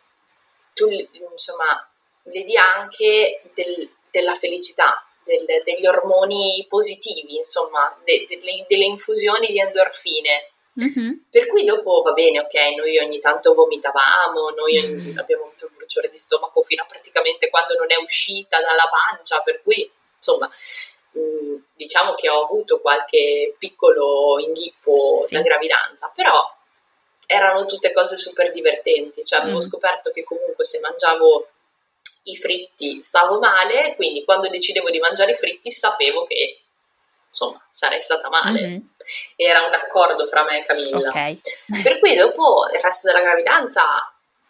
tu 0.74 0.90
insomma 0.90 1.88
le 2.24 2.44
dia 2.44 2.64
anche 2.76 3.42
del, 3.54 3.90
della 4.10 4.34
felicità, 4.34 5.06
del, 5.24 5.46
degli 5.64 5.86
ormoni 5.86 6.66
positivi, 6.68 7.36
insomma, 7.36 7.98
de, 8.04 8.26
de, 8.28 8.40
delle 8.68 8.86
infusioni 8.86 9.48
di 9.48 9.60
endorfine. 9.60 10.52
Mm-hmm. 10.82 11.12
Per 11.30 11.48
cui 11.48 11.64
dopo 11.66 12.02
va 12.02 12.14
bene, 12.14 12.40
ok, 12.40 12.54
noi 12.76 12.98
ogni 12.98 13.20
tanto 13.20 13.54
vomitavamo, 13.54 14.50
noi 14.56 14.78
ogni, 14.80 15.14
abbiamo 15.18 15.44
avuto 15.44 15.66
il 15.66 15.72
bruciore 15.76 16.10
di 16.10 16.18
stomaco 16.18 16.64
fino 16.64 16.82
a 16.82 16.86
praticamente 16.86 17.50
quando 17.50 17.76
non 17.76 17.92
è 17.92 17.96
uscita 17.98 18.60
dalla 18.60 18.90
pancia, 18.90 19.42
per 19.44 19.62
cui 19.62 19.90
insomma 20.18 20.50
mh, 21.12 21.20
mm, 21.20 21.56
diciamo 21.76 22.16
che 22.16 22.28
ho 22.30 22.46
avuto 22.46 22.82
qualche 22.82 23.54
piccolo 23.60 24.40
inghippo 24.40 25.26
sì. 25.28 25.36
da 25.36 25.42
gravidanza, 25.42 26.12
però 26.16 26.42
erano 27.28 27.66
tutte 27.66 27.94
cose 27.94 28.18
super 28.18 28.52
divertenti, 28.52 29.24
cioè 29.24 29.42
avevo 29.42 29.58
mm. 29.58 29.62
scoperto 29.62 30.10
che 30.10 30.24
comunque 30.24 30.64
se 30.66 30.80
mangiavo 30.80 31.48
i 32.24 32.36
fritti 32.36 33.02
stavo 33.02 33.40
male, 33.40 33.96
quindi 33.96 34.24
quando 34.24 34.50
decidevo 34.50 34.90
di 34.90 35.00
mangiare 35.00 35.32
i 35.32 35.36
fritti 35.36 35.72
sapevo 35.72 36.26
che 36.26 36.60
insomma 37.28 37.66
sarei 37.70 38.02
stata 38.02 38.30
male. 38.30 38.62
Mm-hmm. 38.62 38.80
Era 39.36 39.66
un 39.66 39.74
accordo 39.74 40.28
fra 40.28 40.44
me 40.44 40.60
e 40.60 40.66
Camilla. 40.66 41.10
Okay. 41.10 41.40
Per 41.82 42.00
cui 42.00 42.16
dopo 42.16 42.66
il 42.74 42.80
resto 42.80 43.08
della 43.08 43.24
gravidanza 43.24 43.84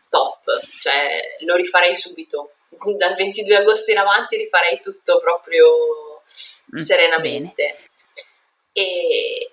top, 0.10 0.44
cioè 0.80 1.36
lo 1.40 1.56
rifarei 1.56 1.96
subito. 1.96 2.52
Dal 2.98 3.16
22 3.16 3.56
agosto 3.56 3.92
in 3.92 3.98
avanti 3.98 4.36
rifarei 4.36 4.80
tutto 4.80 5.20
proprio 5.20 6.22
mm, 6.22 6.76
serenamente. 6.76 7.64
Bene. 7.64 7.88
E 8.74 9.52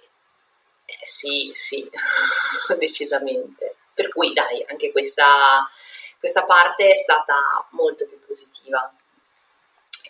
eh, 0.84 1.06
sì, 1.06 1.50
sì, 1.52 1.88
decisamente. 2.78 3.76
Per 3.94 4.08
cui 4.08 4.32
dai, 4.32 4.64
anche 4.68 4.92
questa, 4.92 5.68
questa 6.20 6.44
parte 6.44 6.90
è 6.90 6.94
stata 6.94 7.34
molto 7.70 8.06
più 8.06 8.20
positiva. 8.24 8.94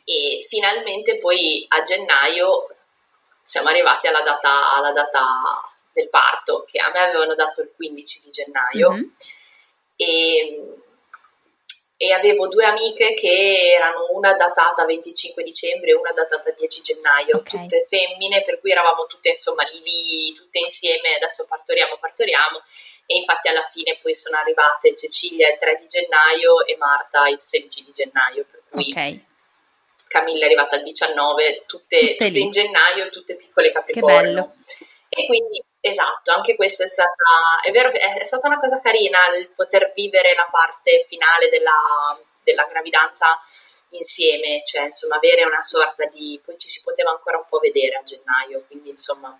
E 0.04 0.44
finalmente 0.46 1.18
poi 1.18 1.64
a 1.68 1.82
gennaio 1.82 2.66
siamo 3.40 3.68
arrivati 3.68 4.08
alla 4.08 4.22
data, 4.22 4.74
alla 4.74 4.90
data 4.90 5.22
del 5.92 6.08
parto, 6.08 6.64
che 6.66 6.80
a 6.80 6.90
me 6.90 6.98
avevano 6.98 7.36
dato 7.36 7.62
il 7.62 7.70
15 7.76 8.20
di 8.24 8.30
gennaio. 8.30 8.90
Mm-hmm. 8.90 9.08
E, 9.94 10.74
e 11.96 12.12
avevo 12.12 12.48
due 12.48 12.64
amiche 12.64 13.14
che 13.14 13.74
erano 13.76 14.08
una 14.12 14.32
datata 14.32 14.86
25 14.86 15.44
dicembre 15.44 15.90
e 15.90 15.94
una 15.94 16.12
datata 16.12 16.50
10 16.50 16.80
gennaio, 16.80 17.36
okay. 17.36 17.60
tutte 17.60 17.86
femmine, 17.88 18.42
per 18.42 18.58
cui 18.58 18.72
eravamo 18.72 19.06
tutte 19.06 19.28
insomma 19.28 19.62
lì, 19.64 19.80
lì, 19.82 20.32
tutte 20.32 20.58
insieme, 20.58 21.14
adesso 21.14 21.46
partoriamo, 21.46 21.98
partoriamo 22.00 22.62
e 23.10 23.16
infatti 23.16 23.48
alla 23.48 23.62
fine 23.62 23.98
poi 24.00 24.14
sono 24.14 24.36
arrivate 24.36 24.94
Cecilia 24.94 25.50
il 25.50 25.58
3 25.58 25.78
di 25.80 25.86
gennaio 25.86 26.64
e 26.64 26.76
Marta 26.76 27.26
il 27.26 27.42
16 27.42 27.82
di 27.82 27.90
gennaio, 27.90 28.46
per 28.48 28.62
cui 28.70 28.88
okay. 28.92 29.26
Camilla 30.06 30.42
è 30.42 30.44
arrivata 30.44 30.76
il 30.76 30.84
19, 30.84 31.64
tutte, 31.66 31.98
tutte, 31.98 32.26
tutte 32.26 32.38
in 32.38 32.50
gennaio, 32.50 33.10
tutte 33.10 33.34
piccole 33.34 33.72
capricorno. 33.72 34.54
E 35.08 35.26
quindi 35.26 35.60
Esatto, 35.82 36.32
anche 36.32 36.56
questa 36.56 36.84
è 36.84 36.86
stata, 36.86 37.62
è 37.64 37.70
vero 37.70 37.90
che 37.90 37.98
è, 37.98 38.22
stata 38.22 38.46
una 38.46 38.58
cosa 38.58 38.82
carina 38.82 39.34
il 39.34 39.48
poter 39.56 39.92
vivere 39.96 40.34
la 40.34 40.46
parte 40.50 41.06
finale 41.08 41.48
della, 41.48 41.72
della 42.44 42.66
gravidanza 42.66 43.38
insieme, 43.88 44.62
cioè 44.62 44.82
insomma 44.82 45.16
avere 45.16 45.42
una 45.42 45.62
sorta 45.62 46.04
di, 46.04 46.38
poi 46.44 46.54
ci 46.58 46.68
si 46.68 46.82
poteva 46.84 47.12
ancora 47.12 47.38
un 47.38 47.46
po' 47.48 47.58
vedere 47.60 47.96
a 47.96 48.02
gennaio, 48.02 48.62
quindi 48.66 48.90
insomma 48.90 49.36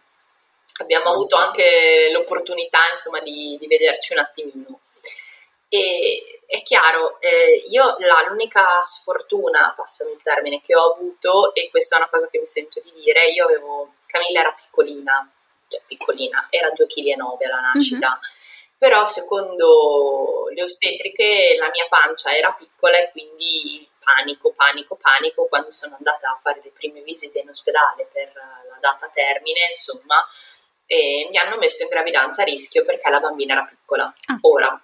abbiamo 0.81 1.11
avuto 1.11 1.37
anche 1.37 2.11
l'opportunità 2.13 2.89
insomma 2.91 3.21
di, 3.21 3.57
di 3.61 3.67
vederci 3.67 4.13
un 4.13 4.21
attimino. 4.21 4.81
E 5.69 6.41
è 6.47 6.63
chiaro, 6.63 7.21
eh, 7.21 7.63
io 7.69 7.95
la, 7.99 8.27
l'unica 8.29 8.83
sfortuna, 8.83 9.73
passami 9.77 10.13
il 10.13 10.23
termine, 10.23 10.61
che 10.61 10.75
ho 10.75 10.95
avuto, 10.95 11.55
e 11.55 11.71
questa 11.71 11.95
è 11.95 11.99
una 12.01 12.09
cosa 12.09 12.29
che 12.29 12.41
mi 12.41 12.47
sento 12.47 12.81
di 12.81 12.93
dire, 13.01 13.31
io 13.31 13.45
avevo, 13.45 13.95
Camilla 14.07 14.41
era 14.41 14.53
piccolina, 14.53 15.31
cioè 15.69 15.81
piccolina, 15.87 16.45
era 16.51 16.69
2,9 16.71 16.87
kg 16.87 17.43
alla 17.45 17.71
nascita. 17.73 18.09
Mm-hmm. 18.09 18.39
Però 18.79 19.05
secondo 19.05 20.49
le 20.53 20.63
ostetriche 20.63 21.55
la 21.59 21.69
mia 21.69 21.87
pancia 21.89 22.35
era 22.35 22.51
piccola 22.59 22.97
e 22.97 23.11
quindi 23.11 23.87
panico, 24.03 24.53
panico, 24.53 24.97
panico 24.97 25.45
quando 25.45 25.71
sono 25.71 25.97
andata 25.97 26.31
a 26.31 26.39
fare 26.41 26.61
le 26.65 26.71
prime 26.71 27.03
visite 27.03 27.41
in 27.41 27.49
ospedale 27.49 28.09
per 28.11 28.33
la 28.35 28.79
data 28.81 29.09
termine, 29.09 29.67
insomma, 29.69 30.27
e 30.93 31.29
mi 31.31 31.39
hanno 31.39 31.57
messo 31.57 31.85
in 31.85 31.89
gravidanza 31.89 32.43
a 32.43 32.47
rischio 32.47 32.85
perché 32.85 33.09
la 33.11 33.21
bambina 33.21 33.53
era 33.53 33.65
piccola. 33.65 34.13
Ah. 34.25 34.39
Ora, 34.41 34.83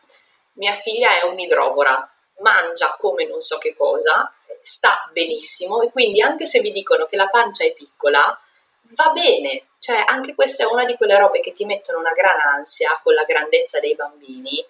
mia 0.52 0.72
figlia 0.72 1.20
è 1.20 1.24
un'idrovora, 1.24 2.08
mangia 2.38 2.94
come 2.96 3.26
non 3.26 3.40
so 3.40 3.58
che 3.58 3.74
cosa, 3.74 4.32
sta 4.60 5.10
benissimo 5.12 5.82
e 5.82 5.90
quindi 5.90 6.22
anche 6.22 6.46
se 6.46 6.60
vi 6.60 6.70
dicono 6.70 7.06
che 7.06 7.16
la 7.16 7.28
pancia 7.28 7.64
è 7.64 7.72
piccola, 7.72 8.40
va 8.82 9.10
bene, 9.10 9.64
cioè, 9.80 10.00
anche 10.06 10.36
questa 10.36 10.62
è 10.62 10.66
una 10.66 10.84
di 10.84 10.94
quelle 10.94 11.18
robe 11.18 11.40
che 11.40 11.52
ti 11.52 11.64
mettono 11.64 11.98
una 11.98 12.12
gran 12.12 12.38
ansia 12.38 13.00
con 13.02 13.14
la 13.14 13.24
grandezza 13.24 13.80
dei 13.80 13.96
bambini. 13.96 14.64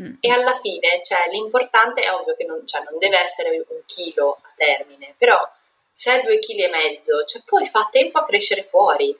Mm. 0.00 0.14
E 0.20 0.30
alla 0.30 0.52
fine, 0.52 1.00
cioè, 1.02 1.28
l'importante 1.30 2.02
è 2.02 2.12
ovvio 2.12 2.36
che 2.36 2.44
non, 2.44 2.64
cioè, 2.64 2.84
non 2.88 2.96
deve 2.98 3.18
essere 3.18 3.64
un 3.68 3.80
chilo 3.86 4.38
a 4.40 4.52
termine, 4.54 5.14
però 5.18 5.40
se 5.90 6.10
hai 6.10 6.22
due 6.22 6.38
chili 6.38 6.62
e 6.62 6.68
mezzo, 6.68 7.24
cioè, 7.24 7.42
poi 7.44 7.66
fa 7.66 7.88
tempo 7.90 8.18
a 8.18 8.24
crescere 8.24 8.62
fuori. 8.62 9.16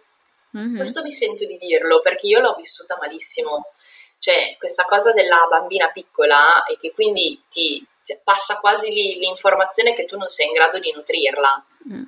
Mm-hmm. 0.57 0.77
Questo 0.77 1.03
mi 1.03 1.11
sento 1.11 1.47
di 1.47 1.57
dirlo 1.57 2.01
perché 2.01 2.27
io 2.27 2.41
l'ho 2.41 2.55
vissuta 2.55 2.97
malissimo. 3.01 3.71
Cioè, 4.19 4.57
questa 4.59 4.85
cosa 4.85 5.13
della 5.13 5.47
bambina 5.49 5.91
piccola 5.91 6.65
e 6.65 6.77
che 6.77 6.93
quindi 6.93 7.43
ti 7.49 7.87
passa 8.23 8.59
quasi 8.61 8.93
lì 8.93 9.19
l'informazione 9.19 9.93
che 9.93 10.05
tu 10.05 10.17
non 10.17 10.29
sei 10.29 10.47
in 10.47 10.53
grado 10.53 10.79
di 10.79 10.93
nutrirla. 10.93 11.67
Mm. 11.93 12.03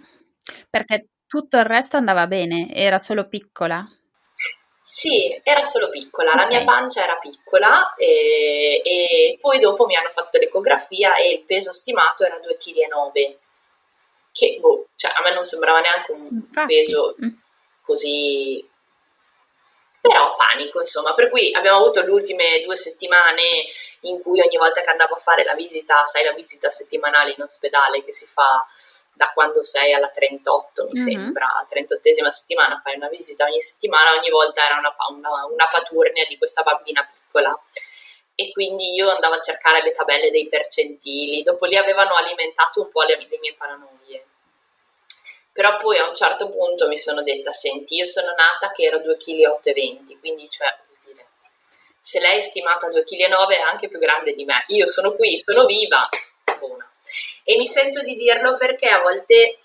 Perché 0.71 1.09
tutto 1.27 1.59
il 1.59 1.65
resto 1.65 1.97
andava 1.97 2.27
bene, 2.27 2.73
era 2.73 2.99
solo 2.99 3.29
piccola? 3.29 3.87
Sì, 4.81 5.39
era 5.43 5.65
solo 5.65 5.91
piccola, 5.91 6.31
okay. 6.31 6.41
la 6.41 6.47
mia 6.49 6.65
pancia 6.65 7.05
era 7.05 7.19
piccola 7.19 7.93
e, 7.95 8.81
e, 8.83 9.39
poi 9.39 9.59
dopo 9.59 9.85
mi 9.85 9.95
hanno 9.95 10.09
fatto 10.09 10.39
l'ecografia 10.39 11.15
e 11.17 11.33
il 11.33 11.45
peso 11.45 11.71
stimato 11.71 12.25
era 12.25 12.37
2,9 12.37 12.57
kg, 12.57 13.37
che 14.33 14.57
boh, 14.59 14.89
cioè, 14.95 15.13
a 15.15 15.21
me 15.23 15.35
non 15.35 15.45
sembrava 15.45 15.81
neanche 15.81 16.13
un 16.13 16.29
Infatti. 16.33 16.67
peso 16.75 17.17
mm. 17.23 17.29
Così 17.89 18.63
però 20.01 20.37
panico 20.37 20.79
insomma 20.79 21.15
per 21.15 21.31
cui 21.31 21.53
abbiamo 21.55 21.79
avuto 21.79 22.03
le 22.03 22.11
ultime 22.11 22.63
due 22.63 22.77
settimane 22.77 23.65
in 24.03 24.21
cui 24.21 24.41
ogni 24.41 24.59
volta 24.59 24.83
che 24.83 24.91
andavo 24.91 25.15
a 25.15 25.19
fare 25.19 25.43
la 25.43 25.55
visita 25.55 26.05
sai 26.05 26.25
la 26.25 26.33
visita 26.33 26.69
settimanale 26.69 27.35
in 27.35 27.43
ospedale 27.43 28.05
che 28.05 28.13
si 28.13 28.27
fa 28.27 28.65
da 29.15 29.33
quando 29.35 29.65
sei 29.65 29.93
alla 29.93 30.11
38, 30.11 30.85
mi 30.85 30.93
mm-hmm. 30.93 31.09
sembra, 31.09 31.67
38esima 31.69 32.29
settimana, 32.29 32.81
fai 32.81 32.95
una 32.95 33.09
visita 33.09 33.47
ogni 33.47 33.61
settimana, 33.61 34.17
ogni 34.17 34.31
volta 34.31 34.65
era 34.65 34.79
una, 34.79 34.95
una, 35.09 35.45
una 35.47 35.67
paturnia 35.67 36.25
di 36.29 36.39
questa 36.39 36.63
bambina 36.63 37.05
piccola 37.05 37.53
e 38.37 38.53
quindi 38.53 38.95
io 38.95 39.09
andavo 39.11 39.35
a 39.35 39.41
cercare 39.41 39.83
le 39.83 39.91
tabelle 39.91 40.31
dei 40.31 40.47
percentili, 40.47 41.43
dopo 41.43 41.67
lì 41.67 41.77
avevano 41.77 42.15
alimentato 42.15 42.83
un 42.83 42.89
po' 42.89 43.03
le, 43.03 43.17
le 43.17 43.39
mie 43.41 43.55
paranoie. 43.59 44.27
Però 45.59 45.77
poi 45.79 45.99
a 45.99 46.07
un 46.07 46.15
certo 46.15 46.49
punto 46.51 46.87
mi 46.87 46.97
sono 46.97 47.25
detta, 47.25 47.51
senti, 47.51 47.97
io 47.97 48.05
sono 48.05 48.33
nata 48.37 48.71
che 48.71 48.85
ero 48.85 48.99
2,8 48.99 49.59
kg, 49.61 50.21
quindi 50.21 50.49
cioè, 50.49 50.73
dire, 51.05 51.27
se 51.99 52.21
lei 52.21 52.39
è 52.39 52.41
stimata 52.41 52.87
2,9 52.87 53.03
kg 53.03 53.51
è 53.51 53.61
anche 53.63 53.89
più 53.89 53.99
grande 53.99 54.35
di 54.35 54.45
me, 54.45 54.63
io 54.69 54.87
sono 54.87 55.17
qui, 55.17 55.37
sono 55.37 55.65
viva, 55.67 56.09
buona. 56.61 56.89
E 57.43 57.57
mi 57.57 57.67
sento 57.67 58.03
di 58.03 58.15
dirlo 58.15 58.57
perché 58.57 58.87
a 58.87 59.01
volte 59.01 59.59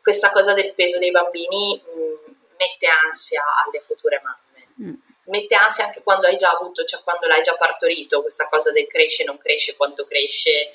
questa 0.00 0.30
cosa 0.30 0.54
del 0.54 0.72
peso 0.72 0.98
dei 0.98 1.10
bambini 1.10 1.78
mh, 1.78 2.00
mm, 2.00 2.14
mette 2.56 2.86
ansia 2.86 3.44
alle 3.66 3.80
future 3.80 4.22
mamme. 4.22 4.68
Mm. 4.80 4.94
Mette 5.24 5.54
ansia 5.56 5.84
anche 5.84 6.02
quando 6.02 6.26
hai 6.26 6.36
già 6.36 6.52
avuto, 6.52 6.84
cioè 6.84 7.02
quando 7.02 7.26
l'hai 7.26 7.42
già 7.42 7.54
partorito, 7.54 8.22
questa 8.22 8.48
cosa 8.48 8.72
del 8.72 8.86
cresce, 8.86 9.24
non 9.24 9.36
cresce, 9.36 9.76
quanto 9.76 10.06
cresce. 10.06 10.70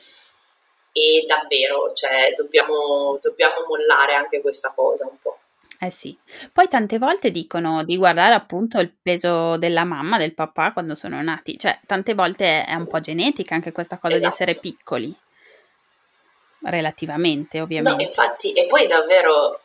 E 0.94 1.26
davvero, 1.28 1.92
cioè, 1.94 2.34
dobbiamo, 2.38 3.18
dobbiamo 3.22 3.56
mollare 3.68 4.14
anche 4.14 4.40
questa 4.42 4.72
cosa 4.76 5.06
un 5.06 5.18
po'. 5.22 5.40
Eh 5.84 5.90
sì, 5.90 6.18
poi 6.54 6.70
tante 6.70 6.98
volte 6.98 7.30
dicono 7.30 7.84
di 7.84 7.98
guardare 7.98 8.36
appunto 8.36 8.80
il 8.80 8.90
peso 8.90 9.58
della 9.58 9.84
mamma, 9.84 10.18
del 10.18 10.34
papà 10.34 10.72
quando 10.72 10.96
sono 10.96 11.22
nati, 11.22 11.58
cioè 11.58 11.78
tante 11.86 12.14
volte 12.14 12.64
è 12.64 12.74
un 12.76 12.88
po' 12.88 13.02
genetica 13.02 13.54
anche 13.54 13.74
questa 13.74 13.98
cosa 13.98 14.16
esatto. 14.16 14.30
di 14.30 14.34
essere 14.34 14.52
esatto. 14.52 14.70
piccoli 14.70 15.14
relativamente 16.62 17.60
ovviamente. 17.60 18.02
No, 18.02 18.10
infatti, 18.10 18.54
e 18.54 18.66
poi 18.66 18.88
davvero, 18.88 19.60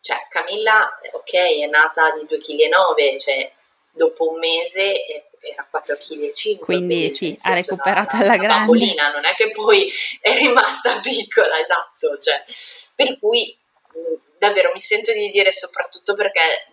cioè 0.00 0.16
Camilla, 0.30 0.96
ok, 1.12 1.32
è 1.62 1.66
nata 1.66 2.12
di 2.12 2.22
2,9 2.22 2.38
kg, 2.38 3.16
cioè 3.16 3.52
dopo 3.90 4.30
un 4.30 4.38
mese 4.38 5.26
era 5.42 5.68
4,5 5.70 6.58
kg. 6.58 6.64
Quindi 6.64 7.12
sì, 7.12 7.34
ha 7.42 7.54
recuperato 7.54 8.16
alla 8.16 8.36
grande. 8.36 8.46
Bambolina, 8.46 9.10
non 9.10 9.24
è 9.24 9.34
che 9.34 9.50
poi 9.50 9.90
è 10.20 10.34
rimasta 10.36 11.00
piccola, 11.00 11.58
esatto, 11.58 12.16
cioè, 12.18 12.44
per 12.96 13.18
cui 13.18 13.56
davvero 14.38 14.72
mi 14.72 14.80
sento 14.80 15.12
di 15.12 15.30
dire 15.30 15.52
soprattutto 15.52 16.14
perché 16.14 16.66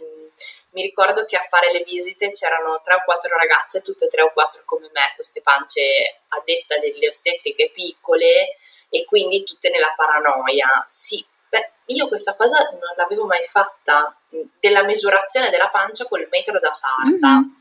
mi 0.72 0.82
ricordo 0.84 1.26
che 1.26 1.36
a 1.36 1.41
fare 1.41 1.72
le 1.72 1.84
visite 1.84 2.30
c'erano 2.30 2.80
tre 2.84 2.95
o 2.95 3.01
quattro 3.03 3.36
ragazze, 3.36 3.82
tutte 3.82 4.07
tre 4.07 4.22
o 4.22 4.32
quattro 4.32 4.61
come 4.65 4.89
me, 4.93 5.11
queste 5.15 5.41
pance 5.41 5.82
a 6.28 6.41
detta 6.45 6.78
delle 6.78 7.07
ostetriche 7.07 7.72
piccole 7.72 8.55
e 8.89 9.05
quindi 9.05 9.43
tutte 9.43 9.70
nella 9.70 9.93
paranoia. 9.95 10.84
Sì, 10.86 11.24
beh, 11.49 11.72
io 11.88 12.07
questa 12.07 12.36
cosa 12.36 12.70
non 12.72 12.93
l'avevo 12.95 13.26
mai 13.26 13.43
fatta, 13.45 14.15
della 14.59 14.84
misurazione 14.84 15.49
della 15.49 15.70
pancia 15.70 16.05
col 16.05 16.28
metro 16.30 16.59
da 16.59 16.72
sarta. 16.72 17.39
Mm-hmm. 17.39 17.57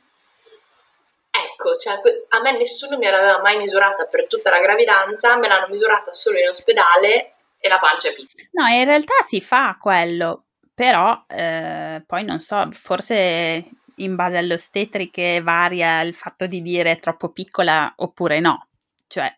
Ecco, 1.59 1.74
cioè, 1.74 1.94
a 2.28 2.40
me 2.40 2.56
nessuno 2.56 2.98
me 2.98 3.11
l'aveva 3.11 3.40
mai 3.40 3.56
misurata 3.59 4.04
per 4.04 4.28
tutta 4.28 4.48
la 4.48 4.61
gravidanza, 4.61 5.36
me 5.38 5.48
l'hanno 5.48 5.66
misurata 5.68 6.12
solo 6.12 6.38
in 6.38 6.46
ospedale 6.46 7.34
e 7.59 7.68
la 7.68 7.80
pancia 7.80 8.11
è 8.11 8.14
piccola. 8.14 8.48
No, 8.52 8.66
in 8.68 8.84
realtà 8.84 9.14
si 9.26 9.40
fa 9.40 9.76
quello, 9.80 10.44
però 10.72 11.24
eh, 11.26 12.04
poi 12.06 12.22
non 12.22 12.38
so, 12.38 12.68
forse 12.70 13.70
in 13.96 14.14
base 14.14 14.36
alle 14.36 14.54
ostetriche 14.54 15.40
varia 15.42 16.00
il 16.02 16.14
fatto 16.14 16.46
di 16.46 16.62
dire 16.62 16.94
troppo 16.94 17.30
piccola 17.30 17.92
oppure 17.96 18.38
no. 18.38 18.68
Cioè, 19.09 19.28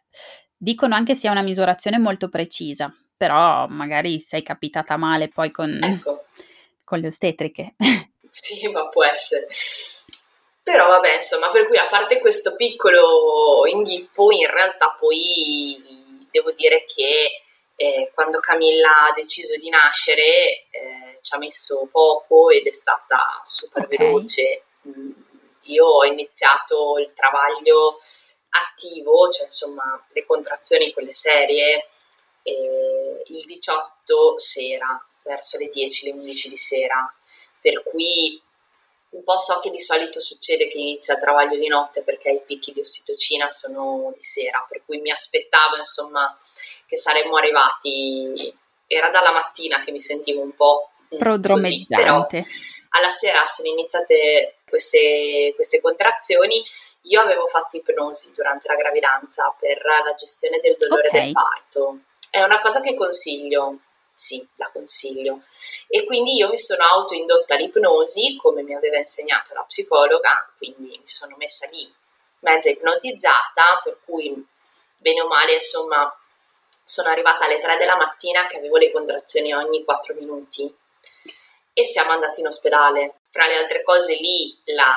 dicono 0.54 0.94
anche 0.94 1.14
sia 1.14 1.30
una 1.30 1.40
misurazione 1.40 1.96
molto 1.98 2.28
precisa, 2.28 2.94
però 3.16 3.66
magari 3.66 4.20
sei 4.20 4.42
capitata 4.42 4.98
male 4.98 5.28
poi 5.28 5.50
con, 5.50 5.70
ecco. 5.70 6.26
con 6.84 6.98
le 6.98 7.06
ostetriche. 7.06 7.76
Sì, 8.28 8.70
ma 8.70 8.86
può 8.88 9.04
essere. 9.04 9.46
Però 10.70 10.86
vabbè, 10.86 11.14
insomma, 11.16 11.50
per 11.50 11.66
cui 11.66 11.76
a 11.78 11.88
parte 11.88 12.20
questo 12.20 12.54
piccolo 12.54 13.66
inghippo, 13.66 14.30
in 14.30 14.48
realtà 14.48 14.94
poi 14.96 16.28
devo 16.30 16.52
dire 16.52 16.84
che 16.84 17.42
eh, 17.74 18.12
quando 18.14 18.38
Camilla 18.38 19.08
ha 19.08 19.12
deciso 19.12 19.56
di 19.56 19.68
nascere 19.68 20.68
eh, 20.70 21.18
ci 21.20 21.34
ha 21.34 21.38
messo 21.38 21.88
poco 21.90 22.50
ed 22.50 22.68
è 22.68 22.72
stata 22.72 23.40
super 23.42 23.82
okay. 23.82 23.96
veloce. 23.98 24.62
Mm, 24.86 25.10
io 25.64 25.86
ho 25.86 26.04
iniziato 26.04 26.98
il 26.98 27.12
travaglio 27.14 27.98
attivo, 28.50 29.28
cioè 29.28 29.42
insomma 29.42 30.06
le 30.12 30.24
contrazioni, 30.24 30.92
quelle 30.92 31.12
serie, 31.12 31.84
eh, 32.44 33.22
il 33.26 33.44
18 33.44 34.38
sera, 34.38 35.04
verso 35.24 35.58
le 35.58 35.68
10, 35.68 36.06
le 36.06 36.12
11 36.12 36.48
di 36.48 36.56
sera, 36.56 37.12
per 37.60 37.82
cui 37.82 38.40
un 39.10 39.24
po' 39.24 39.38
so 39.38 39.58
che 39.60 39.70
di 39.70 39.80
solito 39.80 40.20
succede 40.20 40.68
che 40.68 40.78
inizia 40.78 41.14
il 41.14 41.20
travaglio 41.20 41.56
di 41.56 41.66
notte 41.66 42.02
perché 42.02 42.30
i 42.30 42.42
picchi 42.44 42.72
di 42.72 42.80
ossitocina 42.80 43.50
sono 43.50 44.12
di 44.14 44.22
sera, 44.22 44.64
per 44.68 44.82
cui 44.84 45.00
mi 45.00 45.10
aspettavo 45.10 45.76
insomma 45.76 46.36
che 46.86 46.96
saremmo 46.96 47.36
arrivati, 47.36 48.56
era 48.86 49.10
dalla 49.10 49.32
mattina 49.32 49.82
che 49.82 49.90
mi 49.90 50.00
sentivo 50.00 50.42
un 50.42 50.54
po' 50.54 50.90
così, 51.54 51.86
però 51.88 52.26
alla 52.90 53.10
sera 53.10 53.44
sono 53.46 53.68
iniziate 53.68 54.58
queste, 54.68 55.52
queste, 55.56 55.80
contrazioni. 55.80 56.62
Io 57.02 57.20
avevo 57.20 57.46
fatto 57.46 57.76
ipnosi 57.76 58.32
durante 58.34 58.68
la 58.68 58.76
gravidanza 58.76 59.54
per 59.58 59.82
la 59.84 60.14
gestione 60.14 60.60
del 60.60 60.76
dolore 60.78 61.08
okay. 61.08 61.24
del 61.24 61.32
parto. 61.32 61.98
È 62.30 62.42
una 62.42 62.60
cosa 62.60 62.80
che 62.80 62.94
consiglio, 62.94 63.78
sì, 64.20 64.46
la 64.56 64.68
consiglio. 64.70 65.40
E 65.88 66.04
quindi 66.04 66.36
io 66.36 66.50
mi 66.50 66.58
sono 66.58 66.84
autoindotta 66.84 67.54
l'ipnosi, 67.54 68.36
come 68.36 68.62
mi 68.62 68.74
aveva 68.74 68.98
insegnato 68.98 69.54
la 69.54 69.62
psicologa, 69.62 70.46
quindi 70.58 70.88
mi 70.88 71.00
sono 71.04 71.36
messa 71.38 71.66
lì 71.70 71.90
mezza 72.40 72.68
ipnotizzata, 72.68 73.80
per 73.82 73.98
cui 74.04 74.46
bene 74.98 75.22
o 75.22 75.26
male, 75.26 75.54
insomma, 75.54 76.14
sono 76.84 77.08
arrivata 77.08 77.46
alle 77.46 77.58
3 77.58 77.76
della 77.76 77.96
mattina 77.96 78.46
che 78.46 78.58
avevo 78.58 78.76
le 78.76 78.90
contrazioni 78.92 79.54
ogni 79.54 79.84
4 79.84 80.14
minuti 80.14 80.72
e 81.72 81.84
siamo 81.84 82.12
andati 82.12 82.40
in 82.40 82.46
ospedale. 82.46 83.20
Fra 83.30 83.46
le 83.46 83.56
altre 83.56 83.82
cose 83.82 84.14
lì, 84.16 84.58
la... 84.64 84.96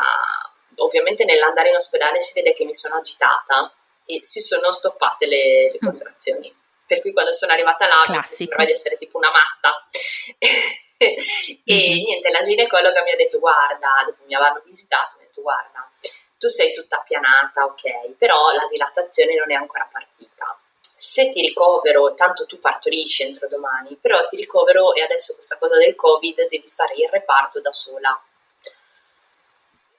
ovviamente 0.77 1.23
nell'andare 1.23 1.69
in 1.69 1.75
ospedale 1.75 2.19
si 2.19 2.33
vede 2.33 2.53
che 2.53 2.65
mi 2.65 2.73
sono 2.73 2.95
agitata 2.95 3.73
e 4.05 4.19
si 4.21 4.41
sono 4.41 4.71
stoppate 4.71 5.27
le, 5.27 5.71
le 5.71 5.79
mm. 5.81 5.87
contrazioni 5.87 6.53
per 6.85 7.01
cui 7.01 7.13
quando 7.13 7.33
sono 7.33 7.53
arrivata 7.53 7.85
là 7.87 8.03
mi 8.07 8.35
sembrava 8.35 8.65
di 8.65 8.71
essere 8.71 8.97
tipo 8.97 9.17
una 9.17 9.31
matta. 9.31 9.85
e 10.97 11.15
mm-hmm. 11.73 12.03
niente, 12.03 12.29
la 12.29 12.39
ginecologa 12.39 13.03
mi 13.03 13.11
ha 13.11 13.15
detto 13.15 13.39
guarda, 13.39 14.03
dopo 14.05 14.23
mi 14.25 14.35
avevano 14.35 14.61
visitato, 14.65 15.15
mi 15.17 15.23
ha 15.23 15.27
detto 15.27 15.41
guarda, 15.41 15.89
tu 16.37 16.47
sei 16.47 16.73
tutta 16.73 16.97
appianata, 16.97 17.65
ok, 17.65 18.15
però 18.17 18.51
la 18.51 18.67
dilatazione 18.69 19.35
non 19.35 19.51
è 19.51 19.55
ancora 19.55 19.87
partita. 19.91 20.57
Se 20.79 21.29
ti 21.31 21.41
ricovero, 21.41 22.13
tanto 22.13 22.45
tu 22.45 22.59
partorisci 22.59 23.23
entro 23.23 23.47
domani, 23.47 23.97
però 23.99 24.23
ti 24.23 24.37
ricovero 24.37 24.93
e 24.93 25.01
adesso 25.01 25.33
questa 25.33 25.57
cosa 25.57 25.77
del 25.77 25.95
Covid 25.95 26.47
devi 26.47 26.65
stare 26.65 26.93
in 26.95 27.09
reparto 27.09 27.59
da 27.59 27.73
sola. 27.73 28.21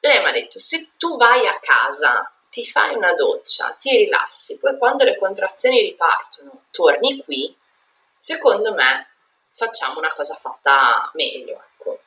Lei 0.00 0.18
mi 0.20 0.28
ha 0.28 0.32
detto, 0.32 0.58
se 0.58 0.92
tu 0.96 1.16
vai 1.16 1.46
a 1.46 1.58
casa 1.60 2.33
ti 2.54 2.64
fai 2.64 2.94
una 2.94 3.14
doccia, 3.14 3.74
ti 3.76 3.96
rilassi, 3.96 4.60
poi 4.60 4.78
quando 4.78 5.02
le 5.02 5.18
contrazioni 5.18 5.80
ripartono, 5.80 6.66
torni 6.70 7.20
qui, 7.24 7.52
secondo 8.16 8.72
me 8.72 9.08
facciamo 9.50 9.98
una 9.98 10.14
cosa 10.14 10.36
fatta 10.36 11.10
meglio, 11.14 11.60
ecco. 11.60 11.98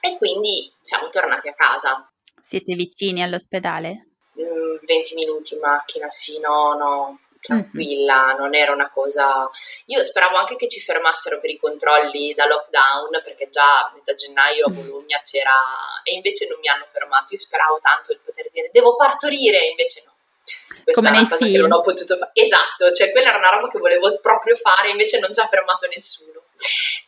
E 0.00 0.16
quindi 0.16 0.72
siamo 0.80 1.08
tornati 1.08 1.48
a 1.48 1.54
casa. 1.54 2.08
Siete 2.40 2.76
vicini 2.76 3.24
all'ospedale? 3.24 4.10
20 4.34 4.86
mm, 4.86 5.16
minuti 5.16 5.54
in 5.54 5.60
macchina, 5.60 6.08
sì, 6.08 6.38
no, 6.38 6.74
no, 6.74 7.18
tranquilla, 7.44 8.28
mm-hmm. 8.28 8.36
non 8.38 8.54
era 8.54 8.72
una 8.72 8.90
cosa... 8.90 9.48
Io 9.86 10.02
speravo 10.02 10.36
anche 10.36 10.56
che 10.56 10.66
ci 10.66 10.80
fermassero 10.80 11.40
per 11.40 11.50
i 11.50 11.58
controlli 11.58 12.32
da 12.32 12.46
lockdown, 12.46 13.20
perché 13.22 13.50
già 13.50 13.80
a 13.80 13.92
metà 13.92 14.14
gennaio 14.14 14.66
a 14.66 14.70
mm. 14.70 14.74
Bologna 14.74 15.20
c'era... 15.20 15.52
e 16.02 16.14
invece 16.14 16.46
non 16.48 16.58
mi 16.60 16.68
hanno 16.68 16.86
fermato. 16.90 17.34
Io 17.34 17.38
speravo 17.38 17.78
tanto 17.80 18.14
di 18.14 18.20
poter 18.24 18.48
dire 18.50 18.70
devo 18.72 18.96
partorire, 18.96 19.60
e 19.60 19.70
invece 19.70 20.02
no. 20.06 20.12
Questa 20.82 21.02
Come 21.02 21.16
è 21.16 21.20
una 21.20 21.28
cosa 21.28 21.44
film. 21.44 21.56
che 21.56 21.60
non 21.60 21.72
ho 21.72 21.80
potuto 21.80 22.16
fare. 22.16 22.30
Esatto, 22.34 22.90
cioè 22.90 23.12
quella 23.12 23.28
era 23.28 23.38
una 23.38 23.50
roba 23.50 23.68
che 23.68 23.78
volevo 23.78 24.18
proprio 24.20 24.54
fare, 24.54 24.90
invece 24.90 25.18
non 25.18 25.32
ci 25.32 25.40
ha 25.40 25.46
fermato 25.46 25.86
nessuno. 25.86 26.42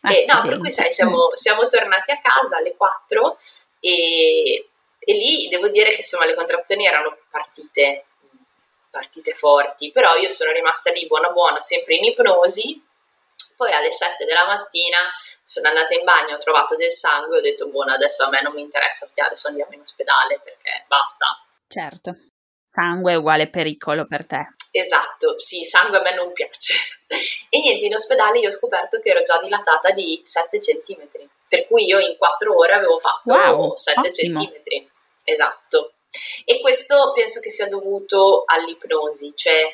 Ah, 0.01 0.13
e, 0.13 0.25
no, 0.25 0.41
per 0.43 0.57
cui 0.57 0.69
sai, 0.69 0.91
siamo, 0.91 1.31
siamo 1.33 1.67
tornati 1.67 2.11
a 2.11 2.19
casa 2.19 2.57
alle 2.57 2.75
4 2.75 3.37
e, 3.79 4.69
e 4.99 5.13
lì 5.13 5.47
devo 5.49 5.67
dire 5.69 5.89
che 5.89 5.97
insomma 5.97 6.25
le 6.25 6.35
contrazioni 6.35 6.85
erano 6.85 7.17
partite 7.29 8.06
partite 8.89 9.33
forti, 9.33 9.91
però 9.91 10.15
io 10.15 10.29
sono 10.29 10.51
rimasta 10.51 10.91
lì 10.91 11.05
buona 11.07 11.29
buona, 11.29 11.61
sempre 11.61 11.95
in 11.95 12.05
ipnosi, 12.05 12.83
poi 13.55 13.71
alle 13.73 13.91
7 13.91 14.25
della 14.25 14.45
mattina 14.45 14.97
sono 15.43 15.69
andata 15.69 15.93
in 15.93 16.03
bagno, 16.03 16.35
ho 16.35 16.39
trovato 16.39 16.75
del 16.75 16.91
sangue, 16.91 17.37
ho 17.37 17.41
detto 17.41 17.69
buono, 17.69 17.93
adesso 17.93 18.25
a 18.25 18.29
me 18.29 18.41
non 18.41 18.53
mi 18.53 18.61
interessa, 18.61 19.05
stiamo, 19.05 19.29
adesso 19.29 19.47
andiamo 19.47 19.73
in 19.73 19.79
ospedale 19.79 20.41
perché 20.43 20.83
basta. 20.87 21.25
Certo, 21.67 22.15
sangue 22.69 23.13
è 23.13 23.15
uguale 23.15 23.49
pericolo 23.49 24.05
per 24.05 24.25
te. 24.25 24.49
Esatto, 24.71 25.39
sì, 25.39 25.63
sangue 25.63 25.97
a 25.97 26.01
me 26.01 26.13
non 26.15 26.33
piace. 26.33 26.73
e 27.49 27.59
niente, 27.59 27.85
in 27.85 27.93
ospedale 27.93 28.39
io 28.39 28.49
ho 28.49 28.51
scoperto 28.51 28.99
che 28.99 29.09
ero 29.09 29.21
già 29.21 29.39
dilatata 29.39 29.91
di 29.91 30.19
7 30.21 30.57
cm, 30.59 31.07
per 31.47 31.65
cui 31.67 31.85
io 31.85 31.99
in 31.99 32.17
4 32.17 32.55
ore 32.55 32.73
avevo 32.73 32.97
fatto 32.99 33.33
wow, 33.33 33.73
7 33.75 34.09
cm. 34.09 34.51
Esatto. 35.23 35.93
E 36.45 36.59
questo 36.61 37.11
penso 37.13 37.39
che 37.39 37.49
sia 37.49 37.67
dovuto 37.67 38.43
all'ipnosi, 38.45 39.33
cioè 39.35 39.69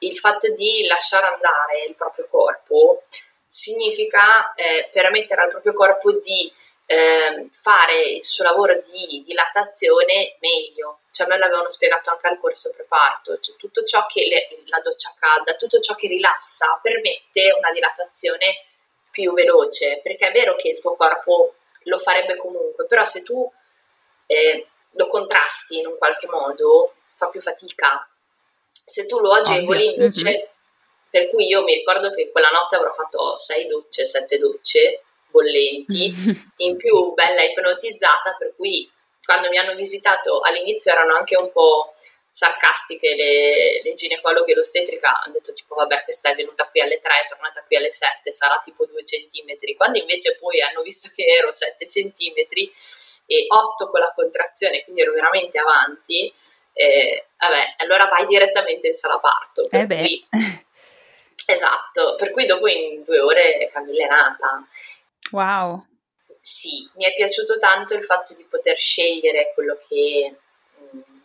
il 0.00 0.18
fatto 0.18 0.52
di 0.52 0.86
lasciare 0.86 1.26
andare 1.26 1.84
il 1.84 1.94
proprio 1.94 2.26
corpo 2.28 3.02
significa 3.48 4.52
eh, 4.54 4.88
permettere 4.92 5.42
al 5.42 5.48
proprio 5.48 5.72
corpo 5.72 6.12
di 6.12 6.52
eh, 6.86 7.48
fare 7.52 8.02
il 8.02 8.22
suo 8.22 8.44
lavoro 8.44 8.78
di 8.90 9.22
dilatazione 9.24 10.36
meglio. 10.40 11.00
Cioè 11.10 11.26
a 11.26 11.30
me 11.30 11.38
l'avevano 11.38 11.68
spiegato 11.68 12.10
anche 12.10 12.28
al 12.28 12.38
corso 12.38 12.72
preparto, 12.74 13.38
cioè 13.40 13.56
tutto 13.56 13.82
ciò 13.82 14.06
che 14.06 14.26
le, 14.26 14.62
la 14.66 14.80
doccia 14.80 15.14
calda, 15.18 15.54
tutto 15.54 15.80
ciò 15.80 15.94
che 15.94 16.06
rilassa 16.06 16.78
permette 16.82 17.52
una 17.56 17.72
dilatazione 17.72 18.64
più 19.10 19.32
veloce, 19.32 20.00
perché 20.02 20.28
è 20.28 20.32
vero 20.32 20.54
che 20.54 20.68
il 20.68 20.78
tuo 20.78 20.94
corpo 20.94 21.56
lo 21.84 21.98
farebbe 21.98 22.36
comunque, 22.36 22.86
però 22.86 23.04
se 23.04 23.22
tu 23.22 23.50
eh, 24.26 24.66
lo 24.98 25.06
contrasti 25.06 25.78
in 25.78 25.86
un 25.86 25.96
qualche 25.96 26.26
modo, 26.28 26.94
fa 27.14 27.28
più 27.28 27.40
fatica. 27.40 28.06
Se 28.72 29.06
tu 29.06 29.20
lo 29.20 29.30
agevoli 29.30 29.94
invece, 29.94 30.28
mm-hmm. 30.28 30.46
per 31.10 31.30
cui 31.30 31.46
io 31.46 31.62
mi 31.62 31.74
ricordo 31.74 32.10
che 32.10 32.30
quella 32.32 32.50
notte 32.50 32.76
avrò 32.76 32.92
fatto 32.92 33.36
sei 33.36 33.66
docce, 33.66 34.04
sette 34.04 34.38
docce 34.38 35.02
bollenti, 35.30 36.12
mm-hmm. 36.12 36.36
in 36.58 36.76
più 36.76 37.14
bella 37.14 37.42
ipnotizzata, 37.42 38.34
per 38.38 38.54
cui 38.56 38.90
quando 39.24 39.48
mi 39.50 39.58
hanno 39.58 39.74
visitato 39.74 40.40
all'inizio 40.40 40.90
erano 40.90 41.14
anche 41.14 41.36
un 41.36 41.52
po' 41.52 41.92
sarcastiche 42.38 43.16
le, 43.16 43.82
le 43.82 43.94
ginecologhe 43.94 44.52
e 44.52 44.54
l'ostetrica 44.54 45.20
hanno 45.20 45.32
detto 45.32 45.52
tipo 45.52 45.74
vabbè 45.74 46.04
questa 46.04 46.30
è 46.30 46.36
venuta 46.36 46.68
qui 46.68 46.80
alle 46.80 47.00
3 47.00 47.22
è 47.22 47.26
tornata 47.26 47.64
qui 47.64 47.74
alle 47.74 47.90
7 47.90 48.30
sarà 48.30 48.60
tipo 48.62 48.86
2 48.86 49.02
centimetri 49.02 49.74
quando 49.74 49.98
invece 49.98 50.38
poi 50.38 50.62
hanno 50.62 50.82
visto 50.82 51.10
che 51.16 51.24
ero 51.24 51.52
7 51.52 51.88
centimetri 51.88 52.70
e 53.26 53.46
8 53.48 53.90
con 53.90 53.98
la 53.98 54.12
contrazione 54.14 54.84
quindi 54.84 55.00
ero 55.00 55.14
veramente 55.14 55.58
avanti 55.58 56.32
eh, 56.74 57.26
vabbè 57.38 57.74
allora 57.78 58.06
vai 58.06 58.24
direttamente 58.24 58.86
in 58.86 58.94
sala 58.94 59.18
parto 59.18 59.66
per 59.66 59.90
eh 59.90 59.96
cui, 59.96 60.28
esatto 61.44 62.14
per 62.16 62.30
cui 62.30 62.46
dopo 62.46 62.68
in 62.68 63.02
due 63.02 63.18
ore 63.18 63.68
Camilla 63.72 64.04
è 64.04 64.08
nata 64.08 64.64
wow. 65.32 65.84
Sì 66.40 66.88
mi 66.94 67.04
è 67.04 67.12
piaciuto 67.16 67.56
tanto 67.56 67.94
il 67.94 68.04
fatto 68.04 68.32
di 68.34 68.46
poter 68.48 68.76
scegliere 68.76 69.50
quello 69.52 69.76
che 69.88 70.36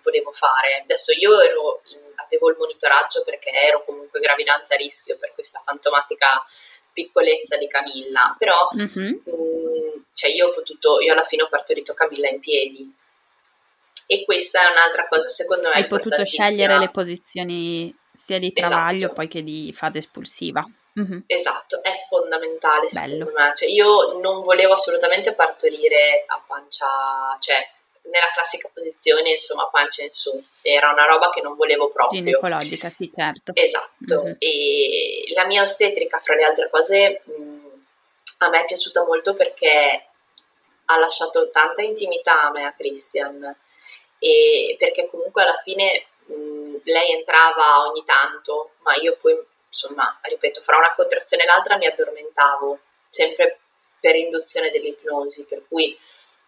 volevo 0.03 0.31
fare. 0.31 0.81
Adesso 0.83 1.13
io 1.19 1.39
ero, 1.39 1.81
avevo 2.15 2.49
il 2.49 2.57
monitoraggio 2.57 3.23
perché 3.23 3.49
ero 3.49 3.83
comunque 3.85 4.19
gravidanza 4.19 4.75
a 4.75 4.77
rischio 4.77 5.17
per 5.17 5.33
questa 5.33 5.61
fantomatica 5.65 6.43
piccolezza 6.91 7.57
di 7.57 7.67
Camilla, 7.67 8.35
però 8.37 8.69
mm-hmm. 8.75 9.13
mh, 9.13 10.05
cioè 10.13 10.29
io 10.29 10.49
ho 10.49 10.53
potuto, 10.53 10.99
io 10.99 11.13
alla 11.13 11.23
fine 11.23 11.41
ho 11.41 11.49
partorito 11.49 11.93
Camilla 11.93 12.29
in 12.29 12.39
piedi 12.39 12.95
e 14.05 14.25
questa 14.25 14.67
è 14.67 14.71
un'altra 14.71 15.07
cosa 15.07 15.27
secondo 15.27 15.69
me 15.69 15.73
hai 15.75 15.87
potuto 15.87 16.23
scegliere 16.23 16.77
le 16.77 16.91
posizioni 16.91 17.95
sia 18.25 18.37
di 18.37 18.53
travaglio 18.53 18.97
esatto. 18.97 19.13
poi 19.13 19.27
che 19.27 19.43
di 19.43 19.73
fase 19.75 19.97
espulsiva. 19.99 20.63
Mm-hmm. 20.99 21.21
Esatto, 21.25 21.83
è 21.83 21.91
fondamentale 22.07 22.87
Bello. 22.91 23.17
secondo 23.17 23.31
me. 23.33 23.51
Cioè, 23.55 23.69
io 23.69 24.19
non 24.19 24.43
volevo 24.43 24.73
assolutamente 24.73 25.33
partorire 25.33 26.23
a 26.27 26.41
pancia, 26.45 26.85
cioè 27.39 27.67
nella 28.03 28.31
classica 28.33 28.69
posizione, 28.73 29.31
insomma, 29.31 29.67
pancia 29.69 30.03
in 30.03 30.11
su. 30.11 30.41
Era 30.61 30.91
una 30.91 31.05
roba 31.05 31.29
che 31.29 31.41
non 31.41 31.55
volevo 31.55 31.87
proprio. 31.89 32.19
Ginecologica, 32.19 32.89
sì, 32.89 33.11
certo. 33.15 33.51
Esatto. 33.55 34.23
Mm-hmm. 34.23 34.35
E 34.39 35.23
la 35.33 35.45
mia 35.45 35.61
ostetrica, 35.61 36.19
fra 36.19 36.35
le 36.35 36.43
altre 36.43 36.69
cose, 36.69 37.21
mh, 37.25 37.83
a 38.39 38.49
me 38.49 38.61
è 38.61 38.65
piaciuta 38.65 39.03
molto 39.05 39.33
perché 39.33 40.05
ha 40.85 40.97
lasciato 40.97 41.49
tanta 41.49 41.81
intimità 41.81 42.43
a 42.43 42.51
me, 42.51 42.65
a 42.65 42.73
Christian. 42.73 43.55
e 44.19 44.75
perché 44.79 45.07
comunque 45.09 45.41
alla 45.41 45.57
fine 45.57 46.05
mh, 46.25 46.77
lei 46.83 47.11
entrava 47.11 47.85
ogni 47.87 48.03
tanto, 48.05 48.71
ma 48.79 48.95
io 48.95 49.17
poi, 49.19 49.37
insomma, 49.67 50.17
ripeto, 50.21 50.61
fra 50.61 50.77
una 50.77 50.93
contrazione 50.95 51.43
e 51.43 51.45
l'altra 51.45 51.75
mi 51.75 51.85
addormentavo, 51.85 52.79
sempre 53.09 53.59
per 53.99 54.15
induzione 54.15 54.69
dell'ipnosi, 54.71 55.45
per 55.45 55.63
cui 55.67 55.97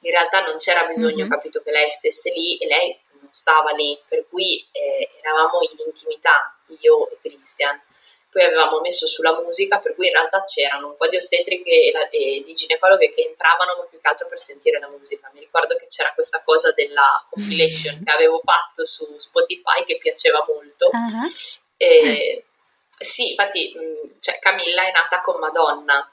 in 0.01 0.11
realtà 0.11 0.45
non 0.45 0.57
c'era 0.57 0.85
bisogno, 0.85 1.17
mm-hmm. 1.17 1.29
capito, 1.29 1.61
che 1.61 1.71
lei 1.71 1.89
stesse 1.89 2.31
lì 2.31 2.57
e 2.57 2.67
lei 2.67 2.99
non 3.19 3.27
stava 3.31 3.71
lì, 3.71 3.99
per 4.07 4.25
cui 4.29 4.65
eh, 4.71 5.09
eravamo 5.21 5.61
in 5.61 5.77
intimità, 5.85 6.55
io 6.79 7.09
e 7.09 7.17
Christian 7.21 7.81
poi 8.35 8.43
avevamo 8.43 8.81
messo 8.81 9.07
sulla 9.07 9.33
musica, 9.41 9.79
per 9.79 9.95
cui 9.95 10.07
in 10.07 10.11
realtà 10.11 10.43
c'erano 10.43 10.87
un 10.87 10.97
po' 10.97 11.07
di 11.07 11.15
ostetriche 11.15 11.69
e, 11.69 11.91
la, 11.93 12.09
e 12.09 12.43
di 12.45 12.51
ginecologhe 12.51 13.13
che 13.13 13.21
entravano, 13.21 13.77
ma 13.77 13.83
più 13.85 13.97
che 14.01 14.07
altro 14.09 14.27
per 14.27 14.41
sentire 14.41 14.77
la 14.77 14.89
musica. 14.89 15.31
Mi 15.33 15.39
ricordo 15.39 15.77
che 15.77 15.87
c'era 15.87 16.11
questa 16.13 16.41
cosa 16.43 16.73
della 16.73 17.25
compilation 17.29 18.03
che 18.03 18.11
avevo 18.11 18.37
fatto 18.39 18.83
su 18.83 19.07
Spotify 19.15 19.85
che 19.85 19.97
piaceva 19.97 20.43
molto. 20.45 20.89
Uh-huh. 20.91 21.29
E, 21.77 22.43
sì, 22.89 23.29
infatti, 23.29 23.73
cioè, 24.19 24.37
Camilla 24.39 24.85
è 24.85 24.91
nata 24.91 25.21
con 25.21 25.39
Madonna. 25.39 26.11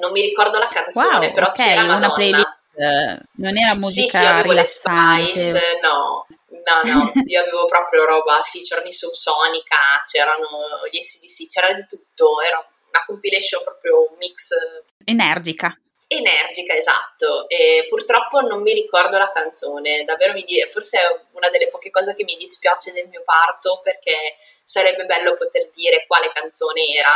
Non 0.00 0.12
mi 0.12 0.20
ricordo 0.20 0.58
la 0.58 0.68
canzone, 0.68 1.26
wow, 1.28 1.32
però 1.32 1.46
okay, 1.46 1.68
c'era 1.68 1.84
Madonna. 1.84 2.47
Uh, 2.78 3.18
non 3.42 3.58
era 3.58 3.74
musica 3.74 4.18
Sì, 4.18 4.24
sì, 4.24 4.24
avevo 4.24 4.52
le 4.52 4.64
Spice, 4.64 5.80
no, 5.82 6.26
No, 6.48 6.82
no, 6.82 7.12
io 7.24 7.40
avevo 7.42 7.66
proprio 7.66 8.04
roba, 8.06 8.40
sì, 8.42 8.60
c'erano 8.62 8.88
i 8.88 8.92
Subsonica, 8.92 10.02
c'erano 10.04 10.48
gli 10.90 11.00
SDC, 11.00 11.46
c'era 11.48 11.72
di 11.74 11.84
tutto, 11.86 12.40
era 12.40 12.56
una 12.58 13.04
compilation 13.06 13.62
proprio 13.62 14.00
un 14.08 14.16
mix... 14.18 14.50
Energica. 15.04 15.78
Energica, 16.06 16.74
esatto, 16.74 17.46
e 17.48 17.84
purtroppo 17.86 18.40
non 18.40 18.62
mi 18.62 18.72
ricordo 18.72 19.18
la 19.18 19.28
canzone, 19.30 20.04
davvero 20.04 20.32
mi 20.32 20.42
di- 20.44 20.66
forse 20.70 20.98
è 21.00 21.20
una 21.32 21.50
delle 21.50 21.68
poche 21.68 21.90
cose 21.90 22.14
che 22.14 22.24
mi 22.24 22.36
dispiace 22.36 22.92
del 22.92 23.08
mio 23.08 23.22
parto 23.24 23.80
perché 23.82 24.36
sarebbe 24.64 25.04
bello 25.04 25.34
poter 25.34 25.68
dire 25.74 26.06
quale 26.06 26.32
canzone 26.32 26.86
era. 26.94 27.12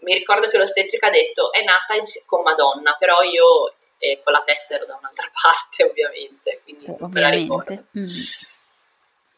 Mi 0.00 0.14
ricordo 0.14 0.48
che 0.48 0.56
l'ostetrica 0.56 1.06
ha 1.06 1.10
detto 1.10 1.52
è 1.52 1.62
nata 1.62 1.94
in- 1.94 2.02
con 2.26 2.42
Madonna, 2.42 2.96
però 2.98 3.22
io 3.22 3.74
e 4.02 4.18
con 4.24 4.32
la 4.32 4.42
testa 4.42 4.74
ero 4.74 4.86
da 4.86 4.96
un'altra 4.96 5.30
parte 5.40 5.84
ovviamente, 5.84 6.60
quindi 6.64 6.86
eh, 6.86 6.96
non 6.98 7.10
me 7.10 7.20
la 7.20 7.28
ricordo. 7.28 7.72
Mm. 7.96 8.02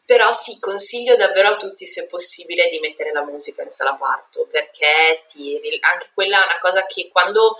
Però 0.05 0.31
sì, 0.31 0.59
consiglio 0.59 1.15
davvero 1.15 1.49
a 1.49 1.55
tutti 1.55 1.85
se 1.85 2.07
possibile 2.09 2.69
di 2.69 2.79
mettere 2.79 3.11
la 3.11 3.23
musica 3.23 3.63
in 3.63 3.71
sala 3.71 3.95
parto, 3.95 4.47
perché 4.49 5.23
ti, 5.27 5.59
anche 5.81 6.09
quella 6.13 6.41
è 6.41 6.45
una 6.45 6.59
cosa 6.59 6.85
che 6.85 7.09
quando 7.11 7.55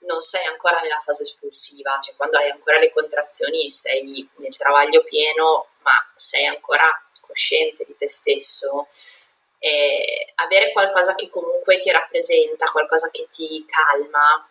non 0.00 0.20
sei 0.20 0.46
ancora 0.46 0.80
nella 0.80 1.00
fase 1.02 1.22
espulsiva, 1.22 1.98
cioè 2.00 2.14
quando 2.16 2.38
hai 2.38 2.50
ancora 2.50 2.78
le 2.78 2.92
contrazioni 2.92 3.70
sei 3.70 4.28
nel 4.36 4.56
travaglio 4.56 5.02
pieno, 5.02 5.68
ma 5.82 5.92
sei 6.14 6.46
ancora 6.46 6.88
cosciente 7.20 7.84
di 7.84 7.96
te 7.96 8.08
stesso, 8.08 8.86
e 9.58 10.32
avere 10.36 10.72
qualcosa 10.72 11.14
che 11.14 11.28
comunque 11.30 11.78
ti 11.78 11.90
rappresenta, 11.90 12.70
qualcosa 12.70 13.10
che 13.10 13.26
ti 13.30 13.64
calma, 13.66 14.46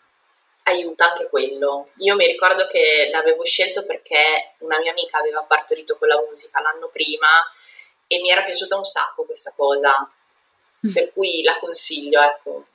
aiuta 0.66 1.10
anche 1.10 1.28
quello. 1.28 1.90
Io 1.98 2.16
mi 2.16 2.26
ricordo 2.26 2.68
che 2.68 3.10
l'avevo 3.12 3.44
scelto 3.44 3.84
perché 3.84 4.54
una 4.60 4.80
mia 4.80 4.92
amica 4.92 5.20
aveva 5.20 5.44
partorito 5.44 5.98
con 5.98 6.08
la 6.08 6.22
musica 6.28 6.62
l'anno 6.62 6.88
prima 6.90 7.28
e 8.08 8.20
mi 8.20 8.30
era 8.30 8.44
piaciuta 8.44 8.78
un 8.78 8.84
sacco 8.84 9.24
questa 9.24 9.54
cosa, 9.56 9.92
mm. 10.86 10.92
per 10.92 11.12
cui 11.12 11.44
la 11.44 11.58
consiglio, 11.60 12.22
ecco. 12.22 12.66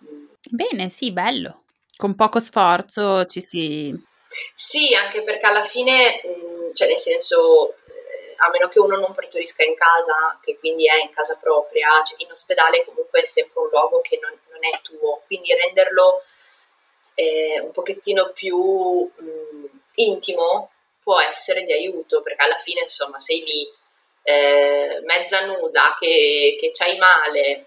Bene, 0.48 0.88
sì, 0.88 1.10
bello. 1.10 1.62
Con 1.96 2.14
poco 2.14 2.40
sforzo 2.40 3.26
ci 3.26 3.40
si... 3.40 4.08
Sì, 4.54 4.94
anche 4.94 5.22
perché 5.22 5.46
alla 5.46 5.64
fine, 5.64 6.20
mm, 6.26 6.72
cioè 6.72 6.86
nel 6.86 6.96
senso, 6.96 7.72
eh, 7.72 8.34
a 8.36 8.48
meno 8.50 8.68
che 8.68 8.78
uno 8.78 8.96
non 8.96 9.12
partorisca 9.12 9.64
in 9.64 9.74
casa, 9.74 10.38
che 10.40 10.56
quindi 10.58 10.86
è 10.86 11.02
in 11.02 11.10
casa 11.10 11.36
propria, 11.40 11.88
cioè 12.04 12.22
in 12.22 12.30
ospedale 12.30 12.84
comunque 12.84 13.20
è 13.20 13.24
sempre 13.24 13.60
un 13.60 13.68
luogo 13.68 14.00
che 14.00 14.18
non, 14.22 14.30
non 14.50 14.64
è 14.64 14.80
tuo, 14.82 15.22
quindi 15.26 15.52
renderlo 15.52 16.22
eh, 17.14 17.60
un 17.60 17.70
pochettino 17.70 18.30
più 18.32 18.56
mh, 18.56 19.66
intimo 19.94 20.70
può 21.02 21.20
essere 21.20 21.64
di 21.64 21.72
aiuto 21.72 22.20
perché 22.20 22.42
alla 22.42 22.56
fine 22.56 22.82
insomma 22.82 23.18
sei 23.18 23.42
lì 23.42 23.68
eh, 24.22 25.00
mezza 25.04 25.44
nuda 25.46 25.96
che, 25.98 26.56
che 26.58 26.70
c'hai 26.72 26.98
male 26.98 27.66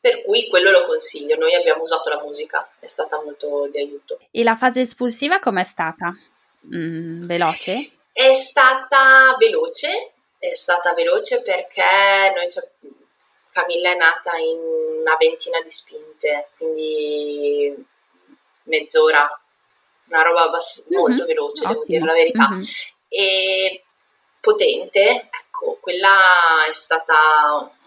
per 0.00 0.22
cui 0.22 0.48
quello 0.48 0.70
lo 0.70 0.84
consiglio 0.84 1.36
noi 1.36 1.54
abbiamo 1.54 1.82
usato 1.82 2.10
la 2.10 2.20
musica 2.22 2.68
è 2.78 2.86
stata 2.86 3.22
molto 3.22 3.68
di 3.70 3.78
aiuto 3.78 4.18
e 4.30 4.42
la 4.42 4.56
fase 4.56 4.82
espulsiva 4.82 5.38
com'è 5.38 5.64
stata? 5.64 6.14
Mm, 6.74 7.26
veloce? 7.26 7.90
è 8.12 8.32
stata 8.32 9.36
veloce 9.38 10.12
è 10.38 10.52
stata 10.52 10.92
veloce 10.94 11.42
perché 11.42 11.82
noi 12.34 12.46
Camilla 13.50 13.92
è 13.92 13.96
nata 13.96 14.36
in 14.36 14.58
una 15.00 15.16
ventina 15.16 15.60
di 15.62 15.70
spinte 15.70 16.48
quindi 16.56 17.86
mezz'ora, 18.64 19.28
una 20.08 20.22
roba 20.22 20.48
bass- 20.50 20.88
mm-hmm. 20.90 21.00
molto 21.00 21.24
veloce, 21.24 21.64
Ottimo. 21.64 21.72
devo 21.72 21.84
dire 21.86 22.04
la 22.04 22.12
verità. 22.12 22.48
Mm-hmm. 22.48 22.60
E 23.08 23.84
potente, 24.40 25.28
ecco, 25.30 25.78
quella 25.80 26.18
è 26.68 26.72
stata 26.72 27.14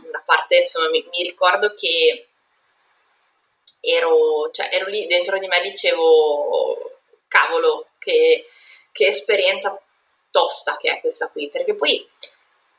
una 0.06 0.22
parte, 0.26 0.58
insomma, 0.58 0.90
mi, 0.90 1.06
mi 1.12 1.24
ricordo 1.24 1.74
che 1.74 2.30
ero, 3.82 4.50
cioè, 4.52 4.70
ero 4.72 4.88
lì 4.88 5.06
dentro 5.06 5.38
di 5.38 5.48
me 5.48 5.62
dicevo, 5.62 7.00
cavolo, 7.28 7.90
che, 8.00 8.46
che 8.92 9.08
esperienza 9.08 9.80
tosta 10.32 10.78
che 10.78 10.92
è 10.92 11.00
questa 11.00 11.30
qui, 11.32 11.50
perché 11.50 11.76
poi 11.76 12.06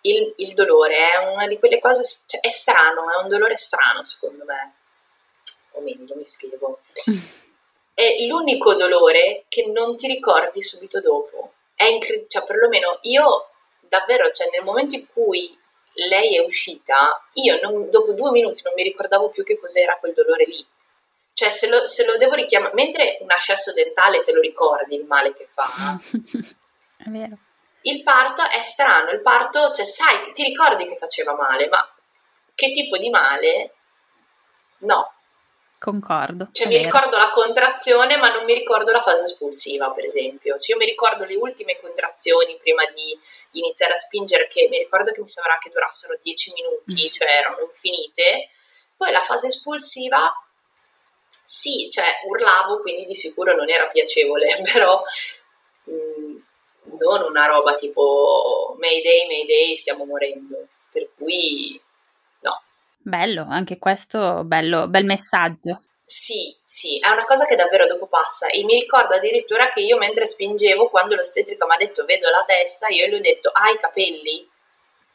il, 0.03 0.32
il, 0.36 0.55
dolore 0.55 0.96
è 0.96 1.32
una 1.32 1.46
di 1.46 1.59
quelle 1.59 1.80
cose, 1.80 2.03
cioè, 2.26 2.40
è 2.40 2.51
strano, 2.51 3.12
è 3.12 3.22
un 3.22 3.28
dolore 3.28 3.57
strano 3.57 4.05
secondo 4.05 4.44
me, 4.44 4.74
o 5.72 5.80
meglio, 5.80 6.14
mi 6.14 6.24
spiego. 6.24 6.78
è 7.99 8.24
l'unico 8.26 8.76
dolore 8.76 9.46
che 9.49 9.72
non 9.74 9.96
ti 9.96 10.07
ricordi 10.07 10.62
subito 10.62 11.01
dopo. 11.01 11.55
È 11.74 11.82
incredibile, 11.82 12.28
cioè 12.28 12.46
perlomeno 12.46 13.01
io 13.03 13.51
davvero, 13.80 14.30
cioè 14.30 14.49
nel 14.53 14.62
momento 14.62 14.94
in 14.94 15.09
cui 15.12 15.51
lei 16.09 16.36
è 16.36 16.44
uscita, 16.44 17.20
io 17.32 17.59
non, 17.61 17.90
dopo 17.90 18.12
due 18.12 18.30
minuti 18.30 18.62
non 18.62 18.74
mi 18.76 18.84
ricordavo 18.84 19.30
più 19.30 19.42
che 19.42 19.59
cos'era 19.59 19.96
quel 19.99 20.12
dolore 20.12 20.44
lì. 20.44 20.64
Cioè 21.32 21.51
se 21.51 21.68
lo, 21.68 21.84
se 21.86 22.07
lo 22.07 22.16
devo 22.16 22.34
richiamare, 22.34 22.72
mentre 22.74 23.18
un 23.18 23.32
ascesso 23.32 23.72
dentale 23.72 24.20
te 24.20 24.30
lo 24.30 24.40
ricordi 24.40 24.94
il 24.94 25.05
male 25.05 25.32
che 25.32 25.44
fa. 25.44 25.99
è 26.99 27.09
vero. 27.09 27.36
Il 27.80 28.05
parto 28.05 28.49
è 28.49 28.62
strano, 28.62 29.11
il 29.11 29.20
parto, 29.20 29.72
cioè 29.72 29.84
sai, 29.84 30.30
ti 30.30 30.44
ricordi 30.44 30.86
che 30.86 30.94
faceva 30.94 31.34
male, 31.34 31.66
ma 31.66 31.84
che 32.55 32.70
tipo 32.70 32.96
di 32.96 33.11
male? 33.11 33.74
No, 34.82 35.18
Concordo. 35.79 36.49
Cioè, 36.51 36.66
mi 36.66 36.74
vero. 36.74 36.87
ricordo 36.87 37.16
la 37.16 37.31
contrazione, 37.31 38.16
ma 38.16 38.33
non 38.33 38.45
mi 38.45 38.53
ricordo 38.53 38.91
la 38.91 39.01
fase 39.01 39.24
espulsiva, 39.24 39.93
per 39.93 40.05
esempio. 40.05 40.59
Cioè, 40.59 40.72
io 40.72 40.76
mi 40.76 40.91
ricordo 40.91 41.24
le 41.24 41.37
ultime 41.37 41.79
contrazioni 41.81 42.59
prima 42.61 42.85
di 42.87 43.16
iniziare 43.53 43.93
a 43.93 43.97
spingere, 43.97 44.49
che 44.49 44.66
mi 44.68 44.79
ricordo 44.79 45.12
che 45.12 45.20
mi 45.20 45.29
sembrava 45.29 45.59
che 45.61 45.70
durassero 45.70 46.16
10 46.20 46.53
minuti, 46.55 47.07
mm. 47.07 47.11
cioè 47.11 47.29
erano 47.29 47.61
infinite. 47.61 48.49
Poi 48.97 49.12
la 49.12 49.22
fase 49.22 49.47
espulsiva, 49.47 50.33
sì, 51.45 51.89
cioè 51.91 52.07
urlavo, 52.26 52.81
quindi 52.81 53.07
di 53.07 53.14
sicuro 53.14 53.55
non 53.55 53.70
era 53.70 53.87
piacevole, 53.87 54.49
però 54.72 55.01
mh, 55.85 55.95
mm, 55.95 56.39
non 56.99 57.22
una 57.22 57.47
roba 57.47 57.76
tipo 57.76 58.74
Mayday, 58.81 59.29
Mayday, 59.29 59.76
stiamo 59.76 60.05
morendo. 60.05 60.66
Per 60.91 61.11
cui 61.16 61.81
Bello, 63.09 63.46
anche 63.48 63.78
questo 63.78 64.44
bello, 64.44 64.86
bel 64.86 65.06
messaggio. 65.06 65.80
Sì, 66.04 66.54
sì, 66.62 66.98
è 66.98 67.09
una 67.09 67.24
cosa 67.24 67.46
che 67.46 67.56
davvero 67.56 67.86
dopo 67.86 68.06
passa 68.06 68.48
e 68.48 68.64
mi 68.64 68.78
ricordo 68.78 69.14
addirittura 69.14 69.70
che 69.70 69.80
io 69.80 69.96
mentre 69.96 70.26
spingevo, 70.26 70.88
quando 70.88 71.14
l'ostetrica 71.14 71.64
mi 71.66 71.74
ha 71.74 71.78
detto 71.78 72.04
vedo 72.04 72.28
la 72.28 72.44
testa, 72.46 72.88
io 72.88 73.06
gli 73.06 73.14
ho 73.14 73.20
detto 73.20 73.50
hai 73.50 73.74
i 73.74 73.78
capelli? 73.78 74.46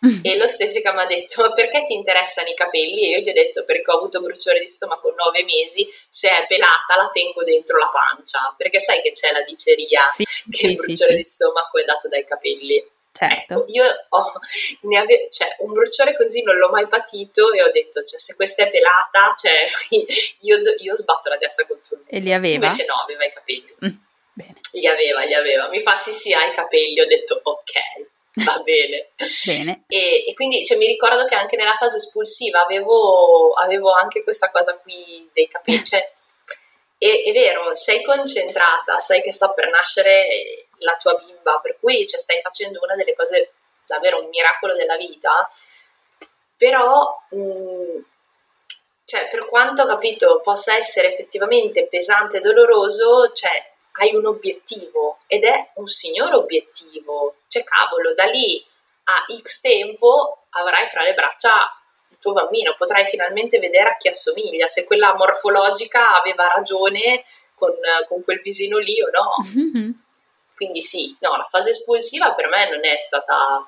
e 0.24 0.38
l'ostetrica 0.38 0.92
mi 0.94 1.02
ha 1.02 1.06
detto 1.06 1.44
ma 1.44 1.52
perché 1.52 1.86
ti 1.86 1.94
interessano 1.94 2.50
i 2.50 2.56
capelli? 2.56 3.06
E 3.06 3.10
io 3.10 3.20
gli 3.20 3.30
ho 3.30 3.34
detto 3.34 3.64
perché 3.64 3.92
ho 3.92 3.98
avuto 3.98 4.22
bruciore 4.22 4.60
di 4.60 4.68
stomaco 4.68 5.14
nove 5.16 5.44
mesi, 5.44 5.88
se 6.10 6.30
è 6.30 6.48
pelata 6.48 6.96
la 6.98 7.10
tengo 7.14 7.44
dentro 7.44 7.78
la 7.78 7.92
pancia, 7.94 8.54
perché 8.58 8.80
sai 8.80 9.02
che 9.02 9.12
c'è 9.12 9.32
la 9.32 9.44
diceria 9.44 10.12
sì, 10.16 10.24
che 10.50 10.58
sì, 10.58 10.66
il 10.66 10.76
bruciore 10.78 11.12
sì, 11.12 11.18
di 11.18 11.24
stomaco 11.24 11.80
è 11.80 11.84
dato 11.86 12.08
dai 12.08 12.26
capelli. 12.26 12.84
Certo. 13.16 13.54
Ecco, 13.54 13.66
io 13.68 13.86
ho 14.10 14.98
ave- 14.98 15.28
cioè, 15.30 15.56
un 15.60 15.72
bruciore 15.72 16.16
così 16.16 16.42
non 16.42 16.58
l'ho 16.58 16.70
mai 16.70 16.88
patito 16.88 17.52
e 17.52 17.62
ho 17.62 17.70
detto, 17.70 18.02
cioè, 18.02 18.18
se 18.18 18.36
questa 18.36 18.64
è 18.64 18.72
pelata, 18.72 19.36
cioè, 19.38 19.54
io, 20.42 20.58
io 20.80 20.96
sbatto 20.98 21.30
la 21.30 21.38
testa 21.38 21.66
contro 21.68 21.98
lui. 21.98 22.06
E 22.08 22.20
li 22.20 22.34
aveva? 22.34 22.66
Invece 22.66 22.86
no, 22.86 22.96
aveva 22.96 23.24
i 23.24 23.30
capelli. 23.30 23.76
Mm, 23.86 23.96
bene. 24.34 24.56
Li 24.72 24.88
aveva, 24.88 25.24
li 25.26 25.34
aveva. 25.36 25.70
Mi 25.70 25.80
fa, 25.80 25.96
sì, 25.96 26.12
sì, 26.12 26.34
hai 26.34 26.50
i 26.50 26.54
capelli. 26.54 27.00
Ho 27.02 27.06
detto, 27.06 27.40
ok, 27.44 27.72
va 28.46 28.60
bene. 28.66 29.10
bene. 29.46 29.84
E, 29.88 30.26
e, 30.28 30.34
quindi 30.34 30.66
cioè, 30.66 30.78
mi 30.78 30.88
ricordo 30.88 31.26
che 31.26 31.36
anche 31.36 31.56
nella 31.56 31.76
fase 31.76 31.98
espulsiva 31.98 32.64
avevo, 32.64 33.52
avevo 33.52 33.94
anche 33.94 34.24
questa 34.24 34.50
cosa 34.50 34.76
qui 34.80 35.30
dei 35.34 35.48
capelli. 35.48 35.84
Cioè, 35.84 36.04
è, 36.98 37.24
è 37.26 37.32
vero, 37.32 37.76
sei 37.76 38.02
concentrata, 38.02 38.98
sai 38.98 39.22
che 39.22 39.32
sta 39.32 39.52
per 39.52 39.70
nascere 39.70 40.66
la 40.84 40.96
tua 40.98 41.16
bimba, 41.16 41.60
per 41.62 41.78
cui 41.80 42.06
cioè, 42.06 42.20
stai 42.20 42.40
facendo 42.42 42.80
una 42.84 42.96
delle 42.96 43.16
cose 43.16 43.54
davvero 43.86 44.20
un 44.20 44.30
miracolo 44.30 44.76
della 44.76 44.98
vita, 44.98 45.50
però 46.58 47.22
mh, 47.30 47.38
mm, 47.38 48.02
cioè, 49.06 49.28
per 49.30 49.46
quanto 49.46 49.86
capito 49.86 50.40
possa 50.42 50.76
essere 50.76 51.08
effettivamente 51.08 51.88
pesante 51.88 52.38
e 52.38 52.42
doloroso, 52.42 53.32
cioè, 53.32 53.72
hai 54.00 54.16
un 54.16 54.26
obiettivo 54.26 55.20
ed 55.28 55.44
è 55.44 55.72
un 55.76 55.86
signor 55.86 56.34
obiettivo. 56.34 57.36
Cioè, 57.48 57.64
cavolo, 57.64 58.14
da 58.16 58.26
lì 58.26 58.66
a 59.04 59.26
X 59.40 59.62
tempo 59.62 60.46
avrai 60.52 60.88
fra 60.88 61.04
le 61.04 61.14
braccia 61.14 61.72
il 62.10 62.18
tuo 62.18 62.34
bambino, 62.34 62.74
potrai 62.76 63.06
finalmente 63.06 63.60
vedere 63.60 63.90
a 63.90 63.98
chi 63.98 64.08
assomiglia, 64.08 64.68
se 64.68 64.86
quella 64.86 65.14
morfologica 65.16 66.18
aveva 66.20 66.48
ragione 66.48 67.24
con, 67.54 67.74
con 68.08 68.24
quel 68.24 68.42
visino 68.42 68.78
lì 68.80 69.00
o 69.02 69.10
no. 69.12 69.36
Mm-hmm. 69.56 69.92
Quindi 70.56 70.82
sì, 70.82 71.16
no, 71.20 71.36
la 71.36 71.48
fase 71.50 71.72
espulsiva 71.72 72.34
per 72.34 72.48
me 72.48 72.70
non 72.70 72.84
è 72.86 72.98
stata 72.98 73.66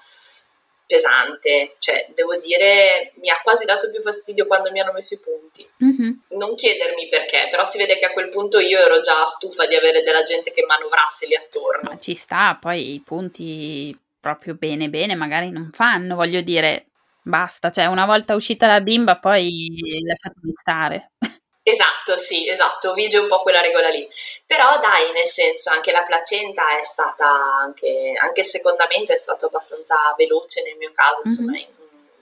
pesante, 0.85 1.75
cioè 1.79 2.11
devo 2.13 2.35
dire 2.35 3.13
mi 3.15 3.29
ha 3.29 3.39
quasi 3.43 3.65
dato 3.65 3.89
più 3.89 3.99
fastidio 3.99 4.45
quando 4.45 4.71
mi 4.71 4.79
hanno 4.79 4.91
messo 4.93 5.15
i 5.15 5.19
punti. 5.19 5.67
Mm-hmm. 5.83 6.11
Non 6.29 6.55
chiedermi 6.55 7.07
perché, 7.07 7.47
però 7.49 7.63
si 7.63 7.77
vede 7.77 7.97
che 7.97 8.05
a 8.05 8.11
quel 8.11 8.29
punto 8.29 8.59
io 8.59 8.79
ero 8.79 8.99
già 8.99 9.25
stufa 9.25 9.65
di 9.65 9.75
avere 9.75 10.03
della 10.03 10.21
gente 10.21 10.51
che 10.51 10.63
manovrasse 10.65 11.27
lì 11.27 11.35
attorno. 11.35 11.89
Ma 11.89 11.97
ci 11.97 12.15
sta, 12.15 12.57
poi 12.59 12.93
i 12.93 13.01
punti 13.01 13.97
proprio 14.19 14.55
bene 14.55 14.89
bene 14.89 15.13
magari 15.13 15.51
non 15.51 15.69
fanno, 15.71 16.15
voglio 16.15 16.41
dire, 16.41 16.87
basta, 17.21 17.71
cioè 17.71 17.85
una 17.85 18.05
volta 18.05 18.35
uscita 18.35 18.65
la 18.67 18.81
bimba 18.81 19.17
poi 19.17 19.69
lasciatemi 20.03 20.53
stare. 20.53 21.11
Esatto, 21.67 22.15
sì, 22.15 22.47
esatto, 22.47 22.93
vige 22.93 23.17
un 23.17 23.27
po' 23.27 23.41
quella 23.41 23.59
regola 23.59 23.89
lì. 23.89 24.07
Però 24.45 24.77
dai, 24.79 25.11
nel 25.13 25.25
senso, 25.25 25.71
anche 25.71 25.91
la 25.91 26.03
placenta 26.03 26.77
è 26.77 26.83
stata, 26.83 27.25
anche, 27.27 28.13
anche 28.21 28.41
il 28.41 28.45
secondamento 28.45 29.11
è 29.11 29.17
stato 29.17 29.47
abbastanza 29.47 30.13
veloce 30.15 30.61
nel 30.61 30.77
mio 30.77 30.91
caso, 30.93 31.21
insomma, 31.23 31.53
mm-hmm. 31.53 31.61
in 31.61 31.73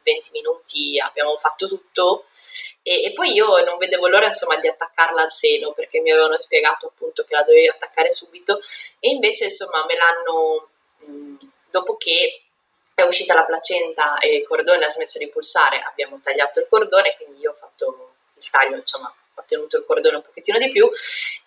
20 0.02 0.30
minuti 0.32 0.98
abbiamo 0.98 1.36
fatto 1.36 1.68
tutto 1.68 2.24
e, 2.84 3.04
e, 3.04 3.12
poi 3.12 3.34
io 3.34 3.48
non 3.66 3.78
vedevo 3.78 4.08
l'ora 4.08 4.28
insomma 4.28 4.56
di 4.58 4.68
attaccarla 4.70 5.24
al 5.24 5.32
seno 5.32 5.74
perché 5.74 6.00
mi 6.00 6.12
avevano 6.12 6.38
spiegato 6.38 6.88
appunto 6.88 7.26
che 7.26 7.36
la 7.36 7.44
dovevi 7.44 7.68
attaccare 7.68 8.12
subito 8.12 8.60
e 9.00 9.10
invece 9.10 9.46
insomma 9.46 9.84
me 9.86 9.96
l'hanno, 9.96 10.70
mh, 11.00 11.38
dopo 11.70 11.98
che 11.98 12.44
è 12.96 13.02
uscita 13.02 13.34
la 13.34 13.44
placenta 13.44 14.20
e 14.20 14.36
il 14.36 14.48
cordone 14.48 14.86
ha 14.86 14.90
smesso 14.90 15.18
di 15.20 15.28
pulsare, 15.28 15.82
abbiamo 15.82 16.18
tagliato 16.24 16.62
il 16.62 16.68
cordone, 16.70 17.18
quindi 17.18 17.42
io 17.42 17.52
ho 17.52 17.56
fatto 17.56 18.14
il 18.36 18.50
taglio 18.50 18.78
insomma 18.78 19.14
ho 19.36 19.44
tenuto 19.46 19.78
il 19.78 19.86
cordone 19.86 20.18
un 20.18 20.22
pochettino 20.22 20.58
di 20.58 20.70
più 20.70 20.90